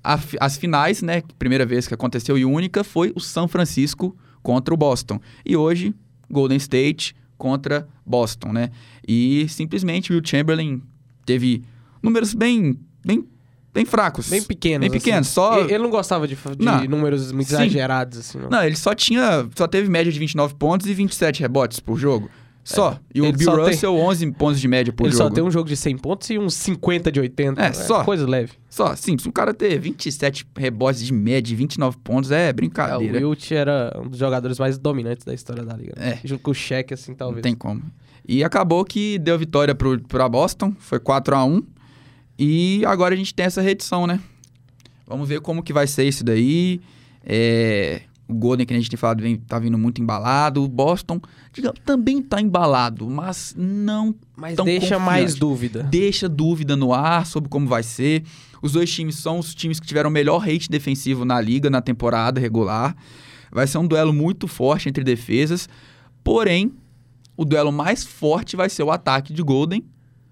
a 0.04 0.20
as 0.40 0.58
finais, 0.58 1.02
né? 1.02 1.22
Primeira 1.38 1.66
vez 1.66 1.88
que 1.88 1.94
aconteceu 1.94 2.38
e 2.38 2.44
única 2.46 2.84
foi 2.84 3.12
o 3.16 3.20
São 3.20 3.48
Francisco 3.48 4.18
contra 4.42 4.74
o 4.74 4.78
Boston. 4.78 5.20
E 5.46 5.56
hoje, 5.56 5.94
Golden 6.30 6.58
State 6.58 7.16
contra 7.38 7.88
Boston, 8.06 8.52
né? 8.52 8.70
E 9.08 9.48
simplesmente 9.50 10.12
o 10.12 10.16
Will 10.16 10.24
Chamberlain 10.26 10.82
teve 11.26 11.64
números 12.02 12.34
bem, 12.34 12.78
bem, 13.06 13.28
bem 13.74 13.86
fracos. 13.86 14.30
Bem 14.30 14.42
pequenos. 14.42 14.82
Bem 14.90 14.92
pequenos, 15.00 15.28
assim. 15.28 15.34
só- 15.36 15.60
Ele 15.60 15.74
ele 15.74 15.84
não 15.84 15.90
gostava 15.90 16.28
de, 16.28 16.36
de 16.36 16.66
Não. 16.66 16.84
números 16.86 17.32
muito 17.32 17.48
Sim. 17.50 17.56
exagerados, 17.56 18.18
assim, 18.20 18.38
não. 18.40 18.50
Não, 18.50 18.64
ele 18.64 18.76
só 18.76 18.94
tinha. 18.96 19.48
Só 19.56 19.68
teve 19.68 19.90
média 19.90 20.12
de 20.12 20.18
29 20.20 20.56
pontos 20.56 20.88
e 20.88 20.94
27 20.94 21.42
rebotes 21.42 21.80
por 21.80 21.98
jogo. 21.98 22.30
Só. 22.64 23.00
e 23.14 23.22
o 23.22 23.26
ele 23.26 23.38
Bill 23.38 23.46
só 23.46 23.56
tem- 23.64 23.74
Russell, 23.74 23.96
11 23.96 24.32
pontos 24.34 24.62
de 24.62 24.68
média 24.68 24.94
por 24.94 25.06
ele 25.08 25.14
jogo. 25.16 25.30
só 25.30 25.34
tem 25.34 25.44
um 25.44 25.50
jogo 25.52 25.68
de 25.68 25.76
100 25.76 25.98
pontos 25.98 26.30
e 26.30 26.38
uns 26.38 26.54
50 26.54 27.12
de 27.12 27.20
80. 27.20 27.62
É, 27.62 27.74
só. 27.74 28.04
Coisa 28.04 28.28
leve. 28.28 28.54
Só, 28.70 28.96
sim, 28.96 29.18
se 29.18 29.28
um 29.28 29.32
cara 29.32 29.54
ter 29.54 29.78
27 29.80 30.46
rebotes 30.58 31.04
de 31.04 31.12
média 31.14 31.52
e 31.52 31.56
29 31.56 31.98
pontos 32.04 32.32
é 32.32 32.48
É, 32.48 32.52
o 32.52 32.54
brincadeira. 32.54 33.18
Wilt 33.28 33.52
era 33.52 34.00
um 34.04 34.08
dos 34.08 34.20
jogadores 34.20 34.60
mais 34.60 34.78
dominantes 34.78 35.26
da 35.26 35.34
história 35.34 35.64
da 35.64 35.76
liga. 35.76 35.94
né? 35.98 36.20
É. 36.24 36.28
Junto 36.28 36.42
com 36.44 36.52
o 36.52 36.54
Shaq, 36.54 36.94
assim, 36.94 37.12
Não 37.12 37.18
talvez. 37.18 37.42
tem 37.42 37.56
como. 37.56 37.82
E 38.28 38.44
acabou 38.44 38.86
que 38.86 39.18
deu 39.18 39.38
vitória 39.40 39.74
pro, 39.74 40.00
pra 40.04 40.30
Boston, 40.30 40.74
foi 40.80 41.00
4 41.00 41.36
a 41.36 41.44
1 41.44 41.64
E 42.38 42.84
agora 42.86 43.14
a 43.14 43.18
gente 43.18 43.34
tem 43.34 43.46
essa 43.48 43.62
reedição, 43.62 44.06
né? 44.08 44.20
Vamos 45.08 45.28
ver 45.28 45.42
como 45.42 45.62
que 45.64 45.74
vai 45.74 45.88
ser 45.88 46.06
isso 46.06 46.24
daí. 46.24 46.80
É, 47.24 48.02
o 48.32 48.36
Golden, 48.36 48.66
que 48.66 48.74
a 48.74 48.78
gente 48.78 48.90
tem 48.90 48.98
falado, 48.98 49.22
vem, 49.22 49.36
tá 49.36 49.60
vindo 49.60 49.78
muito 49.78 50.02
embalado. 50.02 50.64
O 50.64 50.68
Boston, 50.68 51.20
digamos, 51.54 51.80
também 51.86 52.22
tá 52.22 52.42
embalado, 52.42 53.10
mas 53.10 53.54
não 53.58 54.16
Mas 54.36 54.56
deixa 54.58 54.96
confiante. 54.96 55.04
mais 55.06 55.36
dúvida. 55.36 55.84
deixa 55.84 56.28
dúvida 56.30 56.76
no 56.76 56.94
ar 56.94 57.26
sobre 57.26 57.50
como 57.50 57.68
vai 57.68 57.84
ser. 57.84 58.24
Os 58.62 58.74
dois 58.74 58.92
times 58.94 59.16
são 59.16 59.40
os 59.40 59.56
times 59.56 59.80
que 59.80 59.88
tiveram 59.88 60.10
o 60.10 60.14
melhor 60.14 60.38
rate 60.40 60.70
defensivo 60.70 61.26
na 61.26 61.40
liga 61.42 61.70
na 61.70 61.82
temporada 61.82 62.40
regular. 62.40 62.96
Vai 63.52 63.68
ser 63.68 63.78
um 63.80 63.88
duelo 63.88 64.14
muito 64.14 64.48
forte 64.48 64.88
entre 64.88 65.04
defesas. 65.04 65.68
Porém, 66.24 66.72
o 67.36 67.44
duelo 67.44 67.72
mais 67.72 68.04
forte 68.04 68.56
vai 68.56 68.70
ser 68.70 68.84
o 68.84 68.92
ataque 68.92 69.34
de 69.34 69.42
Golden 69.42 69.84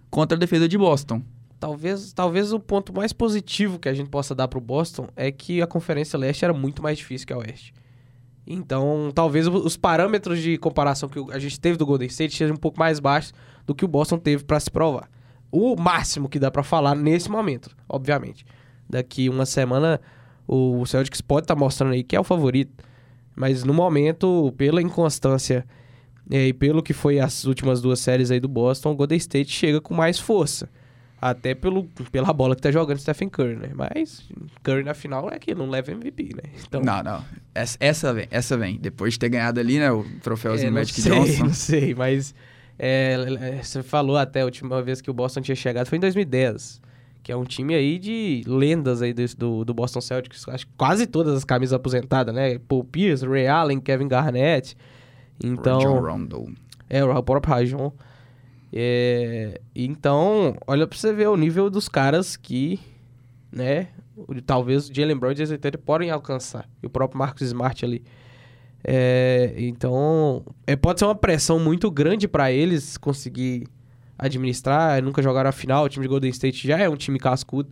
contra 0.10 0.38
a 0.38 0.40
defesa 0.40 0.68
de 0.68 0.78
Boston. 0.78 1.22
Talvez, 1.60 2.14
talvez 2.14 2.54
o 2.54 2.60
ponto 2.60 2.94
mais 2.94 3.12
positivo 3.12 3.80
que 3.80 3.90
a 3.90 3.94
gente 3.94 4.10
possa 4.10 4.34
dar 4.34 4.48
pro 4.48 4.62
Boston 4.62 5.10
é 5.16 5.30
que 5.30 5.62
a 5.62 5.68
Conferência 5.68 6.18
Leste 6.18 6.46
era 6.46 6.54
muito 6.54 6.82
mais 6.82 6.98
difícil 6.98 7.28
que 7.28 7.34
a 7.34 7.38
Oeste. 7.38 7.74
Então, 8.52 9.12
talvez 9.14 9.48
os 9.48 9.78
parâmetros 9.78 10.42
de 10.42 10.58
comparação 10.58 11.08
que 11.08 11.20
a 11.32 11.38
gente 11.38 11.60
teve 11.60 11.78
do 11.78 11.86
Golden 11.86 12.08
State 12.08 12.36
sejam 12.36 12.56
um 12.56 12.60
pouco 12.60 12.80
mais 12.80 13.00
baixos 13.00 13.32
do 13.64 13.76
que 13.76 13.86
o 13.86 13.88
Boston 13.88 14.18
teve 14.18 14.44
pra 14.44 14.60
se 14.60 14.72
provar. 14.72 15.08
O 15.52 15.76
máximo 15.80 16.28
que 16.28 16.40
dá 16.40 16.50
pra 16.50 16.64
falar 16.64 16.96
nesse 16.96 17.30
momento, 17.30 17.70
obviamente. 17.88 18.44
Daqui 18.90 19.30
uma 19.30 19.46
semana 19.46 20.02
o 20.48 20.84
Celtics 20.88 21.22
pode 21.22 21.44
estar 21.44 21.56
mostrando 21.56 21.94
aí 21.94 22.04
que 22.04 22.16
é 22.16 22.20
o 22.20 22.24
favorito, 22.24 22.84
mas 23.36 23.64
no 23.64 23.72
momento, 23.72 24.52
pela 24.58 24.82
inconstância 24.82 25.64
é, 26.32 26.48
e 26.48 26.54
pelo 26.54 26.82
que 26.82 26.92
foi 26.92 27.20
as 27.20 27.46
últimas 27.46 27.82
duas 27.82 28.00
séries 28.00 28.32
aí 28.32 28.40
do 28.40 28.48
Boston, 28.48 28.92
o 28.92 28.96
Golden 28.96 29.18
State 29.20 29.52
chega 29.52 29.80
com 29.80 29.94
mais 29.94 30.18
força. 30.18 30.68
Até 31.22 31.54
pelo, 31.54 31.84
pela 32.12 32.32
bola 32.32 32.56
que 32.56 32.62
tá 32.62 32.72
jogando 32.72 32.98
Stephen 33.00 33.28
Curry, 33.28 33.56
né? 33.58 33.72
Mas 33.76 34.24
Curry 34.64 34.84
na 34.84 34.94
final 34.94 35.30
é 35.30 35.38
que 35.38 35.54
não 35.54 35.70
leva 35.70 35.92
MVP, 35.92 36.30
né? 36.36 36.50
Então, 36.66 36.82
Não, 36.82 37.04
não. 37.04 37.24
Essa, 37.54 37.78
essa 37.82 38.14
vem, 38.14 38.28
essa 38.32 38.58
vem. 38.58 38.78
Depois 38.80 39.14
de 39.14 39.20
ter 39.20 39.28
ganhado 39.30 39.60
ali, 39.60 39.80
né, 39.80 39.92
o 39.92 40.06
troféuzinho 40.24 40.70
é, 40.70 40.72
Magic 40.72 41.02
sei, 41.02 41.12
Johnson. 41.20 41.44
não 41.46 41.54
sei, 41.54 41.94
mas 41.94 42.34
é, 42.78 43.60
você 43.62 43.84
falou 43.84 44.16
até 44.18 44.42
a 44.42 44.46
última 44.46 44.82
vez 44.82 45.02
que 45.02 45.12
o 45.12 45.14
Boston 45.14 45.42
tinha 45.42 45.56
chegado 45.56 45.88
foi 45.88 45.98
em 45.98 46.02
2010. 46.02 46.82
Que 47.22 47.34
é 47.34 47.36
um 47.36 47.44
time 47.44 47.76
aí 47.76 48.00
de 48.00 48.44
lendas 48.48 49.02
aí 49.02 49.14
desse- 49.14 49.36
do, 49.38 49.66
do 49.66 49.74
Boston 49.74 50.00
Celtics. 50.00 50.48
Acho 50.48 50.66
que 50.66 50.72
quase 50.78 51.06
todas 51.06 51.36
as 51.36 51.44
camisas 51.44 51.74
aposentadas, 51.74 52.34
né? 52.34 52.58
Paul 52.60 52.86
Pierce, 52.86 53.28
Ray 53.28 53.46
Allen, 53.46 53.82
Kevin 53.82 54.08
Garnett. 54.08 54.76
Então, 55.44 55.80
John 55.80 56.00
Rondo. 56.00 56.54
É, 56.90 57.04
o 57.04 57.22
próprio 57.22 57.54
Rajon. 57.54 57.92
É, 58.72 59.60
então, 59.76 60.56
olha 60.68 60.86
pra 60.86 60.98
você 60.98 61.12
ver 61.14 61.28
o 61.28 61.36
nível 61.36 61.70
dos 61.70 61.90
caras 61.90 62.38
que, 62.38 62.80
né, 63.52 63.88
talvez 64.46 64.90
o 64.90 64.94
Jalen 64.94 65.18
Brown 65.18 65.32
e 65.32 65.36
Jason 65.36 65.56
podem 65.84 66.12
alcançar. 66.12 66.70
E 66.82 66.86
o 66.86 66.90
próprio 66.90 67.18
Marcos 67.18 67.42
Smart 67.42 67.84
ali. 67.84 68.04
É, 68.84 69.54
então, 69.58 70.46
é, 70.66 70.76
pode 70.76 71.00
ser 71.00 71.06
uma 71.06 71.16
pressão 71.16 71.60
muito 71.60 71.90
grande 71.92 72.28
pra 72.28 72.52
eles 72.52 72.98
conseguir 72.98 73.68
administrar. 74.18 75.02
Nunca 75.02 75.22
jogaram 75.22 75.50
a 75.50 75.54
final. 75.54 75.86
O 75.86 75.90
time 75.90 76.04
de 76.06 76.10
Golden 76.10 76.30
State 76.30 76.68
já 76.68 76.78
é 76.78 76.88
um 76.88 76.96
time 76.96 77.20
cascudo. 77.20 77.70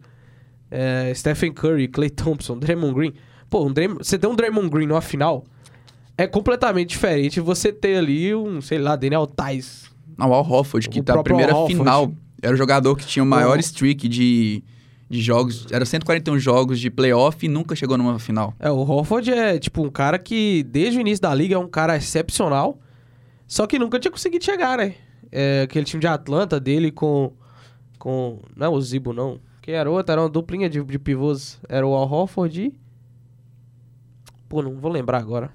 É, 0.69 1.13
Stephen 1.13 1.53
Curry, 1.53 1.87
Clay 1.87 2.09
Thompson, 2.09 2.57
Draymond 2.57 2.93
Green. 2.93 3.13
Pô, 3.49 3.65
um 3.65 3.71
Draymond- 3.71 4.03
você 4.03 4.17
tem 4.19 4.29
um 4.29 4.35
Draymond 4.35 4.69
Green 4.69 4.87
numa 4.87 5.01
final 5.01 5.45
é 6.17 6.25
completamente 6.25 6.89
diferente 6.89 7.39
você 7.39 7.71
ter 7.71 7.97
ali 7.97 8.33
um, 8.33 8.59
sei 8.59 8.79
lá, 8.79 8.95
Daniel 8.95 9.27
Tais. 9.27 9.85
Não, 10.17 10.29
o 10.29 10.33
Al 10.33 10.49
Horford, 10.49 10.89
que 10.89 10.99
O 10.99 11.03
tá 11.03 11.15
na 11.15 11.23
primeira 11.23 11.53
Al 11.53 11.67
final. 11.67 12.11
Era 12.41 12.53
o 12.53 12.57
jogador 12.57 12.95
que 12.95 13.05
tinha 13.05 13.23
o 13.23 13.25
maior 13.25 13.57
O- 13.57 13.59
streak 13.59 14.07
de, 14.07 14.63
de 15.09 15.21
jogos. 15.21 15.65
Era 15.71 15.85
141 15.85 16.37
jogos 16.39 16.79
de 16.79 16.89
playoff 16.89 17.45
e 17.45 17.49
nunca 17.49 17.75
chegou 17.75 17.97
numa 17.97 18.17
final. 18.19 18.53
É, 18.59 18.69
o 18.71 18.77
Horford 18.77 19.31
é 19.31 19.57
tipo 19.59 19.83
um 19.83 19.89
cara 19.89 20.17
que 20.19 20.63
desde 20.63 20.97
o 20.97 21.01
início 21.01 21.21
da 21.21 21.33
liga 21.33 21.55
é 21.55 21.57
um 21.57 21.67
cara 21.67 21.95
excepcional, 21.97 22.79
só 23.47 23.65
que 23.67 23.77
nunca 23.79 23.99
tinha 23.99 24.11
conseguido 24.11 24.43
chegar, 24.43 24.77
né? 24.77 24.95
É, 25.31 25.63
aquele 25.63 25.85
time 25.85 25.99
de 26.01 26.07
Atlanta 26.07 26.59
dele 26.59 26.91
com. 26.91 27.31
com 27.99 28.39
não 28.55 28.65
é 28.67 28.69
o 28.69 28.79
Zibo, 28.81 29.13
não. 29.13 29.39
Quem 29.61 29.73
era 29.75 29.89
outro? 29.91 30.11
Era 30.13 30.21
uma 30.21 30.29
duplinha 30.29 30.69
de, 30.69 30.81
de 30.83 30.97
pivôs. 30.99 31.59
Era 31.67 31.85
o 31.85 31.93
Al 31.93 32.09
Horford 32.09 32.61
e. 32.61 32.73
Pô, 34.47 34.61
não 34.61 34.75
vou 34.79 34.89
lembrar 34.91 35.17
agora. 35.17 35.51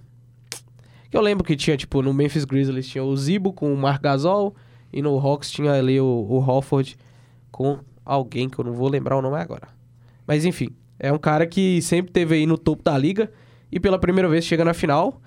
Eu 1.13 1.21
lembro 1.21 1.45
que 1.45 1.55
tinha, 1.55 1.77
tipo, 1.77 2.01
no 2.01 2.15
Memphis 2.15 2.45
Grizzlies 2.45 2.89
tinha 2.89 3.05
o 3.05 3.15
Zibo 3.17 3.53
com 3.53 3.73
o 3.73 3.77
Marc 3.77 4.03
Gasol 4.03 4.55
e 4.93 5.03
no 5.03 5.19
Hawks 5.19 5.51
tinha 5.51 5.73
ali 5.73 6.01
o, 6.01 6.05
o 6.05 6.37
Horford 6.39 6.97
com 7.51 7.79
alguém 8.05 8.49
que 8.49 8.59
eu 8.59 8.65
não 8.65 8.73
vou 8.73 8.89
lembrar 8.89 9.17
o 9.19 9.23
nome 9.23 9.37
agora. 9.37 9.69
Mas 10.27 10.45
enfim, 10.45 10.71
é 10.99 11.13
um 11.13 11.19
cara 11.19 11.47
que 11.47 11.83
sempre 11.83 12.13
teve 12.13 12.37
aí 12.37 12.47
no 12.47 12.57
topo 12.57 12.83
da 12.83 12.97
liga 12.97 13.31
e 13.71 13.79
pela 13.79 13.99
primeira 13.99 14.29
vez 14.29 14.45
chega 14.45 14.65
na 14.65 14.73
final. 14.73 15.21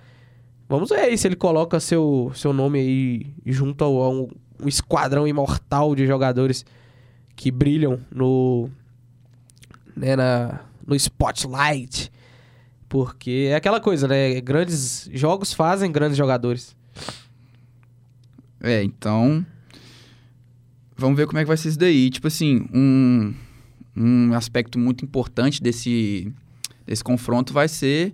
Vamos 0.68 0.90
ver 0.90 1.02
aí 1.02 1.18
se 1.18 1.28
ele 1.28 1.36
coloca 1.36 1.80
seu, 1.80 2.32
seu 2.34 2.52
nome 2.52 2.80
aí 2.80 3.34
junto 3.46 3.84
a 3.84 4.10
um, 4.10 4.28
um 4.64 4.68
esquadrão 4.68 5.28
imortal 5.28 5.94
de 5.96 6.08
jogadores 6.08 6.66
que 7.36 7.52
brilham 7.52 8.00
no 8.12 8.70
né, 9.96 10.16
na, 10.16 10.62
no 10.86 10.96
spotlight. 10.96 12.12
Porque 12.88 13.48
é 13.50 13.56
aquela 13.56 13.80
coisa, 13.80 14.08
né? 14.08 14.40
Grandes 14.42 15.10
jogos 15.14 15.54
fazem 15.54 15.92
grandes 15.92 16.18
jogadores. 16.18 16.76
É, 18.62 18.84
então. 18.84 19.46
Vamos 20.98 21.18
ver 21.18 21.28
como 21.28 21.40
é 21.40 21.42
que 21.42 21.48
vai 21.48 21.58
ser 21.58 21.70
isso 21.70 21.80
daí. 21.80 22.10
Tipo 22.10 22.28
assim, 22.28 22.68
um, 22.74 23.34
um 23.96 24.34
aspecto 24.34 24.80
muito 24.80 25.04
importante 25.04 25.62
desse, 25.62 26.32
desse 26.86 27.04
confronto 27.04 27.52
vai 27.52 27.68
ser 27.68 28.14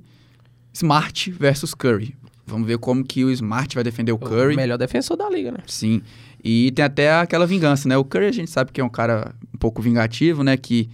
Smart 0.73 1.31
versus 1.31 1.73
Curry. 1.73 2.15
Vamos 2.45 2.67
ver 2.67 2.77
como 2.79 3.03
que 3.03 3.23
o 3.23 3.31
Smart 3.31 3.73
vai 3.75 3.83
defender 3.83 4.11
o 4.11 4.17
Curry. 4.17 4.53
O 4.55 4.57
melhor 4.57 4.77
defensor 4.77 5.15
da 5.15 5.29
liga, 5.29 5.51
né? 5.51 5.59
Sim. 5.67 6.01
E 6.43 6.71
tem 6.71 6.83
até 6.83 7.13
aquela 7.13 7.45
vingança, 7.45 7.87
né? 7.87 7.95
O 7.97 8.03
Curry 8.03 8.25
a 8.25 8.31
gente 8.31 8.49
sabe 8.49 8.71
que 8.71 8.81
é 8.81 8.83
um 8.83 8.89
cara 8.89 9.35
um 9.53 9.57
pouco 9.57 9.81
vingativo, 9.81 10.43
né? 10.43 10.57
Que 10.57 10.89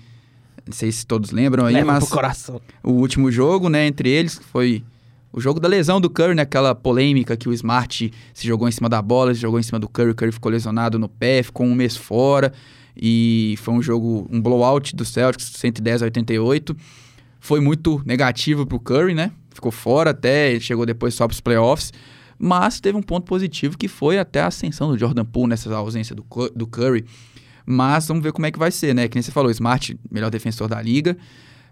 não 0.68 0.74
sei 0.74 0.92
se 0.92 1.06
todos 1.06 1.32
lembram 1.32 1.66
aí, 1.66 1.76
Leva 1.76 1.94
mas 1.94 2.10
coração. 2.10 2.62
o 2.84 2.92
último 2.92 3.32
jogo, 3.32 3.70
né, 3.70 3.88
entre 3.88 4.10
eles, 4.10 4.40
foi 4.52 4.84
o 5.32 5.40
jogo 5.40 5.60
da 5.60 5.68
lesão 5.68 6.02
do 6.02 6.10
Curry, 6.10 6.34
né? 6.34 6.42
Aquela 6.42 6.74
polêmica 6.74 7.38
que 7.38 7.48
o 7.48 7.54
Smart 7.54 8.12
se 8.34 8.48
jogou 8.48 8.68
em 8.68 8.72
cima 8.72 8.90
da 8.90 9.02
bola, 9.02 9.34
se 9.34 9.40
jogou 9.40 9.60
em 9.60 9.64
cima 9.64 9.80
do 9.80 9.88
Curry, 9.88 10.12
o 10.12 10.16
Curry 10.16 10.32
ficou 10.32 10.52
lesionado 10.52 10.98
no 10.98 11.08
pé, 11.08 11.44
ficou 11.44 11.66
um 11.66 11.76
mês 11.76 11.96
fora. 11.96 12.52
E 13.00 13.56
foi 13.60 13.76
um 13.76 13.82
jogo, 13.82 14.28
um 14.32 14.42
blowout 14.42 14.96
do 14.96 15.06
Celtics, 15.06 15.52
110 15.56 16.02
a 16.02 16.06
88. 16.06 16.76
Foi 17.40 17.60
muito 17.60 18.02
negativo 18.04 18.66
pro 18.66 18.80
Curry, 18.80 19.14
né? 19.14 19.32
Ficou 19.54 19.72
fora 19.72 20.10
até, 20.10 20.60
chegou 20.60 20.86
depois 20.86 21.14
só 21.14 21.28
pros 21.28 21.40
playoffs. 21.40 21.94
Mas 22.40 22.80
teve 22.80 22.98
um 22.98 23.02
ponto 23.04 23.26
positivo 23.26 23.78
que 23.78 23.88
foi 23.88 24.18
até 24.18 24.42
a 24.42 24.48
ascensão 24.48 24.90
do 24.90 24.98
Jordan 24.98 25.26
Poole 25.26 25.50
nessa 25.50 25.74
ausência 25.76 26.16
do, 26.16 26.26
do 26.56 26.66
Curry. 26.66 27.06
Mas 27.70 28.08
vamos 28.08 28.24
ver 28.24 28.32
como 28.32 28.46
é 28.46 28.52
que 28.52 28.58
vai 28.58 28.72
ser, 28.72 28.96
né? 28.96 29.08
Que 29.10 29.16
nem 29.18 29.22
você 29.22 29.32
falou, 29.32 29.52
Smart, 29.52 30.00
melhor 30.10 30.30
defensor 30.32 30.70
da 30.70 30.82
liga. 30.82 31.18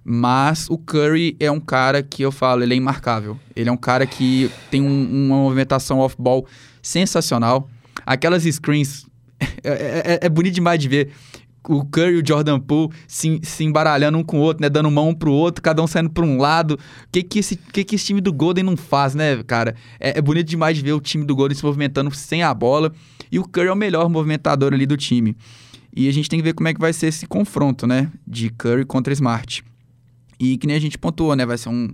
Mas 0.04 0.68
o 0.70 0.78
Curry 0.78 1.36
é 1.40 1.50
um 1.50 1.60
cara 1.60 2.04
que 2.04 2.22
eu 2.22 2.32
falo, 2.32 2.62
ele 2.64 2.74
é 2.74 2.78
imarcável. 2.78 3.40
Ele 3.56 3.70
é 3.70 3.72
um 3.72 3.78
cara 3.78 4.06
que 4.06 4.52
tem 4.70 4.82
um- 4.82 5.26
uma 5.28 5.38
movimentação 5.38 6.00
off-ball 6.00 6.46
sensacional. 6.82 7.70
Aquelas 8.06 8.44
screens. 8.44 9.06
É, 9.64 10.20
é- 10.22 10.26
é 10.28 10.30
bonito 10.30 10.54
demais 10.54 10.80
de 10.80 10.88
ver. 10.88 11.10
O 11.68 11.84
Curry 11.84 12.18
e 12.18 12.22
o 12.22 12.26
Jordan 12.26 12.60
Poole 12.60 12.94
se, 13.08 13.40
se 13.44 13.64
embaralhando 13.64 14.18
um 14.20 14.24
com 14.24 14.38
o 14.38 14.42
outro, 14.42 14.62
né? 14.62 14.70
Dando 14.70 14.90
mão 14.92 15.10
um 15.10 15.14
pro 15.16 15.32
outro, 15.32 15.62
cada 15.64 15.82
um 15.82 15.88
saindo 15.88 16.10
pra 16.12 16.24
um 16.24 16.38
lado. 16.38 16.76
O 16.76 16.78
que 17.12 17.24
que 17.24 17.40
esse, 17.40 17.56
que 17.56 17.84
que 17.84 17.96
esse 17.96 18.06
time 18.06 18.22
do 18.22 18.32
Golden 18.32 18.64
não 18.64 18.78
faz, 18.78 19.16
né, 19.16 19.42
cara? 19.44 19.76
É, 20.00 20.20
é 20.20 20.22
bonito 20.22 20.48
demais 20.48 20.78
de 20.78 20.84
ver 20.84 20.94
o 20.94 21.02
time 21.02 21.26
do 21.26 21.36
Golden 21.36 21.58
se 21.58 21.66
movimentando 21.66 22.14
sem 22.14 22.44
a 22.44 22.54
bola. 22.54 22.94
E 23.32 23.40
o 23.40 23.44
Curry 23.44 23.68
é 23.68 23.72
o 23.74 23.76
melhor 23.76 24.08
movimentador 24.08 24.72
ali 24.74 24.86
do 24.86 24.96
time. 24.96 25.36
E 25.96 26.10
a 26.10 26.12
gente 26.12 26.30
tem 26.30 26.40
que 26.40 26.44
ver 26.44 26.54
como 26.54 26.68
é 26.68 26.74
que 26.74 26.80
vai 26.80 26.92
ser 26.92 27.08
esse 27.08 27.26
confronto, 27.26 27.88
né? 27.88 28.12
De 28.28 28.50
Curry 28.50 28.86
contra 28.86 29.14
Smart. 29.14 29.64
E 30.38 30.58
que 30.58 30.68
nem 30.68 30.76
a 30.76 30.80
gente 30.80 30.98
pontuou, 30.98 31.36
né? 31.36 31.46
Vai 31.46 31.58
ser 31.58 31.70
um, 31.70 31.90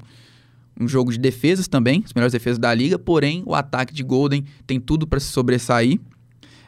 um 0.80 0.88
jogo 0.88 1.12
de 1.12 1.20
defesas 1.20 1.68
também, 1.68 2.02
as 2.04 2.14
melhores 2.14 2.34
defesas 2.34 2.58
da 2.58 2.74
liga, 2.74 2.98
porém 2.98 3.44
o 3.46 3.54
ataque 3.54 3.94
de 3.94 4.02
Golden 4.02 4.44
tem 4.66 4.80
tudo 4.80 5.06
para 5.06 5.20
se 5.20 5.28
sobressair. 5.28 6.00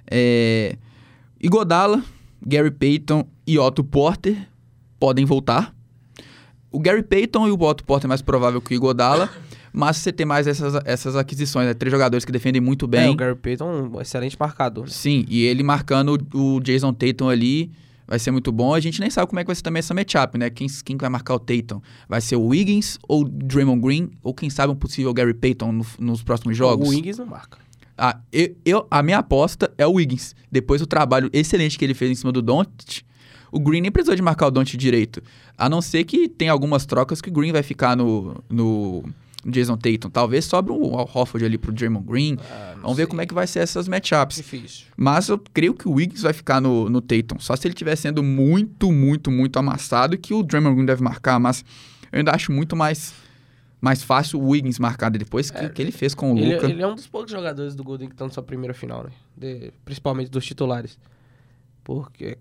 É... 0.09 0.77
Igodala, 1.41 2.03
Gary 2.45 2.71
Payton 2.71 3.27
e 3.47 3.57
Otto 3.57 3.83
Porter 3.83 4.47
podem 4.99 5.25
voltar. 5.25 5.75
O 6.71 6.79
Gary 6.79 7.03
Payton 7.03 7.47
e 7.47 7.51
o 7.51 7.59
Otto 7.59 7.83
Porter 7.83 8.07
é 8.07 8.09
mais 8.09 8.21
provável 8.21 8.61
que 8.61 8.73
o 8.73 8.75
Igodala, 8.75 9.29
mas 9.73 9.97
você 9.97 10.11
tem 10.13 10.25
mais 10.25 10.45
essas, 10.47 10.75
essas 10.85 11.15
aquisições, 11.15 11.65
né? 11.67 11.73
Três 11.73 11.91
jogadores 11.91 12.23
que 12.23 12.31
defendem 12.31 12.61
muito 12.61 12.85
É, 12.85 12.87
bem. 12.87 13.09
o 13.09 13.15
Gary 13.15 13.35
Payton 13.35 13.71
é 13.71 13.81
um 13.97 14.01
excelente 14.01 14.37
marcador. 14.39 14.83
né? 14.85 14.89
Sim, 14.91 15.25
e 15.27 15.43
ele 15.43 15.63
marcando 15.63 16.17
o 16.33 16.55
o 16.55 16.59
Jason 16.61 16.93
Tatum 16.93 17.27
ali 17.29 17.71
vai 18.07 18.19
ser 18.19 18.31
muito 18.31 18.51
bom. 18.51 18.73
A 18.73 18.79
gente 18.79 18.99
nem 18.99 19.09
sabe 19.09 19.27
como 19.27 19.39
é 19.39 19.43
que 19.43 19.47
vai 19.47 19.55
ser 19.55 19.63
também 19.63 19.79
essa 19.79 19.93
matchup, 19.93 20.37
né? 20.37 20.49
Quem, 20.49 20.67
quem 20.85 20.95
vai 20.97 21.09
marcar 21.09 21.33
o 21.35 21.39
Tatum? 21.39 21.81
Vai 22.07 22.21
ser 22.21 22.35
o 22.35 22.45
Wiggins 22.47 22.99
ou 23.07 23.21
o 23.21 23.29
Draymond 23.29 23.81
Green? 23.81 24.11
Ou 24.21 24.33
quem 24.33 24.49
sabe 24.49 24.71
um 24.71 24.75
possível 24.75 25.13
Gary 25.13 25.33
Payton 25.33 25.71
no- 25.71 25.85
nos 25.99 26.21
próximos 26.21 26.55
jogos? 26.55 26.87
O 26.87 26.91
Wings 26.91 27.17
não 27.17 27.25
marca. 27.25 27.57
Ah, 27.97 28.19
eu, 28.31 28.55
eu- 28.65 28.87
a 28.91 29.01
minha 29.01 29.19
aposta 29.19 29.71
é 29.77 29.85
o 29.87 29.93
Wiggins. 29.93 30.35
Depois 30.51 30.81
do 30.81 30.87
trabalho 30.87 31.29
excelente 31.31 31.77
que 31.79 31.85
ele 31.85 31.93
fez 31.93 32.11
em 32.11 32.15
cima 32.15 32.31
do 32.31 32.41
Doncic, 32.41 33.01
o 33.51 33.59
Green 33.59 33.81
nem 33.81 33.91
precisou 33.91 34.15
de 34.15 34.21
marcar 34.21 34.47
o 34.47 34.51
Doncic 34.51 34.77
direito. 34.77 35.21
A 35.57 35.69
não 35.69 35.79
ser 35.81 36.03
que 36.03 36.27
tem 36.27 36.49
algumas 36.49 36.85
trocas 36.85 37.21
que 37.21 37.29
o 37.29 37.31
Green 37.31 37.51
vai 37.51 37.61
ficar 37.63 37.95
no, 37.95 38.43
no 38.49 39.03
Jason 39.45 39.75
Tatum. 39.77 40.09
Talvez 40.09 40.45
sobre 40.45 40.71
o 40.71 40.95
Al 40.97 41.09
Horford 41.13 41.45
ali 41.45 41.57
pro 41.57 41.71
Draymond 41.71 42.05
Green. 42.07 42.37
Vamos 42.81 42.97
ver 42.97 43.07
como 43.07 43.21
é 43.21 43.25
que 43.25 43.33
vai 43.33 43.45
ser 43.47 43.59
essas 43.59 43.87
matchups. 43.87 44.37
Difícil. 44.37 44.87
Mas 44.95 45.27
eu 45.29 45.37
creio 45.53 45.73
que 45.73 45.87
o 45.87 45.91
Wiggins 45.93 46.21
vai 46.21 46.33
ficar 46.33 46.61
no, 46.61 46.89
no 46.89 47.01
Tatum. 47.01 47.39
Só 47.39 47.55
se 47.55 47.67
ele 47.67 47.73
estiver 47.73 47.95
sendo 47.95 48.23
muito, 48.23 48.91
muito, 48.91 49.29
muito 49.31 49.57
amassado 49.59 50.17
que 50.17 50.33
o 50.33 50.43
Draymond 50.43 50.75
Green 50.75 50.85
deve 50.85 51.03
marcar. 51.03 51.39
Mas 51.39 51.63
eu 52.11 52.19
ainda 52.19 52.31
acho 52.31 52.51
muito 52.51 52.75
mais, 52.75 53.13
mais 53.81 54.01
fácil 54.03 54.39
o 54.39 54.49
Wiggins 54.49 54.79
marcar 54.79 55.09
depois 55.09 55.51
que, 55.51 55.69
que 55.69 55.81
ele 55.81 55.91
fez 55.91 56.13
com 56.15 56.33
o 56.33 56.37
Ele, 56.37 56.55
Luca. 56.55 56.67
ele 56.69 56.81
é 56.81 56.87
um 56.87 56.95
dos 56.95 57.07
poucos 57.07 57.31
jogadores 57.31 57.75
do 57.75 57.83
Golden 57.83 58.07
que 58.07 58.13
estão 58.13 58.27
na 58.27 58.33
sua 58.33 58.43
primeira 58.43 58.73
final, 58.73 59.03
né? 59.03 59.09
De- 59.35 59.71
principalmente 59.83 60.29
dos 60.29 60.45
titulares. 60.45 60.97
Porque, 61.83 62.37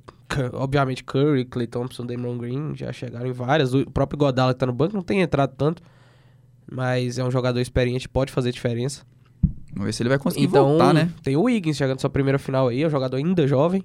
obviamente, 0.53 1.03
Curry, 1.03 1.44
Clay 1.46 1.66
Thompson, 1.66 2.07
Damon 2.07 2.38
Green 2.38 2.76
já 2.76 2.92
chegaram 2.92 3.26
em 3.26 3.32
várias. 3.32 3.74
O 3.74 3.90
próprio 3.90 4.16
Godala 4.18 4.55
que 4.55 4.61
tá 4.61 4.66
no 4.66 4.72
banco 4.72 4.94
não 4.94 5.03
tem 5.03 5.20
entrado 5.20 5.53
tanto. 5.57 5.82
Mas 6.75 7.18
é 7.18 7.25
um 7.25 7.31
jogador 7.31 7.61
experiente, 7.61 8.09
pode 8.09 8.33
fazer 8.33 8.51
diferença. 8.53 9.03
Vamos 9.73 9.87
ver 9.87 9.93
se 9.93 10.03
ele 10.03 10.09
vai 10.09 10.18
conseguir 10.18 10.45
então, 10.47 10.64
voltar, 10.68 10.93
né? 10.95 11.11
tem 11.23 11.37
o 11.37 11.43
Wiggins 11.43 11.77
chegando 11.77 11.97
na 11.97 12.01
sua 12.01 12.11
primeira 12.11 12.39
final 12.39 12.68
aí, 12.68 12.83
é 12.83 12.87
um 12.87 12.91
jogador 12.91 13.16
ainda 13.16 13.47
jovem. 13.47 13.83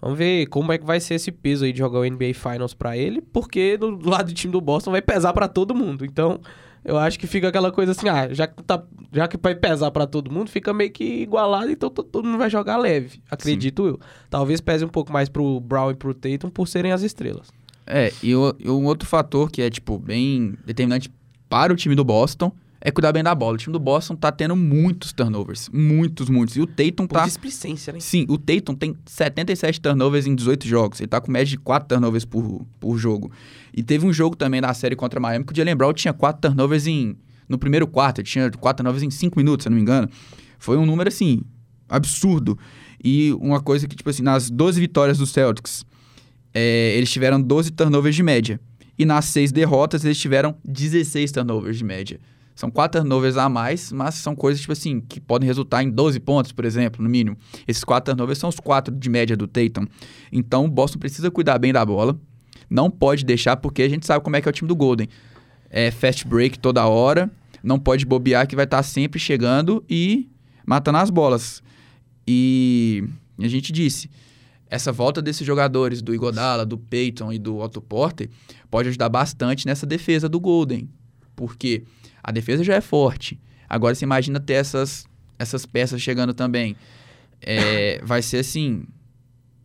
Vamos 0.00 0.16
ver 0.18 0.46
como 0.46 0.72
é 0.72 0.78
que 0.78 0.84
vai 0.84 0.98
ser 0.98 1.14
esse 1.14 1.30
peso 1.30 1.64
aí 1.64 1.72
de 1.72 1.78
jogar 1.78 1.98
o 2.00 2.04
NBA 2.04 2.32
Finals 2.34 2.72
pra 2.72 2.96
ele, 2.96 3.20
porque 3.20 3.76
do 3.76 3.98
lado 4.08 4.28
do 4.28 4.34
time 4.34 4.50
do 4.52 4.60
Boston 4.60 4.92
vai 4.92 5.02
pesar 5.02 5.32
pra 5.34 5.46
todo 5.46 5.74
mundo. 5.74 6.06
Então, 6.06 6.40
eu 6.82 6.96
acho 6.96 7.18
que 7.18 7.26
fica 7.26 7.48
aquela 7.48 7.70
coisa 7.70 7.92
assim, 7.92 8.08
ah, 8.08 8.32
já 8.32 8.46
que, 8.46 8.62
tá, 8.62 8.82
já 9.12 9.28
que 9.28 9.36
vai 9.36 9.54
pesar 9.54 9.90
pra 9.90 10.06
todo 10.06 10.30
mundo, 10.32 10.48
fica 10.48 10.72
meio 10.72 10.90
que 10.90 11.04
igualado, 11.04 11.70
então 11.70 11.90
to- 11.90 12.02
todo 12.02 12.24
mundo 12.24 12.38
vai 12.38 12.48
jogar 12.48 12.78
leve, 12.78 13.20
acredito 13.30 13.86
eu. 13.86 14.00
Talvez 14.30 14.60
pese 14.62 14.84
um 14.84 14.88
pouco 14.88 15.12
mais 15.12 15.28
pro 15.28 15.60
Brown 15.60 15.90
e 15.90 15.94
pro 15.94 16.14
Tatum 16.14 16.48
por 16.48 16.66
serem 16.66 16.92
as 16.92 17.02
estrelas. 17.02 17.48
É, 17.86 18.10
e, 18.22 18.34
o- 18.34 18.54
e 18.58 18.70
um 18.70 18.86
outro 18.86 19.06
fator 19.06 19.50
que 19.50 19.60
é, 19.60 19.68
tipo, 19.68 19.98
bem 19.98 20.54
determinante 20.64 21.10
para 21.50 21.72
o 21.72 21.76
time 21.76 21.96
do 21.96 22.04
Boston 22.04 22.52
é 22.80 22.90
cuidar 22.90 23.12
bem 23.12 23.22
da 23.22 23.34
bola. 23.34 23.54
O 23.54 23.58
time 23.58 23.72
do 23.72 23.78
Boston 23.78 24.16
tá 24.16 24.32
tendo 24.32 24.56
muitos 24.56 25.12
turnovers. 25.12 25.68
Muitos, 25.70 26.30
muitos. 26.30 26.56
E 26.56 26.60
o 26.60 26.66
Tatum 26.66 27.06
Por 27.06 27.18
tá. 27.18 27.26
displicência, 27.26 27.92
né? 27.92 28.00
Sim, 28.00 28.24
o 28.28 28.38
Tatum 28.38 28.74
tem 28.74 28.96
77 29.04 29.80
turnovers 29.80 30.26
em 30.26 30.34
18 30.34 30.66
jogos. 30.66 31.00
Ele 31.00 31.08
tá 31.08 31.20
com 31.20 31.30
média 31.30 31.50
de 31.50 31.58
4 31.58 31.88
turnovers 31.88 32.24
por, 32.24 32.64
por 32.78 32.96
jogo. 32.96 33.30
E 33.74 33.82
teve 33.82 34.06
um 34.06 34.12
jogo 34.12 34.34
também 34.34 34.62
da 34.62 34.72
série 34.72 34.96
contra 34.96 35.20
Miami 35.20 35.44
que 35.44 35.52
o 35.52 35.56
Jalen 35.56 35.76
Brown 35.76 35.92
tinha 35.92 36.14
4 36.14 36.40
turnovers 36.40 36.86
em, 36.86 37.16
no 37.48 37.58
primeiro 37.58 37.86
quarto. 37.86 38.20
Ele 38.20 38.28
tinha 38.28 38.50
4 38.50 38.82
turnovers 38.82 39.02
em 39.02 39.10
5 39.10 39.38
minutos, 39.38 39.64
se 39.64 39.68
eu 39.68 39.70
não 39.70 39.76
me 39.76 39.82
engano. 39.82 40.08
Foi 40.58 40.78
um 40.78 40.86
número, 40.86 41.08
assim, 41.08 41.42
absurdo. 41.88 42.58
E 43.02 43.32
uma 43.40 43.60
coisa 43.60 43.86
que, 43.86 43.96
tipo 43.96 44.08
assim, 44.08 44.22
nas 44.22 44.48
12 44.48 44.80
vitórias 44.80 45.18
dos 45.18 45.30
Celtics, 45.30 45.84
é, 46.54 46.94
eles 46.96 47.10
tiveram 47.10 47.42
12 47.42 47.72
turnovers 47.72 48.16
de 48.16 48.22
média. 48.22 48.60
E 49.00 49.06
nas 49.06 49.24
6 49.24 49.50
derrotas, 49.50 50.04
eles 50.04 50.18
tiveram 50.18 50.54
16 50.62 51.32
turnovers 51.32 51.78
de 51.78 51.84
média. 51.84 52.20
São 52.54 52.70
4 52.70 53.00
turnovers 53.00 53.38
a 53.38 53.48
mais, 53.48 53.90
mas 53.90 54.16
são 54.16 54.36
coisas, 54.36 54.60
tipo 54.60 54.74
assim, 54.74 55.00
que 55.00 55.18
podem 55.18 55.46
resultar 55.46 55.82
em 55.82 55.88
12 55.88 56.20
pontos, 56.20 56.52
por 56.52 56.66
exemplo, 56.66 57.02
no 57.02 57.08
mínimo. 57.08 57.34
Esses 57.66 57.82
4 57.82 58.12
turnovers 58.12 58.38
são 58.38 58.50
os 58.50 58.60
4 58.60 58.94
de 58.94 59.08
média 59.08 59.34
do 59.34 59.46
Tatum. 59.46 59.86
Então, 60.30 60.66
o 60.66 60.68
Boston 60.68 60.98
precisa 60.98 61.30
cuidar 61.30 61.58
bem 61.58 61.72
da 61.72 61.82
bola. 61.82 62.20
Não 62.68 62.90
pode 62.90 63.24
deixar, 63.24 63.56
porque 63.56 63.80
a 63.80 63.88
gente 63.88 64.04
sabe 64.04 64.22
como 64.22 64.36
é 64.36 64.42
que 64.42 64.46
é 64.46 64.50
o 64.50 64.52
time 64.52 64.68
do 64.68 64.76
Golden. 64.76 65.08
É 65.70 65.90
fast 65.90 66.28
break 66.28 66.58
toda 66.58 66.86
hora. 66.86 67.30
Não 67.62 67.78
pode 67.78 68.04
bobear, 68.04 68.46
que 68.46 68.54
vai 68.54 68.66
estar 68.66 68.82
sempre 68.82 69.18
chegando 69.18 69.82
e 69.88 70.28
matando 70.66 70.98
as 70.98 71.08
bolas. 71.08 71.62
E 72.28 73.02
a 73.38 73.48
gente 73.48 73.72
disse, 73.72 74.10
essa 74.70 74.92
volta 74.92 75.20
desses 75.20 75.44
jogadores, 75.44 76.00
do 76.00 76.14
Igodala, 76.14 76.64
do 76.64 76.78
Peyton 76.78 77.32
e 77.32 77.38
do 77.38 77.58
Otto 77.58 77.82
Porter, 77.82 78.30
pode 78.70 78.88
ajudar 78.88 79.08
bastante 79.08 79.66
nessa 79.66 79.84
defesa 79.84 80.28
do 80.28 80.38
Golden. 80.38 80.88
Porque 81.34 81.82
a 82.22 82.30
defesa 82.30 82.62
já 82.62 82.74
é 82.74 82.80
forte. 82.80 83.40
Agora 83.68 83.94
você 83.94 84.04
imagina 84.04 84.38
ter 84.38 84.54
essas, 84.54 85.06
essas 85.36 85.66
peças 85.66 86.00
chegando 86.00 86.32
também. 86.32 86.76
É, 87.42 88.00
vai 88.06 88.22
ser 88.22 88.38
assim. 88.38 88.84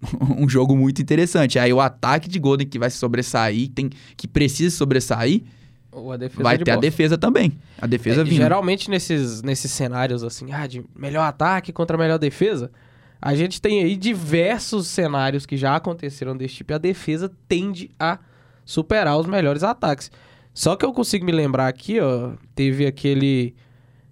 Um 0.38 0.50
jogo 0.50 0.76
muito 0.76 1.02
interessante. 1.02 1.58
Aí 1.58 1.72
o 1.72 1.80
ataque 1.80 2.28
de 2.28 2.40
Golden 2.40 2.68
que 2.68 2.78
vai 2.78 2.90
se 2.90 2.98
sobressair, 2.98 3.70
tem, 3.70 3.90
que 4.18 4.28
precisa 4.28 4.76
sobressair, 4.76 5.44
a 5.92 6.44
vai 6.44 6.58
ter 6.58 6.72
a 6.72 6.76
Boston. 6.76 6.82
defesa 6.82 7.18
também. 7.18 7.54
A 7.80 7.88
defesa 7.88 8.22
É, 8.22 8.24
vindo. 8.24 8.38
Geralmente 8.38 8.90
nesses, 8.90 9.42
nesses 9.42 9.72
cenários 9.72 10.24
assim, 10.24 10.52
ah, 10.52 10.68
de 10.68 10.84
melhor 10.96 11.24
ataque 11.24 11.72
contra 11.72 11.98
melhor 11.98 12.20
defesa, 12.20 12.72
a 13.26 13.34
gente 13.34 13.60
tem 13.60 13.82
aí 13.82 13.96
diversos 13.96 14.86
cenários 14.86 15.48
que 15.48 15.58
já 15.58 15.76
aconteceram 15.76 16.38
desse 16.38 16.58
tipo 16.58 16.72
e 16.72 16.76
a 16.76 16.78
defesa 16.78 17.32
tende 17.48 17.90
a 18.00 18.20
superar 18.64 19.18
os 19.18 19.26
melhores 19.26 19.64
ataques. 19.64 20.12
Só 20.54 20.76
que 20.76 20.86
eu 20.86 20.94
consigo 20.94 21.26
me 21.26 21.32
lembrar 21.32 21.68
aqui, 21.68 22.00
ó, 22.00 22.34
teve 22.54 22.86
aquele 22.86 23.56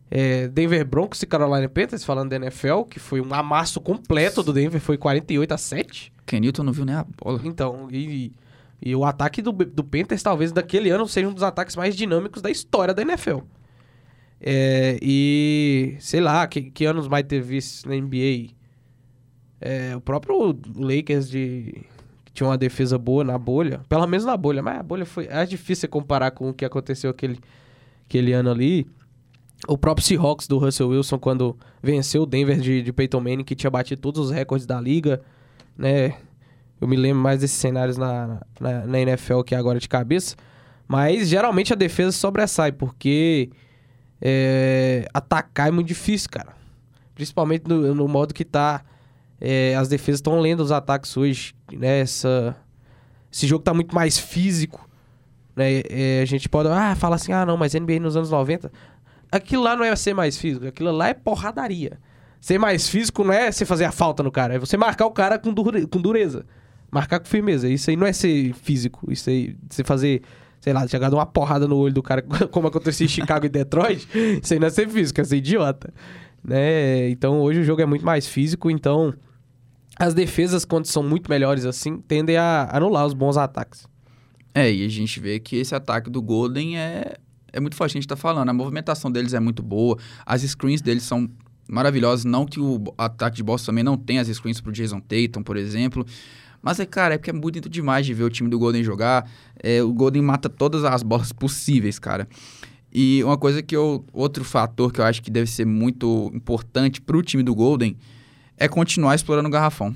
é, 0.09 0.47
Denver 0.47 0.83
Broncos 0.83 1.21
e 1.21 1.27
Carolina 1.27 1.69
Panthers, 1.69 2.03
falando 2.03 2.31
da 2.31 2.37
NFL, 2.37 2.85
que 2.89 2.99
foi 2.99 3.21
um 3.21 3.31
amasso 3.35 3.79
completo 3.79 4.41
do 4.41 4.51
Denver, 4.51 4.81
foi 4.81 4.97
48 4.97 5.53
a 5.53 5.57
7. 5.59 6.11
Kenilton 6.25 6.63
não 6.63 6.73
viu 6.73 6.83
nem 6.83 6.95
a 6.95 7.05
bola. 7.23 7.39
Então, 7.43 7.87
e, 7.91 8.33
e 8.81 8.95
o 8.95 9.05
ataque 9.05 9.43
do, 9.43 9.51
do 9.51 9.83
Panthers, 9.83 10.23
talvez 10.23 10.51
daquele 10.51 10.89
ano, 10.89 11.07
seja 11.07 11.27
um 11.27 11.33
dos 11.33 11.43
ataques 11.43 11.75
mais 11.75 11.95
dinâmicos 11.95 12.41
da 12.41 12.49
história 12.49 12.95
da 12.95 13.03
NFL. 13.03 13.41
É, 14.41 14.97
e 15.03 15.97
sei 15.99 16.19
lá, 16.19 16.47
que, 16.47 16.63
que 16.63 16.83
anos 16.83 17.07
mais 17.07 17.27
teve 17.27 17.57
isso 17.57 17.87
na 17.87 17.95
NBA? 17.95 18.62
É, 19.65 19.95
o 19.95 20.01
próprio 20.01 20.59
Lakers 20.75 21.29
de. 21.29 21.85
tinha 22.33 22.47
uma 22.47 22.57
defesa 22.57 22.97
boa 22.97 23.23
na 23.23 23.37
bolha, 23.37 23.79
pelo 23.87 24.05
menos 24.05 24.25
na 24.25 24.35
bolha, 24.35 24.61
mas 24.61 24.77
a 24.77 24.83
bolha 24.83 25.05
foi. 25.05 25.25
É 25.29 25.45
difícil 25.45 25.87
comparar 25.87 26.31
com 26.31 26.49
o 26.49 26.53
que 26.53 26.65
aconteceu 26.65 27.09
aquele, 27.09 27.39
aquele 28.05 28.33
ano 28.33 28.51
ali. 28.51 28.85
O 29.65 29.77
próprio 29.77 30.05
Seahawks 30.05 30.45
do 30.45 30.57
Russell 30.57 30.89
Wilson, 30.89 31.17
quando 31.17 31.57
venceu 31.81 32.23
o 32.23 32.25
Denver 32.25 32.59
de, 32.59 32.81
de 32.81 32.91
Peyton 32.91 33.21
Manning, 33.21 33.45
que 33.45 33.55
tinha 33.55 33.71
batido 33.71 34.01
todos 34.01 34.25
os 34.25 34.31
recordes 34.31 34.67
da 34.67 34.81
liga, 34.81 35.21
né? 35.77 36.17
Eu 36.81 36.87
me 36.87 36.97
lembro 36.97 37.23
mais 37.23 37.39
desses 37.39 37.55
cenários 37.55 37.95
na, 37.95 38.41
na, 38.59 38.85
na 38.85 38.99
NFL 38.99 39.43
que 39.43 39.55
agora 39.55 39.79
de 39.79 39.87
cabeça. 39.87 40.35
Mas 40.85 41.29
geralmente 41.29 41.71
a 41.71 41.77
defesa 41.77 42.11
sobressai, 42.11 42.73
porque 42.73 43.49
é, 44.21 45.07
atacar 45.13 45.69
é 45.69 45.71
muito 45.71 45.87
difícil, 45.87 46.29
cara. 46.29 46.53
Principalmente 47.15 47.63
no, 47.69 47.95
no 47.95 48.07
modo 48.09 48.33
que 48.33 48.43
tá. 48.43 48.83
É, 49.39 49.75
as 49.75 49.87
defesas 49.87 50.19
estão 50.19 50.39
lendo 50.39 50.61
os 50.61 50.71
ataques 50.71 51.15
hoje, 51.17 51.53
né? 51.71 52.01
Esse 52.01 53.47
jogo 53.47 53.63
tá 53.63 53.73
muito 53.73 53.93
mais 53.93 54.17
físico. 54.17 54.87
Né? 55.55 55.81
É, 55.89 56.21
a 56.21 56.25
gente 56.25 56.49
pode 56.49 56.69
ah, 56.69 56.95
falar 56.95 57.15
assim, 57.15 57.31
ah 57.31 57.45
não, 57.45 57.57
mas 57.57 57.73
NBA 57.73 57.99
nos 57.99 58.15
anos 58.15 58.29
90. 58.29 58.71
Aquilo 59.31 59.63
lá 59.63 59.75
não 59.75 59.83
é 59.83 59.95
ser 59.95 60.13
mais 60.13 60.37
físico, 60.37 60.67
aquilo 60.67 60.91
lá 60.91 61.09
é 61.09 61.13
porradaria. 61.13 61.99
Ser 62.39 62.57
mais 62.57 62.89
físico 62.89 63.23
não 63.23 63.33
é 63.33 63.51
você 63.51 63.65
fazer 63.65 63.85
a 63.85 63.91
falta 63.91 64.21
no 64.21 64.31
cara, 64.31 64.55
é 64.55 64.59
você 64.59 64.77
marcar 64.77 65.05
o 65.05 65.11
cara 65.11 65.39
com, 65.39 65.53
com 65.53 66.01
dureza. 66.01 66.45
Marcar 66.91 67.19
com 67.19 67.25
firmeza. 67.25 67.67
Isso 67.67 67.89
aí 67.89 67.95
não 67.95 68.05
é 68.05 68.13
ser 68.13 68.53
físico. 68.53 69.11
Isso 69.11 69.29
aí, 69.29 69.55
você 69.67 69.83
fazer, 69.83 70.21
sei 70.61 70.73
lá, 70.73 70.87
chegar 70.87 71.09
de 71.09 71.15
uma 71.15 71.25
porrada 71.25 71.67
no 71.67 71.75
olho 71.77 71.93
do 71.93 72.03
cara, 72.03 72.21
como 72.51 72.67
aconteceu 72.67 73.05
em 73.05 73.07
Chicago 73.07 73.45
e 73.47 73.49
Detroit, 73.49 74.07
isso 74.43 74.53
aí 74.53 74.59
não 74.59 74.67
é 74.67 74.69
ser 74.69 74.87
físico, 74.87 75.19
é 75.19 75.23
ser 75.23 75.37
idiota. 75.37 75.91
Né? 76.43 77.09
Então 77.09 77.39
hoje 77.39 77.61
o 77.61 77.63
jogo 77.63 77.81
é 77.81 77.85
muito 77.85 78.05
mais 78.05 78.27
físico, 78.27 78.69
então 78.69 79.13
as 79.97 80.13
defesas, 80.13 80.65
quando 80.65 80.85
são 80.85 81.03
muito 81.03 81.29
melhores 81.29 81.65
assim, 81.65 81.97
tendem 81.97 82.37
a 82.37 82.69
anular 82.71 83.05
os 83.05 83.13
bons 83.13 83.37
ataques. 83.37 83.87
É, 84.53 84.71
e 84.71 84.85
a 84.85 84.89
gente 84.89 85.19
vê 85.19 85.39
que 85.39 85.55
esse 85.55 85.73
ataque 85.73 86.09
do 86.09 86.21
Golden 86.21 86.77
é, 86.77 87.15
é 87.51 87.59
muito 87.59 87.75
forte, 87.75 87.91
a 87.91 87.99
gente 87.99 88.07
tá 88.07 88.15
falando. 88.15 88.49
A 88.49 88.53
movimentação 88.53 89.11
deles 89.11 89.33
é 89.33 89.39
muito 89.39 89.63
boa, 89.63 89.97
as 90.25 90.41
screens 90.41 90.81
deles 90.81 91.03
são 91.03 91.29
maravilhosas. 91.67 92.25
Não 92.25 92.45
que 92.45 92.59
o 92.59 92.83
ataque 92.97 93.37
de 93.37 93.43
Boston 93.43 93.67
também 93.67 93.83
não 93.83 93.97
tenha 93.97 94.21
as 94.21 94.27
screens 94.27 94.59
pro 94.61 94.71
Jason 94.71 94.99
Tatum, 94.99 95.43
por 95.43 95.57
exemplo. 95.57 96.05
Mas, 96.61 96.79
é, 96.79 96.85
cara, 96.85 97.15
é 97.15 97.17
porque 97.17 97.29
é 97.29 97.33
bonito 97.33 97.69
demais 97.69 98.05
de 98.05 98.13
ver 98.13 98.23
o 98.23 98.29
time 98.29 98.49
do 98.49 98.57
Golden 98.57 98.83
jogar. 98.83 99.29
É, 99.61 99.83
o 99.83 99.91
Golden 99.91 100.21
mata 100.21 100.47
todas 100.47 100.85
as 100.85 101.03
bolas 101.03 101.31
possíveis, 101.33 101.99
cara. 101.99 102.27
E 102.93 103.23
uma 103.23 103.37
coisa 103.37 103.61
que 103.63 103.75
eu. 103.75 104.05
Outro 104.13 104.43
fator 104.43 104.91
que 104.93 104.99
eu 105.01 105.05
acho 105.05 105.21
que 105.23 105.31
deve 105.31 105.49
ser 105.49 105.65
muito 105.65 106.29
importante 106.33 107.01
pro 107.01 107.21
time 107.23 107.41
do 107.41 107.55
Golden 107.55 107.97
é 108.57 108.67
continuar 108.67 109.15
explorando 109.15 109.47
o 109.47 109.51
garrafão. 109.51 109.95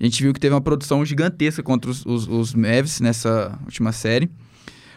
A 0.00 0.04
gente 0.04 0.22
viu 0.22 0.32
que 0.32 0.40
teve 0.40 0.54
uma 0.54 0.60
produção 0.60 1.04
gigantesca 1.04 1.62
contra 1.62 1.90
os, 1.90 2.04
os, 2.06 2.26
os 2.26 2.54
Mavs 2.54 3.00
nessa 3.00 3.58
última 3.64 3.92
série. 3.92 4.30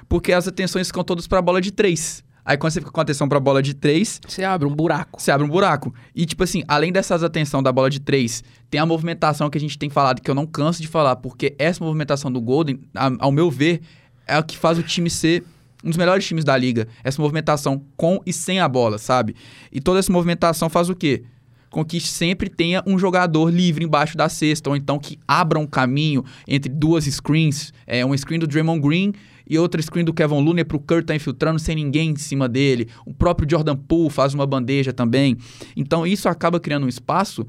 Porque 0.10 0.32
as 0.32 0.48
atenções 0.48 0.88
ficam 0.88 1.04
todas 1.04 1.28
pra 1.28 1.42
bola 1.42 1.60
de 1.62 1.72
três. 1.72 2.24
Aí 2.46 2.56
quando 2.56 2.72
você 2.72 2.80
fica 2.80 2.92
com 2.94 3.02
atenção 3.02 3.28
pra 3.28 3.42
bola 3.42 3.62
de 3.62 3.74
três, 3.74 4.22
Você 4.26 4.42
abre 4.46 4.66
um 4.66 4.74
buraco. 4.74 5.22
você 5.22 5.30
abre 5.32 5.46
um 5.46 5.50
buraco. 5.50 5.94
E, 6.16 6.26
tipo 6.26 6.46
assim, 6.46 6.64
além 6.66 6.94
dessas 6.94 7.22
atenção 7.22 7.62
da 7.62 7.74
bola 7.74 7.90
de 7.90 8.00
três, 8.00 8.42
tem 8.70 8.80
a 8.80 8.86
movimentação 8.86 9.50
que 9.50 9.58
a 9.58 9.62
gente 9.62 9.78
tem 9.78 9.90
falado, 9.90 10.22
que 10.22 10.32
eu 10.32 10.36
não 10.36 10.46
canso 10.46 10.82
de 10.82 10.88
falar, 10.88 11.18
porque 11.18 11.54
essa 11.60 11.84
movimentação 11.84 12.32
do 12.32 12.40
Golden, 12.40 12.80
a- 12.96 13.12
ao 13.20 13.34
meu 13.34 13.52
ver, 13.52 13.82
é 14.26 14.40
o 14.40 14.44
que 14.44 14.58
faz 14.58 14.78
o 14.80 14.84
time 14.84 15.10
ser 15.10 15.44
um 15.88 15.90
dos 15.90 15.98
melhores 15.98 16.26
times 16.26 16.44
da 16.44 16.56
liga. 16.58 16.88
Essa 17.04 17.22
movimentação 17.22 17.82
com 17.96 18.22
e 18.26 18.34
sem 18.34 18.60
a 18.60 18.68
bola, 18.68 18.98
sabe? 18.98 19.36
E 19.72 19.80
toda 19.80 20.00
essa 20.00 20.12
movimentação 20.12 20.70
faz 20.70 20.90
o 20.90 20.96
quê? 20.96 21.24
Com 21.70 21.84
que 21.84 22.00
sempre 22.02 22.50
tenha 22.50 22.84
um 22.86 23.00
jogador 23.00 23.50
livre 23.50 23.86
embaixo 23.86 24.18
da 24.18 24.28
cesta, 24.28 24.70
ou 24.70 24.76
então 24.76 25.00
que 25.00 25.18
abra 25.28 25.58
um 25.58 25.66
caminho 25.66 26.24
entre 26.48 26.72
duas 26.72 27.06
screens, 27.06 27.74
é, 27.86 28.06
um 28.06 28.16
screen 28.18 28.40
do 28.40 28.48
Draymond 28.48 28.82
Green 28.82 29.14
e 29.50 29.58
outra 29.58 29.82
screen 29.82 30.04
do 30.04 30.14
Kevin 30.14 30.44
Looney 30.44 30.66
pro 30.66 30.80
Kurt 30.80 31.06
tá 31.06 31.16
infiltrando 31.16 31.58
sem 31.58 31.76
ninguém 31.76 32.12
em 32.12 32.16
cima 32.18 32.50
dele. 32.50 32.90
O 33.06 33.14
próprio 33.14 33.50
Jordan 33.50 33.78
Poole 33.78 34.10
faz 34.10 34.34
uma 34.34 34.46
bandeja 34.46 34.92
também. 34.92 35.38
Então 35.76 36.06
isso 36.06 36.28
acaba 36.28 36.60
criando 36.60 36.86
um 36.86 36.90
espaço 36.90 37.48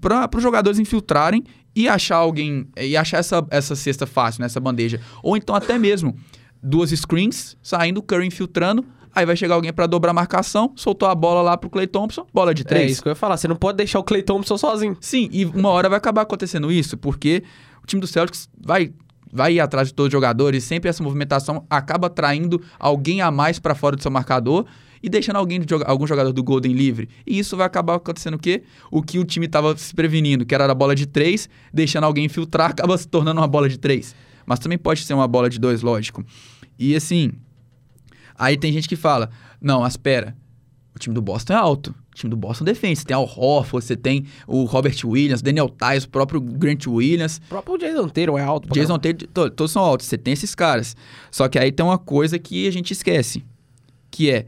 para 0.00 0.36
os 0.36 0.42
jogadores 0.42 0.78
infiltrarem 0.78 1.42
e 1.74 1.88
achar 1.88 2.16
alguém 2.16 2.66
e 2.80 2.96
achar 2.96 3.18
essa, 3.18 3.46
essa 3.50 3.76
cesta 3.76 4.06
fácil, 4.06 4.40
né, 4.40 4.46
essa 4.46 4.60
bandeja. 4.60 5.00
Ou 5.22 5.36
então 5.36 5.54
até 5.54 5.76
mesmo 5.78 6.16
duas 6.62 6.90
screens 6.90 7.56
saindo, 7.62 7.98
o 7.98 8.02
Curry 8.02 8.26
infiltrando, 8.26 8.84
Aí 9.14 9.26
vai 9.26 9.34
chegar 9.34 9.56
alguém 9.56 9.72
pra 9.72 9.86
dobrar 9.86 10.12
a 10.12 10.14
marcação, 10.14 10.72
soltou 10.76 11.08
a 11.08 11.14
bola 11.14 11.42
lá 11.42 11.56
pro 11.56 11.68
Clay 11.68 11.88
Thompson, 11.88 12.24
bola 12.32 12.54
de 12.54 12.62
É 12.62 12.64
três. 12.64 12.92
isso 12.92 13.02
que 13.02 13.08
eu 13.08 13.10
ia 13.10 13.16
falar. 13.16 13.36
Você 13.36 13.48
não 13.48 13.56
pode 13.56 13.76
deixar 13.76 13.98
o 13.98 14.04
Clay 14.04 14.22
Thompson 14.22 14.56
sozinho. 14.56 14.96
Sim, 15.00 15.28
e 15.32 15.44
uma 15.44 15.70
hora 15.70 15.88
vai 15.88 15.98
acabar 15.98 16.22
acontecendo 16.22 16.70
isso, 16.70 16.96
porque 16.96 17.42
o 17.82 17.86
time 17.86 18.00
do 18.00 18.06
Celtics 18.06 18.48
vai, 18.64 18.92
vai 19.32 19.54
ir 19.54 19.60
atrás 19.60 19.88
de 19.88 19.94
todos 19.94 20.08
os 20.08 20.12
jogadores, 20.12 20.62
sempre 20.62 20.88
essa 20.88 21.02
movimentação 21.02 21.64
acaba 21.68 22.08
traindo 22.08 22.62
alguém 22.78 23.20
a 23.20 23.30
mais 23.30 23.58
pra 23.58 23.74
fora 23.74 23.96
do 23.96 24.02
seu 24.02 24.10
marcador 24.10 24.66
e 25.02 25.08
deixando 25.08 25.36
alguém 25.36 25.60
de 25.60 25.74
algum 25.84 26.06
jogador 26.06 26.32
do 26.32 26.42
Golden 26.44 26.72
livre. 26.72 27.08
E 27.26 27.38
isso 27.38 27.56
vai 27.56 27.66
acabar 27.66 27.96
acontecendo 27.96 28.34
o 28.34 28.38
quê? 28.38 28.62
O 28.88 29.02
que 29.02 29.18
o 29.18 29.24
time 29.24 29.48
tava 29.48 29.76
se 29.76 29.94
prevenindo, 29.94 30.46
que 30.46 30.54
era 30.54 30.70
a 30.70 30.74
bola 30.74 30.94
de 30.94 31.06
três, 31.06 31.48
deixando 31.72 32.04
alguém 32.04 32.24
infiltrar, 32.26 32.70
acaba 32.72 32.96
se 32.96 33.08
tornando 33.08 33.40
uma 33.40 33.48
bola 33.48 33.68
de 33.68 33.78
três. 33.78 34.14
Mas 34.48 34.58
também 34.60 34.78
pode 34.78 35.04
ser 35.04 35.12
uma 35.12 35.28
bola 35.28 35.50
de 35.50 35.58
dois, 35.58 35.82
lógico. 35.82 36.24
E 36.78 36.96
assim, 36.96 37.32
aí 38.34 38.56
tem 38.56 38.72
gente 38.72 38.88
que 38.88 38.96
fala, 38.96 39.28
não, 39.60 39.86
espera, 39.86 40.34
o 40.96 40.98
time 40.98 41.14
do 41.14 41.20
Boston 41.20 41.52
é 41.52 41.56
alto. 41.56 41.94
O 42.12 42.14
time 42.14 42.30
do 42.30 42.36
Boston 42.36 42.64
defende. 42.64 42.98
Você 42.98 43.04
tem 43.04 43.14
Al 43.14 43.24
Horford, 43.24 43.84
você 43.84 43.94
tem 43.94 44.24
o 44.46 44.64
Robert 44.64 44.96
Williams, 45.04 45.42
Daniel 45.42 45.68
Tice, 45.68 46.06
o 46.06 46.08
próprio 46.08 46.40
Grant 46.40 46.86
Williams. 46.86 47.42
O 47.44 47.48
próprio 47.50 47.76
Jason 47.76 48.08
Tatum 48.08 48.38
é 48.38 48.42
alto. 48.42 48.68
Jason 48.72 48.98
to- 48.98 49.50
todos 49.50 49.70
são 49.70 49.82
altos. 49.82 50.06
Você 50.06 50.16
tem 50.16 50.32
esses 50.32 50.54
caras. 50.54 50.96
Só 51.30 51.46
que 51.46 51.58
aí 51.58 51.70
tem 51.70 51.84
uma 51.84 51.98
coisa 51.98 52.38
que 52.38 52.66
a 52.66 52.70
gente 52.70 52.90
esquece. 52.92 53.44
Que 54.10 54.30
é, 54.30 54.46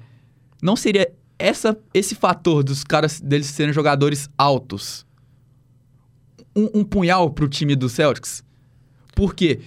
não 0.62 0.76
seria 0.76 1.12
essa, 1.38 1.78
esse 1.92 2.14
fator 2.14 2.64
dos 2.64 2.82
caras, 2.82 3.20
deles 3.20 3.48
serem 3.48 3.72
jogadores 3.74 4.30
altos, 4.38 5.05
um, 6.57 6.80
um 6.80 6.84
punhal 6.84 7.30
pro 7.30 7.46
time 7.48 7.76
do 7.76 7.88
Celtics? 7.88 8.42
Por 9.14 9.34
quê? 9.34 9.61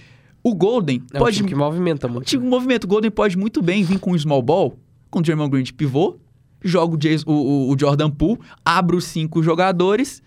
O 0.44 0.54
Golden 0.54 1.02
É 1.12 1.16
um 1.16 1.20
pode... 1.20 1.36
time 1.38 1.48
que 1.48 1.54
movimenta 1.54 2.06
O 2.06 2.10
muito. 2.10 2.26
time- 2.26 2.46
o 2.46 2.50
movimento 2.50 2.86
Golden 2.86 3.10
pode 3.10 3.36
muito 3.38 3.62
bem 3.62 3.82
vir 3.82 3.98
com 3.98 4.12
um 4.12 4.18
small 4.18 4.42
ball, 4.42 4.78
com 5.10 5.18
o 5.20 5.22
Draymond 5.22 5.50
Green 5.50 5.62
de 5.64 5.72
pivô, 5.72 6.18
joga 6.62 6.94
o, 6.94 6.98
Jason- 6.98 7.24
o- 7.26 7.32
o- 7.32 7.74
o 7.74 7.78
Jordan 7.78 8.10
Poole, 8.10 8.38
abre 8.64 8.94
os 8.94 9.04
cinco 9.06 9.42
jogadores 9.42 10.22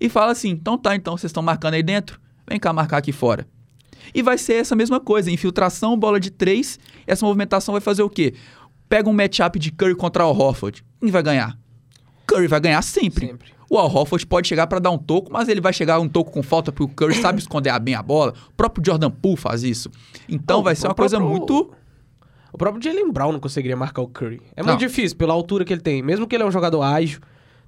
e 0.00 0.08
fala 0.08 0.30
assim, 0.32 0.50
então 0.50 0.78
tá, 0.78 0.94
então 0.94 1.16
vocês 1.16 1.30
estão 1.30 1.42
marcando 1.42 1.74
aí 1.74 1.82
dentro, 1.82 2.20
vem 2.48 2.58
cá 2.60 2.72
marcar 2.72 2.98
aqui 2.98 3.10
fora. 3.10 3.46
E 4.14 4.22
vai 4.22 4.38
ser 4.38 4.54
essa 4.54 4.76
mesma 4.76 5.00
coisa, 5.00 5.28
infiltração, 5.30 5.98
bola 5.98 6.20
de 6.20 6.30
três, 6.30 6.78
essa 7.06 7.26
movimentação 7.26 7.72
vai 7.72 7.80
fazer 7.80 8.02
o 8.02 8.08
quê? 8.08 8.34
Pega 8.88 9.10
um 9.10 9.12
matchup 9.12 9.58
de 9.58 9.72
Curry 9.72 9.96
contra 9.96 10.24
o 10.24 10.30
Horford, 10.30 10.84
quem 11.00 11.10
vai 11.10 11.22
ganhar? 11.22 11.58
Curry 12.26 12.46
vai 12.46 12.60
ganhar 12.60 12.80
sempre. 12.82 13.26
Sempre. 13.26 13.57
O 13.70 13.76
Al 13.78 13.86
Horford 13.94 14.26
pode 14.26 14.48
chegar 14.48 14.66
pra 14.66 14.78
dar 14.78 14.90
um 14.90 14.98
toco, 14.98 15.30
mas 15.32 15.48
ele 15.48 15.60
vai 15.60 15.72
chegar 15.72 15.98
um 16.00 16.08
toco 16.08 16.30
com 16.30 16.42
falta 16.42 16.72
porque 16.72 16.90
o 16.92 16.96
Curry 16.96 17.14
sabe 17.20 17.38
esconder 17.38 17.78
bem 17.80 17.94
a 17.94 18.02
bola. 18.02 18.32
O 18.50 18.54
próprio 18.56 18.82
Jordan 18.84 19.10
Poole 19.10 19.36
faz 19.36 19.62
isso. 19.62 19.90
Então 20.28 20.58
Não, 20.58 20.64
vai 20.64 20.74
ser 20.74 20.86
uma 20.86 20.94
coisa 20.94 21.18
próprio- 21.18 21.36
muito 21.38 21.70
O 22.52 22.56
próprio 22.56 22.82
Jalen 22.82 23.12
Brown 23.12 23.32
não 23.32 23.40
conseguiria 23.40 23.76
marcar 23.76 24.00
o 24.02 24.08
Curry. 24.08 24.40
É 24.56 24.62
Não. 24.62 24.68
muito 24.70 24.80
difícil, 24.80 25.16
pela 25.18 25.34
altura 25.34 25.64
que 25.66 25.72
ele 25.72 25.82
tem. 25.82 26.02
Mesmo 26.02 26.26
que 26.26 26.34
ele 26.34 26.42
é 26.42 26.46
um 26.46 26.50
jogador 26.50 26.80
ágil. 26.82 27.20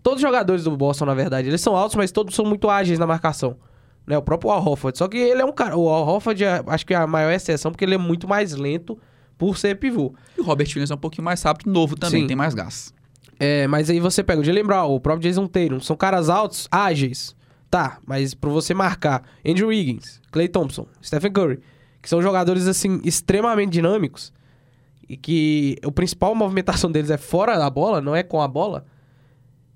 Todos 0.02 0.16
os 0.16 0.22
jogadores 0.22 0.64
do 0.64 0.74
Boston, 0.74 1.04
na 1.04 1.12
verdade, 1.14 1.48
eles 1.48 1.60
são 1.60 1.76
altos, 1.76 1.94
mas 1.96 2.10
todos 2.10 2.34
são 2.34 2.46
muito 2.46 2.70
ágeis 2.70 2.98
na 2.98 3.06
marcação. 3.06 3.56
Né? 4.06 4.16
O 4.16 4.22
próprio 4.22 4.50
Al 4.50 4.66
Horford. 4.66 4.96
Só 4.96 5.06
que 5.06 5.18
ele 5.18 5.42
é 5.42 5.44
um 5.44 5.52
cara... 5.52 5.76
O 5.76 5.86
Al 5.90 6.06
Horford 6.08 6.42
é, 6.42 6.62
acho 6.66 6.86
que 6.86 6.94
é 6.94 6.96
a 6.96 7.06
maior 7.06 7.30
exceção, 7.30 7.70
porque 7.70 7.84
ele 7.84 7.94
é 7.94 7.98
muito 7.98 8.26
mais 8.26 8.54
lento 8.54 8.98
por 9.36 9.58
ser 9.58 9.74
pivô. 9.78 10.14
E 10.36 10.40
o 10.40 10.44
Robert 10.44 10.66
Williams 10.68 10.90
é 10.90 10.94
um 10.94 10.98
pouquinho 10.98 11.24
mais 11.26 11.42
rápido, 11.42 11.70
novo 11.70 11.94
também, 11.96 12.22
Sim. 12.22 12.26
tem 12.26 12.36
mais 12.36 12.54
gás. 12.54 12.94
É, 13.42 13.66
mas 13.66 13.88
aí 13.88 13.98
você 13.98 14.22
pega 14.22 14.40
o 14.40 14.44
Jalen 14.44 14.64
Brown, 14.64 14.94
o 14.94 15.00
próprio 15.00 15.28
Jason 15.28 15.46
Tatum. 15.46 15.80
São 15.80 15.96
caras 15.96 16.28
altos, 16.28 16.68
ágeis. 16.70 17.34
Tá, 17.70 17.98
mas 18.04 18.34
pra 18.34 18.50
você 18.50 18.74
marcar 18.74 19.22
Andrew 19.46 19.68
Wiggins, 19.68 20.20
Clay 20.30 20.48
Thompson, 20.48 20.86
Stephen 21.02 21.32
Curry, 21.32 21.60
que 22.02 22.08
são 22.08 22.20
jogadores, 22.20 22.66
assim, 22.66 23.00
extremamente 23.04 23.70
dinâmicos, 23.70 24.32
e 25.08 25.16
que 25.16 25.76
a 25.84 25.90
principal 25.92 26.34
movimentação 26.34 26.90
deles 26.90 27.10
é 27.10 27.16
fora 27.16 27.56
da 27.56 27.70
bola, 27.70 28.00
não 28.00 28.14
é 28.14 28.24
com 28.24 28.42
a 28.42 28.48
bola, 28.48 28.84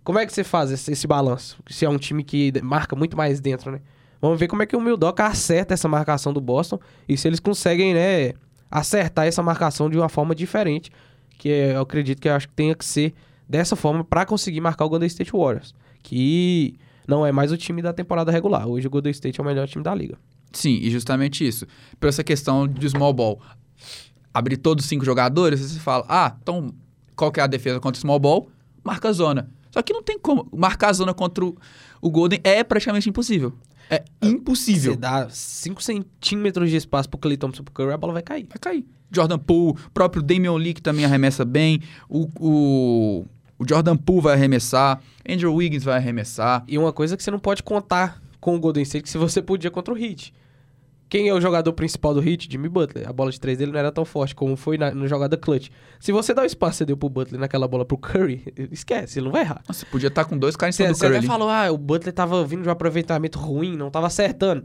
como 0.03 0.19
é 0.19 0.27
que 0.27 0.33
você 0.33 0.43
faz 0.43 0.73
esse, 0.73 0.91
esse 0.91 1.07
balanço? 1.07 1.57
Se 1.69 1.85
é 1.85 1.89
um 1.89 1.97
time 1.97 2.25
que 2.25 2.53
marca 2.63 2.97
muito 2.97 3.17
mais 3.17 3.41
dentro, 3.41 3.71
né? 3.71 3.81
Vamos 4.21 4.41
ver 4.41 4.49
como 4.49 4.63
é 4.63 4.67
que 4.67 4.75
o 4.77 4.81
Mildoca 4.81 5.25
acerta 5.25 5.73
essa 5.73 5.87
marcação 5.89 6.33
do 6.33 6.41
Boston 6.41 6.81
e 7.09 7.17
se 7.17 7.29
eles 7.29 7.39
conseguem, 7.39 7.95
né, 7.95 8.33
acertar 8.69 9.27
essa 9.29 9.43
marcação 9.43 9.89
de 9.89 9.97
uma 9.97 10.09
forma 10.09 10.35
diferente, 10.35 10.91
que 11.39 11.49
é- 11.49 11.77
eu 11.77 11.81
acredito 11.83 12.21
que 12.21 12.29
eu 12.29 12.35
acho 12.35 12.49
que 12.49 12.55
tenha 12.55 12.75
que 12.75 12.85
ser 12.85 13.15
dessa 13.49 13.77
forma 13.77 14.05
pra 14.05 14.25
conseguir 14.25 14.61
marcar 14.61 14.85
o 14.85 14.89
Golden 14.89 15.07
State 15.07 15.33
Warriors, 15.33 15.75
que 16.03 16.77
não 17.07 17.25
é 17.25 17.33
mais 17.33 17.53
o 17.53 17.57
time 17.57 17.83
da 17.83 17.93
temporada 17.93 18.31
regular. 18.31 18.67
Hoje 18.67 18.87
o 18.87 18.91
Golden 18.91 19.11
State 19.11 19.41
é 19.41 19.43
o 19.43 19.47
melhor 19.47 19.69
time 19.69 19.85
da 19.85 19.95
liga. 19.95 20.19
Sim, 20.53 20.79
e 20.81 20.91
justamente 20.91 21.47
isso. 21.47 21.67
Por 21.99 22.09
essa 22.09 22.23
questão 22.23 22.67
de 22.67 22.89
small 22.89 23.13
ball. 23.13 23.41
Abrir 24.33 24.57
todos 24.57 24.85
os 24.85 24.89
cinco 24.89 25.05
jogadores, 25.05 25.61
você 25.61 25.79
fala, 25.79 26.05
ah, 26.09 26.37
então 26.41 26.73
qual 27.15 27.31
que 27.31 27.41
é 27.41 27.43
a 27.43 27.47
defesa 27.47 27.81
contra 27.81 27.99
o 27.99 28.01
small 28.01 28.19
ball? 28.19 28.49
Marca 28.83 29.09
a 29.09 29.13
zona. 29.13 29.51
Só 29.71 29.83
que 29.83 29.93
não 29.93 30.03
tem 30.03 30.19
como. 30.19 30.49
Marcar 30.53 30.91
a 30.91 30.93
zona 30.93 31.13
contra 31.13 31.45
o 31.45 32.11
Golden 32.11 32.41
é 32.45 32.63
praticamente 32.63 33.09
impossível. 33.09 33.53
É 33.91 34.05
impossível. 34.23 34.93
Você 34.93 34.99
dá 34.99 35.29
5 35.29 35.83
centímetros 35.83 36.71
de 36.71 36.77
espaço 36.77 37.09
pro 37.09 37.19
Clay 37.19 37.37
Thompson 37.37 37.63
pro 37.63 37.73
Curry, 37.73 37.93
a 37.93 37.97
bola 37.97 38.13
vai 38.13 38.23
cair. 38.23 38.47
Vai 38.49 38.59
cair. 38.59 38.87
Jordan 39.11 39.39
Poole, 39.39 39.79
próprio 39.93 40.23
Damian 40.23 40.55
Lee, 40.55 40.75
que 40.75 40.83
também 40.83 41.05
arremessa 41.05 41.45
bem. 41.45 41.81
O, 42.09 42.29
o, 42.39 43.27
o 43.59 43.69
Jordan 43.69 43.97
Poole 43.97 44.23
vai 44.23 44.35
arremessar. 44.35 45.01
Andrew 45.29 45.55
Wiggins 45.55 45.85
vai 45.85 45.97
arremessar. 45.97 46.65
E 46.67 46.77
uma 46.79 46.93
coisa 46.93 47.17
que 47.17 47.23
você 47.23 47.31
não 47.31 47.39
pode 47.39 47.63
contar 47.63 48.21
com 48.41 48.57
o 48.57 48.61
Golden 48.61 48.83
State, 48.83 49.05
que 49.05 49.11
se 49.11 49.19
você 49.19 49.41
podia 49.41 49.71
contra 49.71 49.95
o 49.95 49.99
Heat. 49.99 50.35
Quem 51.09 51.29
é 51.29 51.35
o 51.35 51.41
jogador 51.41 51.73
principal 51.75 52.15
do 52.15 52.27
Heat? 52.27 52.49
Jimmy 52.51 52.69
Butler. 52.69 53.09
A 53.09 53.13
bola 53.13 53.31
de 53.31 53.39
três 53.39 53.59
dele 53.59 53.71
não 53.71 53.79
era 53.79 53.93
tão 53.93 54.05
forte 54.05 54.35
como 54.35 54.57
foi 54.57 54.77
na, 54.79 54.93
na 54.93 55.07
jogada 55.07 55.37
clutch. 55.37 55.69
Se 56.01 56.11
você 56.11 56.35
dá 56.35 56.43
o 56.43 56.45
espaço 56.45 56.73
que 56.73 56.79
você 56.79 56.85
deu 56.87 56.97
pro 56.97 57.09
Butler 57.09 57.41
naquela 57.41 57.69
bola 57.69 57.85
pro 57.85 57.97
Curry, 57.99 58.43
esquece, 58.73 59.19
ele 59.19 59.27
não 59.27 59.33
vai 59.33 59.43
errar. 59.43 59.63
Nossa, 59.69 59.87
podia 59.87 60.09
estar 60.09 60.25
com 60.25 60.37
dois 60.37 60.57
caras 60.57 60.75
em 60.75 60.77
Você, 60.79 60.83
cima 60.85 60.93
do 60.93 60.97
você 60.97 61.05
Curry 61.07 61.17
até 61.19 61.19
ali. 61.19 61.27
falou, 61.27 61.49
ah, 61.49 61.71
o 61.71 61.79
Butler 61.79 62.13
tava 62.13 62.45
vindo 62.45 62.63
de 62.63 62.69
um 62.69 62.73
aproveitamento 62.73 63.39
ruim, 63.39 63.77
não 63.77 63.91
tava 63.91 64.07
acertando. 64.09 64.65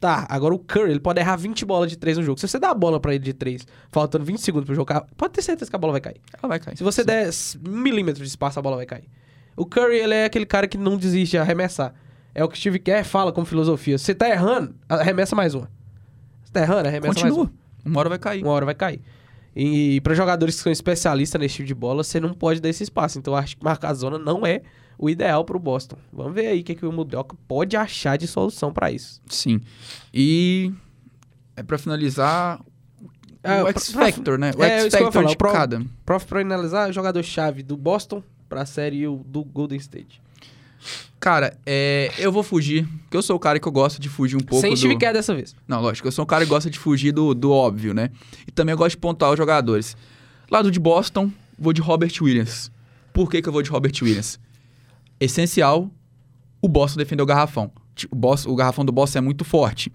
Tá, 0.00 0.26
agora 0.28 0.54
o 0.54 0.58
Curry, 0.58 0.90
ele 0.90 1.00
pode 1.00 1.20
errar 1.20 1.36
20 1.36 1.64
bolas 1.64 1.90
de 1.90 1.96
três 1.96 2.18
no 2.18 2.22
jogo. 2.24 2.38
Se 2.38 2.46
você 2.46 2.58
dá 2.58 2.70
a 2.70 2.74
bola 2.74 3.00
pra 3.00 3.14
ele 3.14 3.24
de 3.24 3.32
três, 3.32 3.66
faltando 3.90 4.24
20 4.24 4.40
segundos 4.40 4.66
pro 4.66 4.74
jogo, 4.74 4.92
pode 5.16 5.32
ter 5.32 5.42
certeza 5.42 5.70
que 5.70 5.76
a 5.76 5.78
bola 5.78 5.92
vai 5.92 6.00
cair. 6.00 6.20
Ela 6.42 6.48
vai 6.48 6.60
cair. 6.60 6.76
Se 6.76 6.84
você 6.84 7.00
Sim. 7.02 7.06
der 7.06 7.30
um 7.66 7.80
milímetro 7.80 8.22
de 8.22 8.28
espaço, 8.28 8.58
a 8.58 8.62
bola 8.62 8.76
vai 8.76 8.84
cair. 8.86 9.08
O 9.56 9.64
Curry, 9.64 9.96
ele 9.96 10.14
é 10.14 10.24
aquele 10.26 10.44
cara 10.44 10.68
que 10.68 10.76
não 10.76 10.98
desiste 10.98 11.32
de 11.32 11.38
arremessar. 11.38 11.94
É 12.38 12.44
o 12.44 12.48
que 12.50 12.54
o 12.54 12.58
Steve 12.60 12.78
Kerr 12.78 13.02
fala 13.02 13.32
como 13.32 13.46
filosofia. 13.46 13.96
Você 13.96 14.14
tá 14.14 14.28
errando, 14.28 14.74
arremessa 14.86 15.34
mais 15.34 15.54
uma. 15.54 15.70
Você 16.44 16.52
tá 16.52 16.60
errando, 16.60 16.86
arremessa 16.86 17.18
mais 17.20 17.32
Continua. 17.34 17.44
uma. 17.84 17.90
Uma 17.90 18.00
hora 18.00 18.08
vai 18.10 18.18
cair. 18.18 18.42
Uma 18.42 18.52
hora 18.52 18.66
vai 18.66 18.74
cair. 18.74 19.00
E 19.54 20.02
para 20.02 20.12
jogadores 20.14 20.56
que 20.56 20.62
são 20.62 20.70
especialistas 20.70 21.40
nesse 21.40 21.54
tipo 21.56 21.66
de 21.66 21.74
bola, 21.74 22.04
você 22.04 22.20
não 22.20 22.34
pode 22.34 22.60
dar 22.60 22.68
esse 22.68 22.82
espaço. 22.82 23.18
Então 23.18 23.32
eu 23.32 23.38
acho 23.38 23.56
que 23.56 23.64
marcar 23.64 23.88
a 23.88 23.94
zona 23.94 24.18
não 24.18 24.44
é 24.46 24.60
o 24.98 25.08
ideal 25.08 25.46
pro 25.46 25.58
Boston. 25.58 25.96
Vamos 26.12 26.34
ver 26.34 26.48
aí 26.48 26.60
o 26.60 26.64
que, 26.64 26.74
que 26.74 26.84
o 26.84 26.92
Mudoka 26.92 27.34
pode 27.48 27.74
achar 27.74 28.18
de 28.18 28.26
solução 28.26 28.70
pra 28.70 28.90
isso. 28.90 29.18
Sim. 29.30 29.58
E 30.12 30.70
é 31.56 31.62
pra 31.62 31.78
finalizar 31.78 32.60
É, 33.42 33.62
o 33.62 33.68
X 33.68 33.92
Factor, 33.92 34.36
né? 34.38 34.50
O 34.58 34.62
é, 34.62 34.80
X 34.82 34.94
Factor 34.94 35.24
de 35.24 35.32
o 35.32 35.38
pro- 35.38 35.52
cada. 35.52 35.82
Prof, 36.04 36.26
pra 36.26 36.40
analisar, 36.42 36.92
jogador-chave 36.92 37.62
do 37.62 37.78
Boston 37.78 38.22
pra 38.46 38.66
série 38.66 39.06
o 39.08 39.22
do 39.24 39.42
Golden 39.42 39.78
State. 39.78 40.20
Cara, 41.18 41.56
é, 41.66 42.12
eu 42.18 42.30
vou 42.30 42.42
fugir, 42.42 42.86
porque 43.02 43.16
eu 43.16 43.22
sou 43.22 43.36
o 43.36 43.38
cara 43.38 43.58
que 43.58 43.66
eu 43.66 43.72
gosto 43.72 44.00
de 44.00 44.08
fugir 44.08 44.36
um 44.36 44.40
pouco 44.40 44.60
Sem 44.60 44.70
do... 44.72 44.76
Steve 44.76 44.96
Kerr 44.96 45.12
dessa 45.12 45.34
vez. 45.34 45.56
Não, 45.66 45.80
lógico, 45.80 46.06
eu 46.06 46.12
sou 46.12 46.22
um 46.24 46.26
cara 46.26 46.44
que 46.44 46.50
gosta 46.50 46.70
de 46.70 46.78
fugir 46.78 47.10
do, 47.12 47.34
do 47.34 47.50
óbvio, 47.50 47.92
né? 47.94 48.10
E 48.46 48.50
também 48.52 48.72
eu 48.72 48.76
gosto 48.78 48.90
de 48.90 48.98
pontuar 48.98 49.32
os 49.32 49.36
jogadores. 49.38 49.96
Lado 50.50 50.70
de 50.70 50.78
Boston, 50.78 51.32
vou 51.58 51.72
de 51.72 51.80
Robert 51.80 52.12
Williams. 52.20 52.70
Por 53.12 53.30
que, 53.30 53.40
que 53.42 53.48
eu 53.48 53.52
vou 53.52 53.62
de 53.62 53.70
Robert 53.70 53.92
Williams? 54.02 54.38
Essencial, 55.18 55.90
o 56.60 56.68
Boston 56.68 56.98
defender 56.98 57.22
o 57.22 57.26
garrafão. 57.26 57.70
O, 58.10 58.14
Boston- 58.14 58.50
o 58.50 58.54
garrafão 58.54 58.84
do 58.84 58.92
Boston 58.92 59.18
é 59.18 59.22
muito 59.22 59.44
forte. 59.44 59.90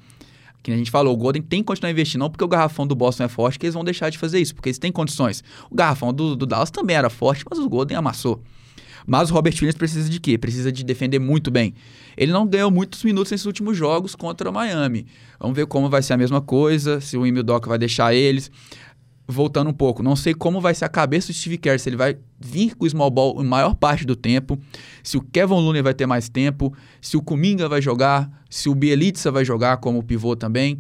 Que 0.63 0.71
a 0.71 0.75
gente 0.77 0.91
falou, 0.91 1.13
o 1.13 1.17
Golden 1.17 1.41
tem 1.41 1.61
que 1.61 1.65
continuar 1.65 1.91
investindo, 1.91 2.19
não 2.21 2.29
porque 2.29 2.43
o 2.43 2.47
garrafão 2.47 2.85
do 2.85 2.95
Boston 2.95 3.23
é 3.23 3.27
forte, 3.27 3.57
que 3.57 3.65
eles 3.65 3.73
vão 3.73 3.83
deixar 3.83 4.09
de 4.09 4.17
fazer 4.17 4.39
isso, 4.39 4.53
porque 4.53 4.69
eles 4.69 4.77
têm 4.77 4.91
condições. 4.91 5.43
O 5.69 5.75
garrafão 5.75 6.13
do, 6.13 6.35
do 6.35 6.45
Dallas 6.45 6.69
também 6.69 6.95
era 6.95 7.09
forte, 7.09 7.43
mas 7.49 7.57
o 7.59 7.67
Golden 7.69 7.97
amassou. 7.97 8.43
Mas 9.05 9.31
o 9.31 9.33
Robert 9.33 9.53
Williams 9.53 9.77
precisa 9.77 10.09
de 10.09 10.19
quê? 10.19 10.37
Precisa 10.37 10.71
de 10.71 10.83
defender 10.83 11.19
muito 11.19 11.49
bem. 11.49 11.73
Ele 12.15 12.31
não 12.31 12.45
ganhou 12.45 12.69
muitos 12.69 13.03
minutos 13.03 13.31
nesses 13.31 13.45
últimos 13.45 13.77
jogos 13.77 14.15
contra 14.15 14.49
o 14.49 14.53
Miami. 14.53 15.05
Vamos 15.39 15.55
ver 15.55 15.65
como 15.65 15.89
vai 15.89 16.01
ser 16.01 16.13
a 16.13 16.17
mesma 16.17 16.41
coisa, 16.41 17.01
se 17.01 17.17
o 17.17 17.25
Emil 17.25 17.43
Doc 17.43 17.67
vai 17.67 17.77
deixar 17.77 18.13
eles. 18.13 18.51
Voltando 19.27 19.69
um 19.69 19.73
pouco, 19.73 20.03
não 20.03 20.15
sei 20.15 20.33
como 20.33 20.59
vai 20.59 20.73
ser 20.73 20.83
a 20.83 20.89
cabeça 20.89 21.27
do 21.27 21.33
Steve 21.33 21.57
Kerr, 21.57 21.79
se 21.79 21.87
ele 21.87 21.95
vai 21.95 22.17
vir 22.37 22.75
com 22.75 22.85
o 22.85 22.89
small 22.89 23.09
ball 23.09 23.39
a 23.39 23.43
maior 23.43 23.75
parte 23.75 24.05
do 24.05 24.13
tempo, 24.13 24.59
se 25.01 25.15
o 25.15 25.21
Kevin 25.21 25.53
Looney 25.53 25.81
vai 25.81 25.93
ter 25.93 26.05
mais 26.05 26.27
tempo, 26.27 26.75
se 26.99 27.15
o 27.15 27.21
Kuminga 27.21 27.69
vai 27.69 27.81
jogar, 27.81 28.29
se 28.49 28.67
o 28.67 28.75
Bielitsa 28.75 29.31
vai 29.31 29.45
jogar 29.45 29.77
como 29.77 30.03
pivô 30.03 30.35
também. 30.35 30.79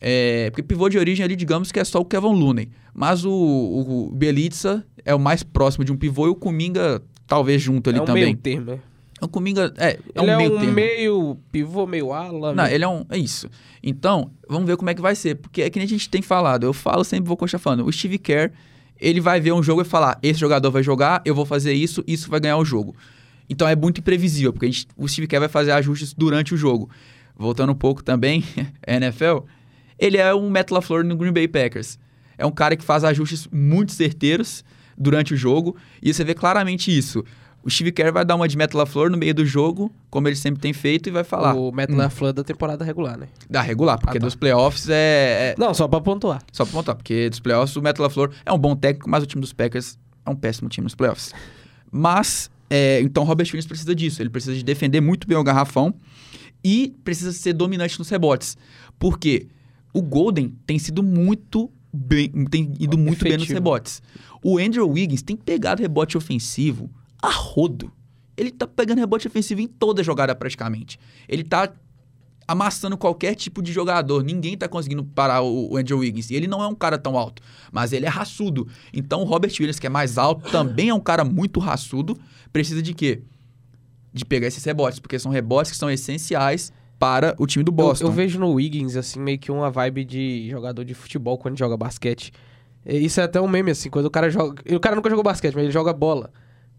É, 0.00 0.48
porque 0.48 0.62
pivô 0.62 0.88
de 0.88 0.96
origem 0.96 1.22
ali, 1.22 1.36
digamos 1.36 1.70
que 1.70 1.78
é 1.78 1.84
só 1.84 2.00
o 2.00 2.04
Kevin 2.04 2.32
Looney. 2.32 2.70
Mas 2.94 3.24
o, 3.24 3.30
o, 3.30 4.06
o 4.06 4.14
Bielitsa 4.14 4.86
é 5.04 5.14
o 5.14 5.18
mais 5.18 5.42
próximo 5.42 5.84
de 5.84 5.92
um 5.92 5.96
pivô 5.96 6.26
e 6.26 6.30
o 6.30 6.34
Kuminga 6.34 7.02
talvez 7.30 7.62
junto 7.62 7.88
ali 7.88 8.00
é 8.00 8.02
um 8.02 8.04
também. 8.04 8.24
meio 8.24 8.36
termo, 8.36 8.72
né? 8.72 8.78
O 9.22 9.26
é, 9.78 9.90
é 9.90 9.98
ele 10.16 10.26
um 10.26 10.30
é 10.30 10.36
meio 10.36 10.56
um 10.56 10.58
termo. 10.58 10.74
meio 10.74 11.38
pivô, 11.52 11.86
meio 11.86 12.12
ala. 12.12 12.54
Não, 12.54 12.64
meio- 12.64 12.74
ele 12.74 12.84
é 12.84 12.88
um. 12.88 13.04
É 13.08 13.18
isso. 13.18 13.48
Então, 13.82 14.30
vamos 14.48 14.66
ver 14.66 14.76
como 14.76 14.90
é 14.90 14.94
que 14.94 15.00
vai 15.00 15.14
ser. 15.14 15.36
Porque 15.36 15.62
é 15.62 15.70
que 15.70 15.78
nem 15.78 15.86
a 15.86 15.88
gente 15.88 16.08
tem 16.08 16.22
falado. 16.22 16.64
Eu 16.64 16.72
falo 16.72 17.04
sempre, 17.04 17.28
vou 17.28 17.36
continuar 17.36 17.60
falando. 17.60 17.86
O 17.86 17.92
Steve 17.92 18.18
Kerr, 18.18 18.50
ele 18.98 19.20
vai 19.20 19.38
ver 19.40 19.52
um 19.52 19.62
jogo 19.62 19.82
e 19.82 19.84
falar: 19.84 20.18
esse 20.22 20.40
jogador 20.40 20.70
vai 20.70 20.82
jogar, 20.82 21.22
eu 21.24 21.34
vou 21.34 21.44
fazer 21.44 21.72
isso, 21.72 22.02
isso 22.06 22.30
vai 22.30 22.40
ganhar 22.40 22.56
o 22.56 22.64
jogo. 22.64 22.96
Então 23.48 23.68
é 23.68 23.76
muito 23.76 23.98
imprevisível, 24.00 24.52
porque 24.52 24.66
gente, 24.66 24.88
o 24.96 25.06
Steve 25.06 25.26
Kerr 25.26 25.40
vai 25.40 25.48
fazer 25.48 25.72
ajustes 25.72 26.14
durante 26.14 26.54
o 26.54 26.56
jogo. 26.56 26.88
Voltando 27.36 27.70
um 27.72 27.76
pouco 27.76 28.02
também, 28.02 28.42
NFL, 28.86 29.40
ele 29.98 30.16
é 30.16 30.34
um 30.34 30.48
Matt 30.50 30.70
LaFleur 30.70 31.04
no 31.04 31.16
Green 31.16 31.32
Bay 31.32 31.46
Packers. 31.46 31.98
É 32.38 32.46
um 32.46 32.50
cara 32.50 32.74
que 32.74 32.84
faz 32.84 33.04
ajustes 33.04 33.46
muito 33.52 33.92
certeiros 33.92 34.64
durante 35.00 35.32
o 35.32 35.36
jogo, 35.36 35.74
e 36.02 36.12
você 36.12 36.22
vê 36.22 36.34
claramente 36.34 36.96
isso. 36.96 37.24
O 37.62 37.70
Steve 37.70 37.92
Kerr 37.92 38.12
vai 38.12 38.24
dar 38.24 38.36
uma 38.36 38.46
de 38.48 38.56
Matt 38.56 38.72
LaFleur 38.74 39.10
no 39.10 39.18
meio 39.18 39.34
do 39.34 39.44
jogo, 39.44 39.90
como 40.10 40.28
ele 40.28 40.36
sempre 40.36 40.60
tem 40.60 40.72
feito, 40.72 41.08
e 41.08 41.12
vai 41.12 41.24
falar. 41.24 41.54
O 41.54 41.72
Matt 41.72 41.90
hum, 41.90 41.96
LaFleur 41.96 42.32
da 42.32 42.42
temporada 42.44 42.84
regular, 42.84 43.18
né? 43.18 43.28
Da 43.50 43.60
regular, 43.60 43.98
porque 43.98 44.16
Ah, 44.18 44.20
tá. 44.20 44.26
dos 44.26 44.34
playoffs 44.34 44.88
é, 44.88 44.94
é- 44.94 45.54
Não, 45.58 45.72
só 45.74 45.86
pra 45.88 46.00
pontuar. 46.00 46.42
Só 46.52 46.64
pra 46.64 46.72
pontuar, 46.72 46.96
porque 46.96 47.28
dos 47.30 47.40
playoffs 47.40 47.74
o 47.76 47.82
Matt 47.82 47.98
LaFleur 47.98 48.30
é 48.46 48.52
um 48.52 48.58
bom 48.58 48.74
técnico, 48.76 49.08
mas 49.10 49.22
o 49.22 49.26
time 49.26 49.40
dos 49.40 49.52
Packers 49.52 49.98
é 50.24 50.30
um 50.30 50.36
péssimo 50.36 50.68
time 50.68 50.84
nos 50.84 50.94
playoffs. 50.94 51.32
Mas, 51.90 52.50
é, 52.70 53.00
então 53.02 53.24
Robert 53.24 53.46
Williams 53.46 53.66
precisa 53.66 53.94
disso. 53.94 54.22
Ele 54.22 54.30
precisa 54.30 54.54
de 54.54 54.62
defender 54.62 55.00
muito 55.00 55.26
bem 55.26 55.36
o 55.36 55.44
garrafão 55.44 55.94
e 56.64 56.94
precisa 57.04 57.32
ser 57.32 57.52
dominante 57.52 57.98
nos 57.98 58.08
rebotes. 58.08 58.56
Porque 58.98 59.48
o 59.92 60.00
Golden 60.00 60.54
tem 60.66 60.78
sido 60.78 61.02
muito 61.02 61.70
bem, 61.92 62.30
tem 62.50 62.74
ido 62.78 62.96
muito 62.96 63.22
bem 63.22 63.32
nos 63.34 63.42
Efetivo. 63.42 63.54
rebotes. 63.54 64.02
O 64.42 64.58
Andrew 64.58 64.88
Wiggins 64.88 65.22
tem 65.22 65.36
pegado 65.36 65.82
rebote 65.82 66.16
ofensivo 66.16 66.90
a 67.20 67.30
rodo. 67.30 67.92
Ele 68.36 68.50
tá 68.50 68.66
pegando 68.66 68.98
rebote 68.98 69.26
ofensivo 69.26 69.60
em 69.60 69.66
toda 69.66 70.02
jogada 70.02 70.34
praticamente. 70.34 70.98
Ele 71.28 71.44
tá 71.44 71.72
amassando 72.48 72.96
qualquer 72.96 73.34
tipo 73.34 73.62
de 73.62 73.72
jogador. 73.72 74.24
Ninguém 74.24 74.56
tá 74.56 74.66
conseguindo 74.66 75.04
parar 75.04 75.42
o, 75.42 75.72
o 75.72 75.76
Andrew 75.76 75.98
Wiggins. 75.98 76.30
E 76.30 76.34
ele 76.34 76.46
não 76.46 76.62
é 76.62 76.66
um 76.66 76.74
cara 76.74 76.98
tão 76.98 77.16
alto, 77.16 77.42
mas 77.70 77.92
ele 77.92 78.06
é 78.06 78.08
raçudo. 78.08 78.66
Então 78.92 79.20
o 79.20 79.24
Robert 79.24 79.52
Williams, 79.52 79.78
que 79.78 79.86
é 79.86 79.90
mais 79.90 80.18
alto, 80.18 80.50
também 80.50 80.88
é 80.88 80.94
um 80.94 81.00
cara 81.00 81.24
muito 81.24 81.60
raçudo. 81.60 82.18
Precisa 82.52 82.82
de 82.82 82.94
quê? 82.94 83.22
De 84.12 84.24
pegar 84.24 84.48
esses 84.48 84.64
rebotes, 84.64 84.98
porque 84.98 85.18
são 85.18 85.30
rebotes 85.30 85.70
que 85.70 85.78
são 85.78 85.90
essenciais 85.90 86.72
para 87.00 87.34
o 87.38 87.46
time 87.46 87.64
do 87.64 87.70
Eu, 87.70 87.74
Boston. 87.74 88.04
eu 88.04 88.12
vejo 88.12 88.38
no 88.38 88.52
Wiggins, 88.52 88.94
assim, 88.94 89.18
meio 89.18 89.38
que 89.38 89.50
uma 89.50 89.70
vibe 89.70 90.04
de 90.04 90.48
jogador 90.50 90.84
de 90.84 90.94
futebol 90.94 91.36
quando 91.38 91.58
joga 91.58 91.74
basquete. 91.76 92.30
Isso 92.86 93.20
é 93.20 93.24
até 93.24 93.40
um 93.40 93.48
meme, 93.48 93.70
assim, 93.70 93.88
quando 93.90 94.06
o 94.06 94.10
cara 94.10 94.30
joga. 94.30 94.62
O 94.74 94.78
cara 94.78 94.94
nunca 94.94 95.08
jogou 95.10 95.24
basquete, 95.24 95.54
mas 95.54 95.64
ele 95.64 95.72
joga 95.72 95.92
bola, 95.92 96.30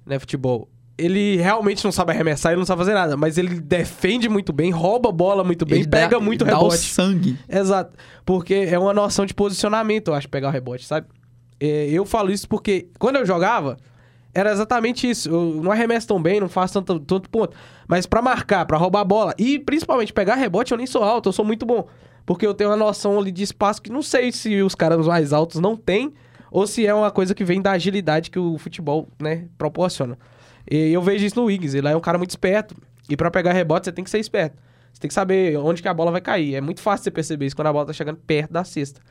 né? 0.05 0.17
Futebol. 0.19 0.69
Ele 0.97 1.37
realmente 1.37 1.83
não 1.83 1.91
sabe 1.91 2.11
arremessar, 2.11 2.51
ele 2.51 2.59
não 2.59 2.65
sabe 2.65 2.79
fazer 2.79 2.93
nada, 2.93 3.17
mas 3.17 3.37
ele 3.39 3.59
defende 3.59 4.29
muito 4.29 4.53
bem, 4.53 4.69
rouba 4.69 5.09
a 5.09 5.11
bola 5.11 5.43
muito 5.43 5.65
bem, 5.65 5.79
Ele 5.79 5.87
dá- 5.87 5.97
pega 5.97 6.19
muito 6.19 6.45
dá 6.45 6.51
o 6.59 6.63
rebote. 6.63 6.77
sangue. 6.77 7.37
Exato. 7.49 7.97
Porque 8.23 8.53
é 8.53 8.77
uma 8.77 8.93
noção 8.93 9.25
de 9.25 9.33
posicionamento, 9.33 10.09
eu 10.09 10.13
acho, 10.13 10.29
pegar 10.29 10.49
o 10.49 10.51
rebote, 10.51 10.85
sabe? 10.85 11.07
É, 11.59 11.87
eu 11.89 12.05
falo 12.05 12.31
isso 12.31 12.47
porque 12.47 12.89
quando 12.99 13.15
eu 13.15 13.25
jogava, 13.25 13.77
era 14.33 14.51
exatamente 14.51 15.09
isso. 15.09 15.29
Eu 15.29 15.61
não 15.61 15.71
arremesso 15.71 16.07
tão 16.07 16.21
bem, 16.21 16.39
não 16.39 16.49
faço 16.49 16.81
tanto, 16.81 16.99
tanto 16.99 17.29
ponto. 17.29 17.55
Mas 17.87 18.05
pra 18.05 18.21
marcar, 18.21 18.65
pra 18.65 18.77
roubar 18.77 19.01
a 19.01 19.05
bola 19.05 19.33
e 19.37 19.59
principalmente 19.59 20.13
pegar 20.13 20.35
rebote, 20.35 20.71
eu 20.71 20.77
nem 20.77 20.87
sou 20.87 21.03
alto, 21.03 21.29
eu 21.29 21.33
sou 21.33 21.45
muito 21.45 21.65
bom. 21.65 21.87
Porque 22.25 22.45
eu 22.45 22.53
tenho 22.53 22.69
uma 22.69 22.77
noção 22.77 23.19
ali 23.19 23.31
de 23.31 23.43
espaço 23.43 23.81
que 23.81 23.91
não 23.91 24.01
sei 24.01 24.31
se 24.31 24.61
os 24.61 24.75
caras 24.75 25.05
mais 25.05 25.33
altos 25.33 25.59
não 25.59 25.75
têm 25.75 26.13
ou 26.51 26.67
se 26.67 26.85
é 26.85 26.93
uma 26.93 27.09
coisa 27.09 27.33
que 27.33 27.43
vem 27.43 27.61
da 27.61 27.71
agilidade 27.71 28.29
que 28.29 28.37
o 28.37 28.57
futebol, 28.57 29.07
né, 29.19 29.47
proporciona. 29.57 30.17
E 30.69 30.91
eu 30.91 31.01
vejo 31.01 31.25
isso 31.25 31.39
no 31.39 31.45
Wiggins, 31.45 31.73
ele 31.73 31.87
é 31.87 31.95
um 31.95 32.01
cara 32.01 32.17
muito 32.17 32.29
esperto. 32.29 32.75
E 33.09 33.17
pra 33.17 33.31
pegar 33.31 33.53
rebote, 33.53 33.85
você 33.85 33.91
tem 33.91 34.03
que 34.03 34.09
ser 34.09 34.19
esperto. 34.19 34.57
Você 34.93 34.99
tem 34.99 35.07
que 35.07 35.13
saber 35.13 35.57
onde 35.57 35.81
que 35.81 35.87
a 35.87 35.93
bola 35.93 36.11
vai 36.11 36.21
cair. 36.21 36.55
É 36.55 36.61
muito 36.61 36.81
fácil 36.81 37.05
você 37.05 37.11
perceber 37.11 37.45
isso 37.45 37.55
quando 37.55 37.67
a 37.67 37.73
bola 37.73 37.85
tá 37.85 37.93
chegando 37.93 38.17
perto 38.17 38.51
da 38.51 38.63
cesta. 38.63 39.01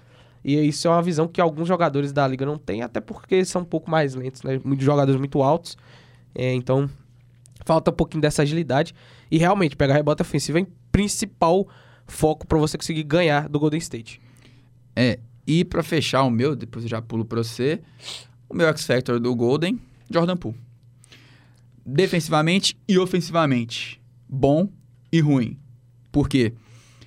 E 0.44 0.54
isso 0.56 0.88
é 0.88 0.90
uma 0.90 1.02
visão 1.02 1.28
que 1.28 1.40
alguns 1.40 1.68
jogadores 1.68 2.12
da 2.12 2.26
liga 2.26 2.46
não 2.46 2.56
têm, 2.56 2.82
até 2.82 3.00
porque 3.00 3.44
são 3.44 3.62
um 3.62 3.64
pouco 3.64 3.90
mais 3.90 4.14
lentos, 4.14 4.42
né? 4.42 4.60
Muitos 4.64 4.84
jogadores 4.84 5.18
muito 5.18 5.42
altos. 5.42 5.76
É, 6.34 6.52
então, 6.54 6.88
falta 7.64 7.90
um 7.90 7.94
pouquinho 7.94 8.22
dessa 8.22 8.42
agilidade. 8.42 8.94
E 9.30 9.38
realmente, 9.38 9.76
pegar 9.76 9.94
rebote 9.94 10.22
ofensivo 10.22 10.58
é 10.58 10.62
o 10.62 10.68
principal 10.90 11.68
foco 12.06 12.46
pra 12.46 12.58
você 12.58 12.76
conseguir 12.76 13.02
ganhar 13.02 13.48
do 13.48 13.58
Golden 13.58 13.78
State. 13.78 14.20
É, 14.96 15.18
e 15.46 15.64
pra 15.64 15.82
fechar 15.82 16.22
o 16.22 16.30
meu, 16.30 16.56
depois 16.56 16.84
eu 16.84 16.88
já 16.88 17.00
pulo 17.00 17.24
pra 17.24 17.42
você, 17.42 17.80
o 18.48 18.54
meu 18.54 18.66
X-Factor 18.68 19.20
do 19.20 19.34
Golden, 19.34 19.80
Jordan 20.10 20.36
Poole. 20.36 20.58
Defensivamente 21.84 22.76
e 22.88 22.98
ofensivamente, 22.98 24.00
bom 24.28 24.68
e 25.12 25.20
ruim. 25.20 25.58
Por 26.12 26.28
quê? 26.28 26.52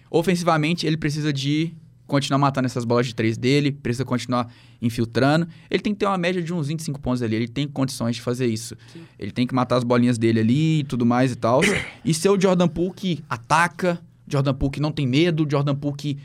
Ofensivamente, 0.09 0.85
ele 0.85 0.97
precisa 0.97 1.33
de 1.33 1.73
continuar 2.07 2.37
matando 2.37 2.65
essas 2.65 2.85
bolas 2.85 3.07
de 3.07 3.15
três 3.15 3.37
dele, 3.37 3.71
precisa 3.71 4.03
continuar 4.05 4.51
infiltrando. 4.81 5.47
Ele 5.69 5.81
tem 5.81 5.93
que 5.93 5.99
ter 5.99 6.05
uma 6.05 6.17
média 6.17 6.41
de 6.41 6.53
uns 6.53 6.67
25 6.67 6.99
pontos 6.99 7.21
ali, 7.21 7.35
ele 7.35 7.47
tem 7.47 7.67
condições 7.67 8.15
de 8.15 8.21
fazer 8.21 8.47
isso. 8.47 8.75
Ele 9.17 9.31
tem 9.31 9.47
que 9.47 9.55
matar 9.55 9.77
as 9.77 9.83
bolinhas 9.83 10.17
dele 10.17 10.39
ali 10.39 10.79
e 10.79 10.83
tudo 10.83 11.05
mais 11.05 11.31
e 11.31 11.35
tal. 11.35 11.61
e 12.03 12.13
ser 12.13 12.29
o 12.29 12.39
Jordan 12.39 12.67
Poole 12.67 12.93
que 12.95 13.23
ataca, 13.29 13.99
Jordan 14.27 14.53
Poole 14.53 14.71
que 14.73 14.79
não 14.79 14.91
tem 14.91 15.07
medo, 15.07 15.47
Jordan 15.49 15.75
Poole 15.75 15.95
que 15.97 16.17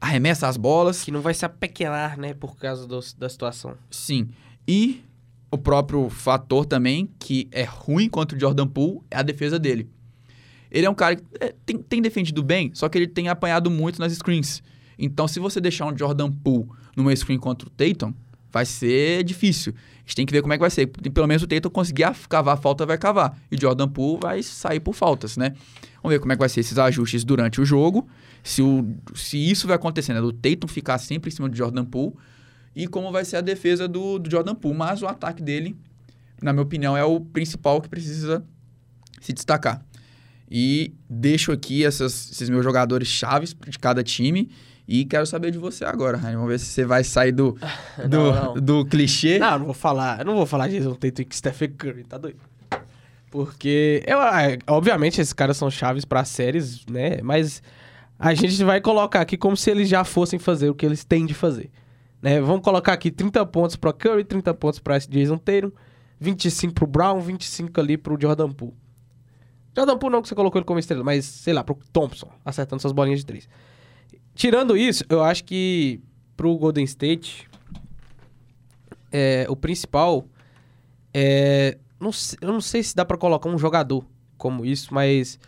arremessa 0.00 0.48
as 0.48 0.56
bolas. 0.56 1.02
Que 1.04 1.10
não 1.10 1.20
vai 1.20 1.34
se 1.34 1.44
apequenar, 1.44 2.18
né, 2.18 2.34
por 2.34 2.56
causa 2.56 2.86
do- 2.86 3.00
da 3.18 3.28
situação. 3.28 3.74
Sim. 3.90 4.28
E 4.66 5.02
o 5.50 5.58
próprio 5.58 6.08
fator 6.10 6.66
também, 6.66 7.08
que 7.18 7.48
é 7.52 7.62
ruim 7.62 8.08
contra 8.08 8.36
o 8.36 8.40
Jordan 8.40 8.66
Poole, 8.66 9.00
é 9.10 9.16
a 9.16 9.22
defesa 9.22 9.58
dele. 9.58 9.88
Ele 10.70 10.84
é 10.84 10.90
um 10.90 10.94
cara 10.94 11.16
que 11.16 11.22
é, 11.40 11.54
tem, 11.64 11.78
tem 11.78 12.02
defendido 12.02 12.42
bem, 12.42 12.70
só 12.74 12.88
que 12.88 12.98
ele 12.98 13.06
tem 13.06 13.28
apanhado 13.28 13.70
muito 13.70 14.00
nas 14.00 14.12
screens. 14.12 14.62
Então, 14.98 15.28
se 15.28 15.38
você 15.38 15.60
deixar 15.60 15.86
um 15.86 15.96
Jordan 15.96 16.30
Poole 16.30 16.68
numa 16.96 17.14
screen 17.14 17.38
contra 17.38 17.68
o 17.68 17.70
Tatum, 17.70 18.12
vai 18.50 18.64
ser 18.64 19.22
difícil. 19.24 19.74
A 19.76 20.00
gente 20.00 20.16
tem 20.16 20.26
que 20.26 20.32
ver 20.32 20.40
como 20.40 20.52
é 20.54 20.56
que 20.56 20.60
vai 20.60 20.70
ser. 20.70 20.86
Pelo 20.86 21.26
menos 21.26 21.42
o 21.42 21.46
Tatum 21.46 21.68
conseguir 21.68 22.06
cavar 22.28 22.54
a 22.54 22.56
falta, 22.56 22.86
vai 22.86 22.96
cavar. 22.96 23.38
E 23.50 23.56
o 23.56 23.60
Jordan 23.60 23.88
Poole 23.88 24.20
vai 24.22 24.42
sair 24.42 24.80
por 24.80 24.94
faltas, 24.94 25.36
né? 25.36 25.52
Vamos 26.02 26.14
ver 26.14 26.20
como 26.20 26.32
é 26.32 26.36
que 26.36 26.40
vai 26.40 26.48
ser 26.48 26.60
esses 26.60 26.78
ajustes 26.78 27.24
durante 27.24 27.60
o 27.60 27.64
jogo. 27.64 28.08
Se, 28.42 28.62
o, 28.62 28.96
se 29.14 29.36
isso 29.36 29.66
vai 29.66 29.76
acontecer, 29.76 30.14
né? 30.14 30.20
Do 30.20 30.32
Tatum 30.32 30.68
ficar 30.68 30.98
sempre 30.98 31.28
em 31.30 31.34
cima 31.34 31.48
do 31.48 31.56
Jordan 31.56 31.84
Poole. 31.84 32.14
E 32.74 32.86
como 32.86 33.10
vai 33.10 33.24
ser 33.24 33.36
a 33.36 33.40
defesa 33.40 33.88
do, 33.88 34.18
do 34.18 34.30
Jordan 34.30 34.54
Poole. 34.54 34.76
Mas 34.78 35.02
o 35.02 35.06
ataque 35.06 35.42
dele, 35.42 35.76
na 36.40 36.52
minha 36.52 36.62
opinião, 36.62 36.96
é 36.96 37.04
o 37.04 37.20
principal 37.20 37.80
que 37.82 37.88
precisa 37.88 38.44
se 39.20 39.32
destacar. 39.32 39.84
E 40.48 40.94
deixo 41.10 41.50
aqui 41.50 41.84
essas- 41.84 42.30
esses 42.30 42.48
meus 42.48 42.62
jogadores 42.62 43.08
chaves 43.08 43.54
de 43.68 43.78
cada 43.78 44.02
time. 44.04 44.48
E 44.88 45.04
quero 45.04 45.26
saber 45.26 45.50
de 45.50 45.58
você 45.58 45.84
agora, 45.84 46.16
Rainer. 46.16 46.36
Vamos 46.38 46.52
ver 46.52 46.58
se 46.60 46.66
você 46.66 46.84
vai 46.84 47.02
sair 47.02 47.32
do, 47.32 47.58
do, 48.08 48.08
Não, 48.08 48.32
não. 48.32 48.54
do 48.54 48.84
clichê. 48.84 49.38
Não, 49.38 49.58
não 49.58 49.64
vou 49.66 49.74
falar. 49.74 50.20
Eu 50.20 50.24
não 50.24 50.36
vou 50.36 50.46
falar 50.46 50.68
Jason 50.68 50.94
Tatum 50.94 51.22
e 51.22 51.34
Stephen 51.34 51.70
Curry, 51.70 52.04
tá 52.04 52.16
doido? 52.18 52.38
Porque, 53.30 54.02
eu, 54.06 54.22
é, 54.22 54.58
obviamente, 54.66 55.20
esses 55.20 55.32
caras 55.32 55.56
são 55.56 55.70
chaves 55.70 56.04
pra 56.04 56.24
séries, 56.24 56.86
né? 56.86 57.20
Mas 57.22 57.62
a 58.18 58.32
gente 58.32 58.62
vai 58.64 58.80
colocar 58.80 59.20
aqui 59.20 59.36
como 59.36 59.56
se 59.56 59.70
eles 59.70 59.88
já 59.88 60.04
fossem 60.04 60.38
fazer 60.38 60.70
o 60.70 60.74
que 60.74 60.86
eles 60.86 61.04
têm 61.04 61.26
de 61.26 61.34
fazer. 61.34 61.70
Né? 62.22 62.40
Vamos 62.40 62.62
colocar 62.62 62.92
aqui 62.92 63.10
30 63.10 63.44
pontos 63.46 63.76
pra 63.76 63.92
Curry, 63.92 64.24
30 64.24 64.54
pontos 64.54 64.78
pra 64.78 64.96
esse 64.96 65.08
Jason 65.10 65.36
Tatum, 65.36 65.70
25 66.18 66.72
pro 66.72 66.86
Brown, 66.86 67.20
25 67.20 67.78
ali 67.80 67.98
pro 67.98 68.16
Jordan 68.18 68.52
Poole. 68.52 68.74
Jordan 69.76 69.98
Poole 69.98 70.12
não 70.12 70.22
que 70.22 70.28
você 70.28 70.34
colocou 70.34 70.58
ele 70.58 70.64
como 70.64 70.78
estrela, 70.78 71.04
mas 71.04 71.26
sei 71.26 71.52
lá, 71.52 71.62
pro 71.62 71.76
Thompson, 71.92 72.30
acertando 72.44 72.80
suas 72.80 72.92
bolinhas 72.92 73.20
de 73.20 73.26
três. 73.26 73.48
Tirando 74.36 74.76
isso, 74.76 75.02
eu 75.08 75.24
acho 75.24 75.42
que 75.44 75.98
pro 76.36 76.56
Golden 76.56 76.84
State, 76.84 77.48
é, 79.10 79.46
o 79.48 79.56
principal 79.56 80.26
é. 81.12 81.78
Não, 81.98 82.12
se- 82.12 82.36
eu 82.40 82.52
não 82.52 82.60
sei 82.60 82.82
se 82.82 82.94
dá 82.94 83.04
pra 83.04 83.16
colocar 83.16 83.48
um 83.48 83.58
jogador 83.58 84.04
como 84.36 84.64
isso, 84.64 84.92
mas. 84.92 85.38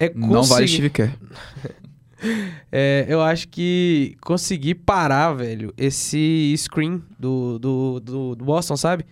É 0.00 0.12
Não 0.14 0.42
vale 0.42 0.66
conseguir- 0.66 0.68
Steve 0.68 0.90
Kerr. 0.90 1.16
é, 2.72 3.06
eu 3.08 3.20
acho 3.22 3.48
que 3.48 4.16
conseguir 4.20 4.74
parar, 4.76 5.32
velho, 5.34 5.72
esse 5.76 6.54
screen 6.56 7.02
do, 7.18 7.58
do, 7.58 8.00
do, 8.00 8.34
do 8.36 8.44
Boston, 8.44 8.76
sabe? 8.76 9.04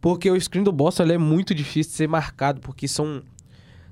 Porque 0.00 0.30
o 0.30 0.40
screen 0.40 0.64
do 0.64 0.72
Boston 0.72 1.04
é 1.04 1.18
muito 1.18 1.54
difícil 1.54 1.90
de 1.92 1.96
ser 1.96 2.08
marcado, 2.08 2.60
porque 2.60 2.88
são. 2.88 3.22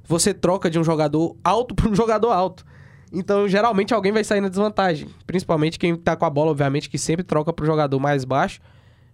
Você 0.04 0.34
troca 0.34 0.68
de 0.68 0.78
um 0.78 0.84
jogador 0.84 1.36
alto 1.44 1.74
para 1.76 1.88
um 1.88 1.94
jogador 1.94 2.30
alto. 2.32 2.66
Então, 3.12 3.46
geralmente, 3.46 3.92
alguém 3.92 4.10
vai 4.10 4.24
sair 4.24 4.40
na 4.40 4.48
desvantagem. 4.48 5.08
Principalmente 5.26 5.78
quem 5.78 5.94
tá 5.94 6.16
com 6.16 6.24
a 6.24 6.30
bola, 6.30 6.50
obviamente, 6.50 6.88
que 6.88 6.96
sempre 6.96 7.22
troca 7.22 7.52
pro 7.52 7.66
jogador 7.66 8.00
mais 8.00 8.24
baixo 8.24 8.60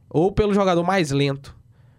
ou 0.08 0.30
pelo 0.30 0.54
jogador 0.54 0.84
mais 0.84 1.10
lento, 1.10 1.54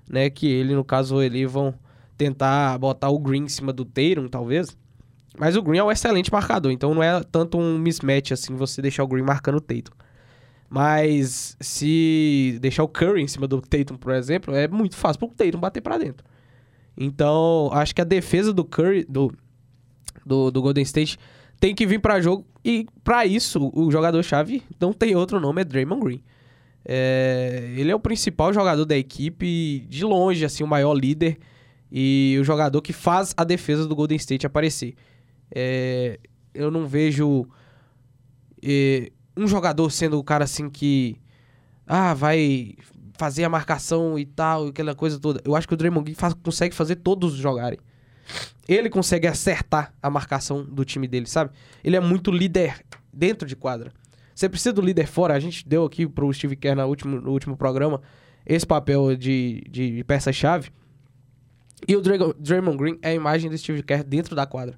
né? 0.10 0.30
Que 0.30 0.48
ele, 0.48 0.74
no 0.74 0.84
caso, 0.84 1.22
ele 1.22 1.46
vão 1.46 1.74
tentar 2.18 2.78
botar 2.78 3.10
o 3.10 3.20
Green 3.20 3.44
em 3.44 3.50
cima 3.50 3.74
do 3.74 3.84
Tatum, 3.84 4.28
talvez. 4.30 4.78
Mas 5.38 5.56
o 5.56 5.62
Green 5.62 5.80
é 5.80 5.84
um 5.84 5.92
excelente 5.92 6.32
marcador, 6.32 6.72
então 6.72 6.94
não 6.94 7.04
é 7.04 7.22
tanto 7.24 7.58
um 7.58 7.78
mismatch 7.78 8.32
assim 8.32 8.56
você 8.56 8.82
deixar 8.82 9.04
o 9.04 9.08
Green 9.08 9.24
marcando 9.24 9.56
o 9.56 9.62
Tatum. 9.62 9.94
Mas 10.70 11.58
se 11.60 12.58
deixar 12.62 12.84
o 12.84 12.88
Curry 12.88 13.22
em 13.22 13.28
cima 13.28 13.48
do 13.48 13.60
Tatum, 13.62 13.96
por 13.96 14.14
exemplo, 14.14 14.54
é 14.54 14.68
muito 14.68 14.96
fácil 14.96 15.20
pro 15.20 15.30
Tatum 15.30 15.60
bater 15.60 15.82
pra 15.82 15.98
dentro. 15.98 16.26
Então, 16.96 17.70
acho 17.74 17.96
que 17.96 18.02
a 18.02 18.06
defesa 18.06 18.54
do 18.54 18.64
Curry, 18.64 19.06
do, 19.08 19.34
do, 20.26 20.52
do 20.52 20.62
Golden 20.62 20.84
State, 20.84 21.18
tem 21.60 21.76
que 21.76 21.86
vir 21.86 22.00
pra 22.00 22.22
jogo. 22.22 22.46
E 22.64 22.86
pra 23.04 23.26
isso, 23.26 23.72
o 23.74 23.92
jogador-chave 23.92 24.64
não 24.80 24.94
tem 24.94 25.16
outro 25.16 25.40
nome, 25.40 25.62
é 25.62 25.66
Draymond 25.66 26.04
Green. 26.04 26.24
É, 26.86 27.74
ele 27.78 27.92
é 27.92 27.96
o 27.96 28.00
principal 28.00 28.54
jogador 28.54 28.86
da 28.86 28.98
equipe, 28.98 29.86
de 29.88 30.04
longe, 30.04 30.46
assim, 30.46 30.64
o 30.64 30.68
maior 30.68 30.94
líder 30.94 31.38
e 31.92 32.38
o 32.40 32.44
jogador 32.44 32.82
que 32.82 32.94
faz 32.94 33.34
a 33.36 33.44
defesa 33.44 33.88
do 33.88 33.96
Golden 33.96 34.18
State 34.18 34.46
aparecer. 34.46 34.96
É, 35.54 36.20
eu 36.54 36.70
não 36.70 36.86
vejo 36.86 37.46
é, 38.62 39.12
um 39.36 39.48
jogador 39.48 39.90
sendo 39.90 40.18
o 40.20 40.24
cara 40.24 40.44
assim 40.44 40.70
que 40.70 41.18
ah, 41.88 42.14
vai 42.14 42.76
fazer 43.18 43.44
a 43.44 43.50
marcação 43.50 44.18
e 44.18 44.26
tal, 44.26 44.68
aquela 44.68 44.96
coisa 44.96 45.20
toda. 45.20 45.42
Eu 45.44 45.56
acho 45.56 45.68
que 45.68 45.74
o 45.74 45.78
Draymond 45.78 46.06
Green 46.06 46.16
faz, 46.16 46.34
consegue 46.34 46.76
fazer 46.76 46.98
todos 46.98 47.34
jogarem. 47.34 47.80
Ele 48.70 48.88
consegue 48.88 49.26
acertar 49.26 49.92
a 50.00 50.12
marcação 50.12 50.64
do 50.64 50.86
time 50.86 51.08
dele, 51.08 51.26
sabe? 51.26 51.50
Ele 51.84 51.96
é 51.96 52.00
muito 52.00 52.30
líder 52.30 52.86
dentro 53.12 53.48
de 53.48 53.56
quadra. 53.56 53.92
Você 54.36 54.48
precisa 54.48 54.72
do 54.72 54.82
líder 54.82 55.08
fora. 55.08 55.34
A 55.34 55.40
gente 55.40 55.68
deu 55.68 55.84
aqui 55.84 56.08
pro 56.08 56.32
Steve 56.32 56.56
Kerr 56.56 56.76
no 56.76 56.86
último, 56.86 57.20
no 57.20 57.32
último 57.32 57.58
programa 57.58 58.00
esse 58.46 58.68
papel 58.68 59.16
de, 59.16 59.64
de 59.70 60.04
peça-chave. 60.04 60.70
E 61.88 61.96
o 61.96 62.02
Draymond 62.02 62.78
Green 62.78 63.00
é 63.02 63.10
a 63.10 63.14
imagem 63.14 63.50
do 63.50 63.58
Steve 63.58 63.82
Kerr 63.82 64.04
dentro 64.04 64.36
da 64.36 64.46
quadra. 64.46 64.78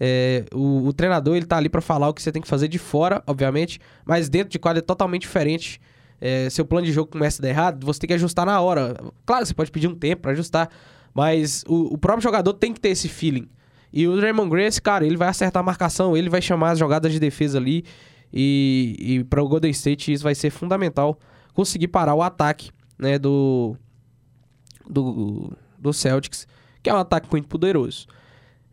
É, 0.00 0.44
o, 0.52 0.88
o, 0.88 0.92
treinador 0.92 1.36
ele 1.36 1.46
tá 1.46 1.56
ali 1.56 1.68
para 1.68 1.80
falar 1.80 2.08
o 2.08 2.14
que 2.14 2.20
você 2.20 2.32
tem 2.32 2.42
que 2.42 2.48
fazer 2.48 2.66
de 2.66 2.78
fora, 2.78 3.22
obviamente, 3.28 3.78
mas 4.04 4.28
dentro 4.28 4.50
de 4.50 4.58
quadra 4.58 4.80
é 4.80 4.82
totalmente 4.82 5.22
diferente. 5.22 5.80
É, 6.20 6.50
seu 6.50 6.64
plano 6.64 6.84
de 6.84 6.92
jogo 6.92 7.10
começa 7.10 7.40
a 7.40 7.42
dar 7.42 7.48
errado, 7.48 7.84
você 7.84 8.00
tem 8.00 8.08
que 8.08 8.14
ajustar 8.14 8.44
na 8.44 8.60
hora. 8.60 8.96
Claro, 9.24 9.46
você 9.46 9.54
pode 9.54 9.70
pedir 9.70 9.86
um 9.86 9.94
tempo 9.94 10.22
para 10.22 10.32
ajustar, 10.32 10.68
mas 11.14 11.62
o, 11.68 11.94
o, 11.94 11.98
próprio 11.98 12.22
jogador 12.22 12.52
tem 12.54 12.72
que 12.72 12.80
ter 12.80 12.88
esse 12.88 13.08
feeling. 13.08 13.48
E 13.92 14.08
o 14.08 14.16
Draymond 14.16 14.60
esse 14.60 14.82
cara, 14.82 15.06
ele 15.06 15.16
vai 15.16 15.28
acertar 15.28 15.60
a 15.60 15.64
marcação, 15.64 16.16
ele 16.16 16.28
vai 16.28 16.42
chamar 16.42 16.72
as 16.72 16.78
jogadas 16.78 17.12
de 17.12 17.20
defesa 17.20 17.58
ali. 17.58 17.84
E, 18.32 18.96
e 18.98 19.24
para 19.24 19.40
o 19.40 19.48
Golden 19.48 19.70
State 19.70 20.12
isso 20.12 20.24
vai 20.24 20.34
ser 20.34 20.50
fundamental 20.50 21.16
conseguir 21.52 21.86
parar 21.86 22.16
o 22.16 22.22
ataque 22.22 22.72
né, 22.98 23.16
do, 23.16 23.76
do, 24.90 25.52
do 25.78 25.92
Celtics, 25.92 26.48
que 26.82 26.90
é 26.90 26.94
um 26.94 26.98
ataque 26.98 27.28
muito 27.30 27.46
poderoso. 27.46 28.08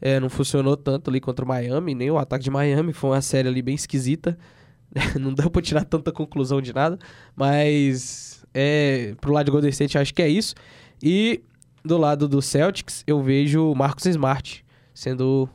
É, 0.01 0.19
não 0.19 0.31
funcionou 0.31 0.75
tanto 0.75 1.11
ali 1.11 1.21
contra 1.21 1.45
o 1.45 1.47
Miami, 1.47 1.93
nem 1.93 2.09
o 2.09 2.17
ataque 2.17 2.43
de 2.43 2.49
Miami, 2.49 2.91
foi 2.91 3.11
uma 3.11 3.21
série 3.21 3.47
ali 3.47 3.61
bem 3.61 3.75
esquisita. 3.75 4.35
não 5.19 5.31
deu 5.31 5.49
pra 5.51 5.61
tirar 5.61 5.85
tanta 5.85 6.11
conclusão 6.11 6.59
de 6.59 6.73
nada, 6.73 6.97
mas 7.35 8.43
é, 8.51 9.13
pro 9.21 9.31
lado 9.31 9.45
de 9.45 9.51
Golden 9.51 9.69
State 9.69 9.97
acho 9.99 10.13
que 10.13 10.23
é 10.23 10.27
isso. 10.27 10.55
E 11.01 11.43
do 11.83 11.97
lado 11.97 12.27
do 12.27 12.41
Celtics, 12.41 13.03
eu 13.07 13.21
vejo 13.21 13.71
o 13.71 13.75
Marcus 13.75 14.05
Smart 14.05 14.65
sendo 14.93 15.49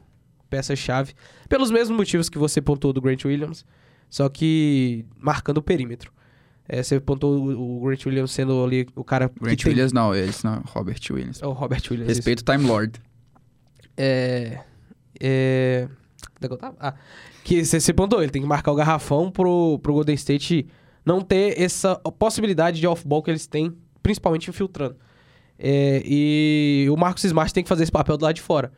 peça-chave, 0.49 1.15
pelos 1.49 1.71
mesmos 1.71 1.97
motivos 1.97 2.29
que 2.29 2.39
você 2.39 2.61
pontuou 2.61 2.93
do 2.93 3.01
Grant 3.01 3.25
Williams, 3.25 3.65
só 4.09 4.29
que 4.29 5.05
marcando 5.19 5.59
o 5.59 5.63
perímetro. 5.63 6.13
É, 6.69 6.83
você 6.83 6.99
pontou 6.99 7.37
o, 7.37 7.81
Grant 7.87 8.07
Williams 8.07 8.33
sendo 8.33 8.65
ali 8.65 8.89
o 8.97 9.05
cara. 9.05 9.31
Grant 9.41 9.65
Williams 9.65 9.93
não, 9.93 10.15
eles 10.15 10.43
não, 10.43 10.63
Robert 10.67 11.01
Williams. 11.11 11.41
É 11.41 11.47
o 11.47 11.53
Robert 11.53 11.83
Williams. 11.91 12.09
Respeito 12.09 12.41
o 12.41 12.45
Time 12.45 12.67
Lord. 12.67 13.01
É. 13.97 14.61
É. 15.21 15.89
Ah, 16.81 16.95
que 17.45 17.65
você 17.65 17.93
pontou, 17.93 18.21
ele 18.23 18.31
tem 18.31 18.43
que 18.43 18.49
marcar 18.49 18.73
o 18.73 18.75
garrafão 18.75 19.31
pro, 19.31 19.79
pro 19.79 19.95
Golden 19.95 20.15
State 20.17 20.67
não 21.05 21.21
ter 21.21 21.59
essa 21.61 21.95
possibilidade 21.97 22.81
de 22.81 22.87
off-ball 22.87 23.23
que 23.23 23.31
eles 23.31 23.47
têm, 23.47 23.73
principalmente 24.03 24.51
infiltrando. 24.51 24.97
É, 25.59 26.03
e 26.05 26.87
o 26.91 26.97
Marcos 26.97 27.25
Smart 27.25 27.53
tem 27.53 27.63
que 27.63 27.69
fazer 27.69 27.83
esse 27.83 27.93
papel 27.93 28.17
do 28.17 28.25
lado 28.25 28.35
de 28.35 28.43
fora. 28.43 28.73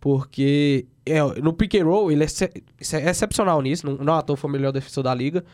Porque 0.00 0.86
é, 1.04 1.20
no 1.40 1.52
pick 1.52 1.74
and 1.74 1.84
roll 1.84 2.12
ele 2.12 2.24
é, 2.24 2.26
é 2.26 3.10
excepcional 3.10 3.60
nisso. 3.60 3.86
Não, 3.86 3.96
não 3.96 4.14
à 4.14 4.22
toa 4.22 4.36
foi 4.36 4.48
o 4.48 4.52
melhor 4.52 4.72
defensor 4.72 5.02
da 5.02 5.14
liga. 5.14 5.44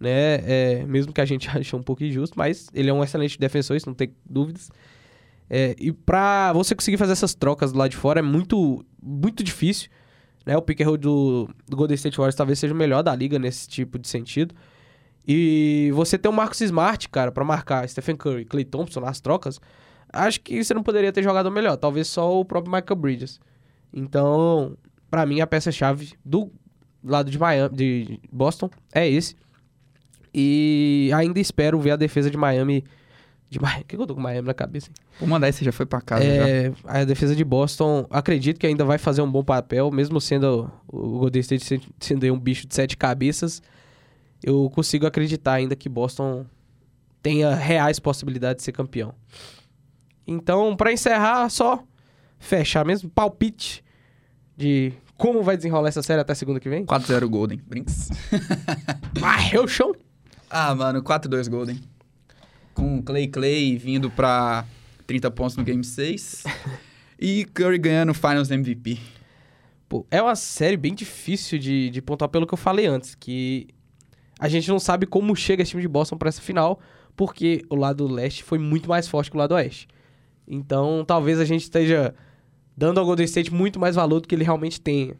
Né? 0.00 0.40
É, 0.44 0.84
mesmo 0.86 1.12
que 1.12 1.20
a 1.20 1.24
gente 1.24 1.48
ache 1.56 1.76
um 1.76 1.82
pouco 1.82 2.02
injusto, 2.02 2.36
mas 2.36 2.68
ele 2.74 2.90
é 2.90 2.92
um 2.92 3.04
excelente 3.04 3.38
defensor, 3.38 3.76
isso 3.76 3.88
não 3.88 3.94
tem 3.94 4.12
dúvidas. 4.28 4.70
É, 5.48 5.76
e 5.78 5.92
pra 5.92 6.52
você 6.52 6.74
conseguir 6.74 6.96
fazer 6.96 7.12
essas 7.12 7.34
trocas 7.34 7.72
do 7.72 7.78
lado 7.78 7.90
de 7.90 7.96
fora 7.96 8.20
é 8.20 8.22
muito, 8.22 8.84
muito 9.00 9.44
difícil. 9.44 9.90
Né? 10.44 10.56
O 10.56 10.62
pick 10.62 10.80
and 10.80 10.86
roll 10.86 10.96
do, 10.96 11.48
do 11.68 11.76
Golden 11.76 11.94
State 11.94 12.16
Warriors 12.16 12.34
talvez 12.34 12.58
seja 12.58 12.74
o 12.74 12.76
melhor 12.76 13.02
da 13.02 13.14
liga 13.14 13.38
nesse 13.38 13.68
tipo 13.68 13.98
de 13.98 14.08
sentido. 14.08 14.54
E 15.26 15.90
você 15.94 16.18
ter 16.18 16.28
o 16.28 16.32
Marcus 16.32 16.60
Smart, 16.62 17.08
cara, 17.08 17.30
para 17.30 17.44
marcar 17.44 17.88
Stephen 17.88 18.16
Curry, 18.16 18.44
Clay 18.44 18.64
Thompson 18.64 19.00
nas 19.00 19.20
trocas, 19.20 19.60
acho 20.12 20.40
que 20.40 20.62
você 20.62 20.74
não 20.74 20.82
poderia 20.82 21.12
ter 21.12 21.22
jogado 21.22 21.50
melhor. 21.50 21.76
Talvez 21.76 22.06
só 22.08 22.38
o 22.38 22.44
próprio 22.44 22.72
Michael 22.72 22.96
Bridges. 22.96 23.40
Então, 23.92 24.76
para 25.10 25.26
mim, 25.26 25.40
a 25.40 25.46
peça-chave 25.46 26.14
do 26.24 26.50
lado 27.02 27.30
de 27.30 27.38
Miami, 27.38 27.74
de 27.74 28.20
Boston, 28.30 28.70
é 28.92 29.08
esse. 29.08 29.36
E 30.34 31.10
ainda 31.14 31.40
espero 31.40 31.78
ver 31.80 31.92
a 31.92 31.96
defesa 31.96 32.30
de 32.30 32.36
Miami. 32.36 32.84
De 33.50 33.60
Miami. 33.60 33.82
O 33.84 33.84
que 33.84 33.96
eu 33.96 34.06
tô 34.06 34.14
com 34.14 34.20
Miami 34.20 34.46
na 34.46 34.54
cabeça? 34.54 34.88
Hein? 34.88 34.94
Vou 35.20 35.28
mandar 35.28 35.48
esse 35.48 35.64
já 35.64 35.72
foi 35.72 35.84
pra 35.84 36.00
casa. 36.00 36.24
É, 36.24 36.70
já. 36.70 36.72
A 36.84 37.04
defesa 37.04 37.36
de 37.36 37.44
Boston, 37.44 38.06
acredito 38.10 38.58
que 38.58 38.66
ainda 38.66 38.84
vai 38.84 38.96
fazer 38.96 39.20
um 39.20 39.30
bom 39.30 39.44
papel, 39.44 39.90
mesmo 39.90 40.20
sendo 40.20 40.70
o 40.88 41.18
Golden 41.18 41.40
State 41.40 41.82
sendo 42.00 42.32
um 42.32 42.38
bicho 42.38 42.66
de 42.66 42.74
sete 42.74 42.96
cabeças. 42.96 43.62
Eu 44.42 44.70
consigo 44.70 45.06
acreditar 45.06 45.52
ainda 45.52 45.76
que 45.76 45.88
Boston 45.88 46.46
tenha 47.22 47.54
reais 47.54 47.98
possibilidades 48.00 48.62
de 48.62 48.64
ser 48.64 48.72
campeão. 48.72 49.14
Então, 50.26 50.76
para 50.76 50.92
encerrar, 50.92 51.48
só 51.48 51.82
fechar 52.38 52.84
mesmo, 52.84 53.10
palpite 53.10 53.84
de 54.56 54.92
como 55.16 55.42
vai 55.42 55.56
desenrolar 55.56 55.88
essa 55.88 56.02
série 56.02 56.20
até 56.20 56.34
segunda 56.34 56.58
que 56.58 56.68
vem? 56.68 56.84
4-0 56.84 57.28
Golden. 57.28 57.60
Brinks. 57.66 58.10
ah, 59.22 59.54
eu 59.54 59.66
chão. 59.68 59.94
Ah, 60.50 60.74
mano, 60.74 61.02
4-2 61.02 61.48
Golden. 61.48 61.80
Com 62.74 63.02
Clay 63.02 63.28
Clay 63.28 63.76
vindo 63.76 64.10
pra 64.10 64.64
30 65.06 65.30
pontos 65.30 65.56
no 65.56 65.64
Game 65.64 65.84
6. 65.84 66.44
e 67.20 67.44
Curry 67.44 67.78
ganhando 67.78 68.12
Finals 68.14 68.50
MVP. 68.50 68.98
Pô, 69.88 70.06
é 70.10 70.20
uma 70.20 70.34
série 70.34 70.76
bem 70.76 70.94
difícil 70.94 71.58
de, 71.58 71.90
de 71.90 72.02
pontuar 72.02 72.28
pelo 72.28 72.46
que 72.46 72.54
eu 72.54 72.58
falei 72.58 72.86
antes, 72.86 73.14
que 73.14 73.68
a 74.40 74.48
gente 74.48 74.68
não 74.68 74.80
sabe 74.80 75.06
como 75.06 75.36
chega 75.36 75.62
esse 75.62 75.70
time 75.70 75.82
de 75.82 75.88
Boston 75.88 76.16
para 76.16 76.30
essa 76.30 76.40
final, 76.40 76.80
porque 77.14 77.62
o 77.70 77.76
lado 77.76 78.06
leste 78.08 78.42
foi 78.42 78.58
muito 78.58 78.88
mais 78.88 79.06
forte 79.06 79.30
que 79.30 79.36
o 79.36 79.38
lado 79.38 79.52
oeste. 79.52 79.86
Então, 80.46 81.04
talvez 81.06 81.40
a 81.40 81.44
gente 81.44 81.62
esteja 81.62 82.14
dando 82.76 82.98
ao 82.98 83.06
Golden 83.06 83.24
State 83.24 83.52
muito 83.52 83.78
mais 83.78 83.96
valor 83.96 84.20
do 84.20 84.28
que 84.28 84.34
ele 84.34 84.44
realmente 84.44 84.80
tem. 84.80 85.14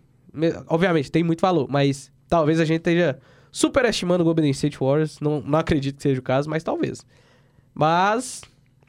Obviamente, 0.66 1.10
tem 1.10 1.22
muito 1.22 1.40
valor, 1.40 1.68
mas 1.68 2.10
talvez 2.28 2.58
a 2.58 2.64
gente 2.64 2.78
esteja 2.78 3.18
superestimando 3.50 4.22
o 4.22 4.24
Golden 4.24 4.50
State 4.50 4.78
Warriors. 4.78 5.20
Não, 5.20 5.40
não 5.40 5.58
acredito 5.58 5.96
que 5.96 6.02
seja 6.02 6.20
o 6.20 6.22
caso, 6.22 6.48
mas 6.48 6.62
talvez. 6.62 7.04
Mas. 7.74 8.42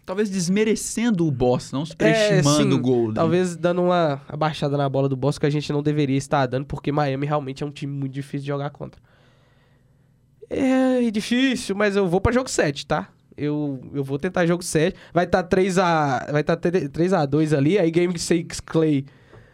Talvez 0.05 0.29
desmerecendo 0.29 1.25
o 1.25 1.31
boss, 1.31 1.71
não 1.71 1.86
superestimando 1.86 2.75
é, 2.75 2.77
o 2.77 2.81
Golden. 2.81 3.13
Talvez 3.13 3.55
dando 3.55 3.84
uma 3.84 4.21
abaixada 4.27 4.75
na 4.75 4.89
bola 4.89 5.07
do 5.07 5.15
boss 5.15 5.39
que 5.39 5.45
a 5.45 5.49
gente 5.49 5.71
não 5.71 5.81
deveria 5.81 6.17
estar 6.17 6.45
dando, 6.45 6.65
porque 6.65 6.91
Miami 6.91 7.25
realmente 7.25 7.63
é 7.63 7.65
um 7.65 7.71
time 7.71 7.93
muito 7.93 8.11
difícil 8.11 8.41
de 8.41 8.47
jogar 8.47 8.69
contra. 8.71 9.01
É 10.49 11.09
difícil, 11.09 11.73
mas 11.73 11.95
eu 11.95 12.05
vou 12.05 12.19
para 12.19 12.34
jogo 12.34 12.49
7, 12.49 12.86
tá? 12.86 13.12
Eu, 13.36 13.81
eu 13.93 14.03
vou 14.03 14.19
tentar 14.19 14.45
jogo 14.45 14.63
7. 14.63 14.95
Vai 15.13 15.25
estar 15.25 15.43
tá 15.43 15.57
3x, 15.57 16.31
vai 16.31 16.43
tá 16.43 16.55
3 16.55 17.13
a 17.13 17.25
2 17.25 17.53
ali, 17.53 17.77
aí 17.77 17.89
Game 17.89 18.17
6 18.17 18.59
Clay 18.61 19.05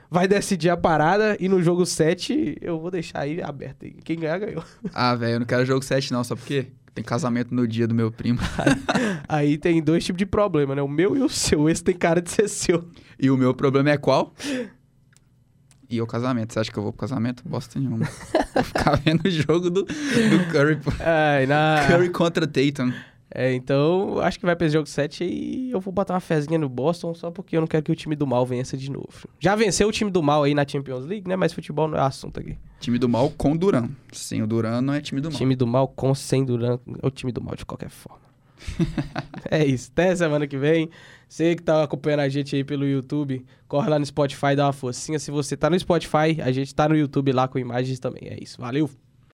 vai 0.10 0.28
decidir 0.28 0.70
a 0.70 0.78
parada 0.78 1.38
e 1.40 1.48
no 1.48 1.62
jogo 1.62 1.86
7 1.86 2.58
eu 2.62 2.80
vou 2.80 2.90
deixar 2.90 3.20
aí 3.20 3.42
aberto. 3.42 3.86
Quem 4.04 4.20
ganhar, 4.20 4.40
ganhou. 4.40 4.64
Ah, 4.94 5.16
velho, 5.16 5.34
eu 5.34 5.40
não 5.40 5.46
quero 5.46 5.66
jogo 5.66 5.84
7 5.84 6.12
não, 6.12 6.24
sabe 6.24 6.42
por 6.42 6.48
quê? 6.48 6.68
Tem 6.94 7.04
casamento 7.04 7.54
no 7.54 7.68
dia 7.68 7.88
do 7.88 7.94
meu 7.94 8.12
primo. 8.12 8.40
aí 9.30 9.58
tem 9.58 9.82
dois 9.82 10.04
tipos 10.04 10.18
de 10.18 10.26
problema, 10.26 10.76
né? 10.76 10.82
O 10.82 10.88
meu 10.88 11.16
e 11.16 11.22
o 11.22 11.30
seu. 11.30 11.70
Esse 11.70 11.84
tem 11.84 11.96
cara 11.96 12.22
de 12.22 12.30
ser 12.30 12.50
seu. 12.50 12.90
E 13.18 13.30
o 13.30 13.38
meu 13.38 13.54
problema 13.54 13.92
é 13.92 13.98
qual? 13.98 14.34
E 15.90 16.02
o 16.02 16.08
casamento. 16.08 16.52
Você 16.52 16.60
acha 16.60 16.72
que 16.72 16.78
eu 16.78 16.84
vou 16.84 16.92
pro 16.92 17.02
casamento? 17.02 17.44
Bosta 17.48 17.80
nenhuma. 17.80 18.06
vou 18.54 18.64
ficar 18.64 18.96
vendo 18.98 19.26
o 19.26 19.32
jogo 19.32 19.70
do, 19.70 19.84
do 19.84 20.52
Curry. 20.52 20.80
Ai, 21.00 21.46
na... 21.46 21.86
Curry 21.88 22.10
contra 22.10 22.46
Tatum. 22.46 22.92
É, 23.34 23.54
então, 23.54 24.20
acho 24.20 24.40
que 24.40 24.46
vai 24.46 24.56
pra 24.56 24.66
esse 24.66 24.74
jogo 24.74 24.88
7 24.88 25.24
e 25.24 25.72
eu 25.72 25.80
vou 25.80 25.94
botar 25.94 26.16
uma 26.16 26.20
fezinha 26.20 26.58
no 26.58 26.68
Boston 26.68 27.14
só 27.14 27.30
porque 27.30 27.56
eu 27.56 27.62
não 27.62 27.68
quero 27.68 27.84
que 27.84 27.92
o 27.92 27.96
time 27.96 28.16
do 28.16 28.26
mal 28.26 28.46
vença 28.46 28.76
de 28.76 28.90
novo. 28.92 29.30
Já 29.40 29.56
venceu 29.56 29.88
o 29.88 29.92
time 29.92 30.10
do 30.10 30.24
mal 30.24 30.44
aí 30.44 30.56
na 30.56 30.68
Champions 30.68 31.06
League, 31.06 31.28
né? 31.28 31.36
Mas 31.36 31.54
futebol 31.54 31.88
não 31.88 31.98
é 31.98 32.02
assunto 32.02 32.40
aqui. 32.40 32.58
Time 32.80 32.98
do 32.98 33.08
mal 33.08 33.30
com 33.38 33.56
Duran. 33.56 33.90
Sem 34.12 34.42
o 34.42 34.48
Duran 34.48 34.82
não 34.82 34.94
é 34.94 35.02
time 35.02 35.22
do 35.22 35.30
mal. 35.30 35.38
Time 35.38 35.56
do 35.56 35.68
mal 35.68 35.88
com 35.88 36.16
sem 36.16 36.44
Duran 36.44 36.80
é 37.02 37.06
o 37.06 37.12
time 37.12 37.32
do 37.32 37.42
mal 37.42 37.56
de 37.56 37.66
qualquer 37.66 37.90
forma. 37.90 38.30
é 39.50 39.64
isso. 39.64 39.92
Até 39.92 40.16
semana 40.16 40.48
que 40.48 40.58
vem. 40.58 40.90
Você 41.28 41.56
que 41.56 41.62
tá 41.62 41.84
acompanhando 41.84 42.22
a 42.22 42.30
gente 42.30 42.56
aí 42.56 42.64
pelo 42.64 42.86
YouTube, 42.86 43.46
corre 43.68 43.90
lá 43.90 44.00
no 44.00 44.06
Spotify, 44.06 44.56
dá 44.56 44.66
uma 44.66 44.74
forcinha. 44.74 45.20
Se 45.20 45.30
você 45.30 45.56
tá 45.56 45.70
no 45.70 45.80
Spotify, 45.80 46.42
a 46.44 46.52
gente 46.52 46.74
tá 46.74 46.90
no 46.90 46.96
YouTube 46.96 47.32
lá 47.32 47.48
com 47.48 47.60
imagens 47.60 48.00
também. 48.00 48.24
É 48.26 48.38
isso. 48.42 48.60
Valeu! 48.60 48.90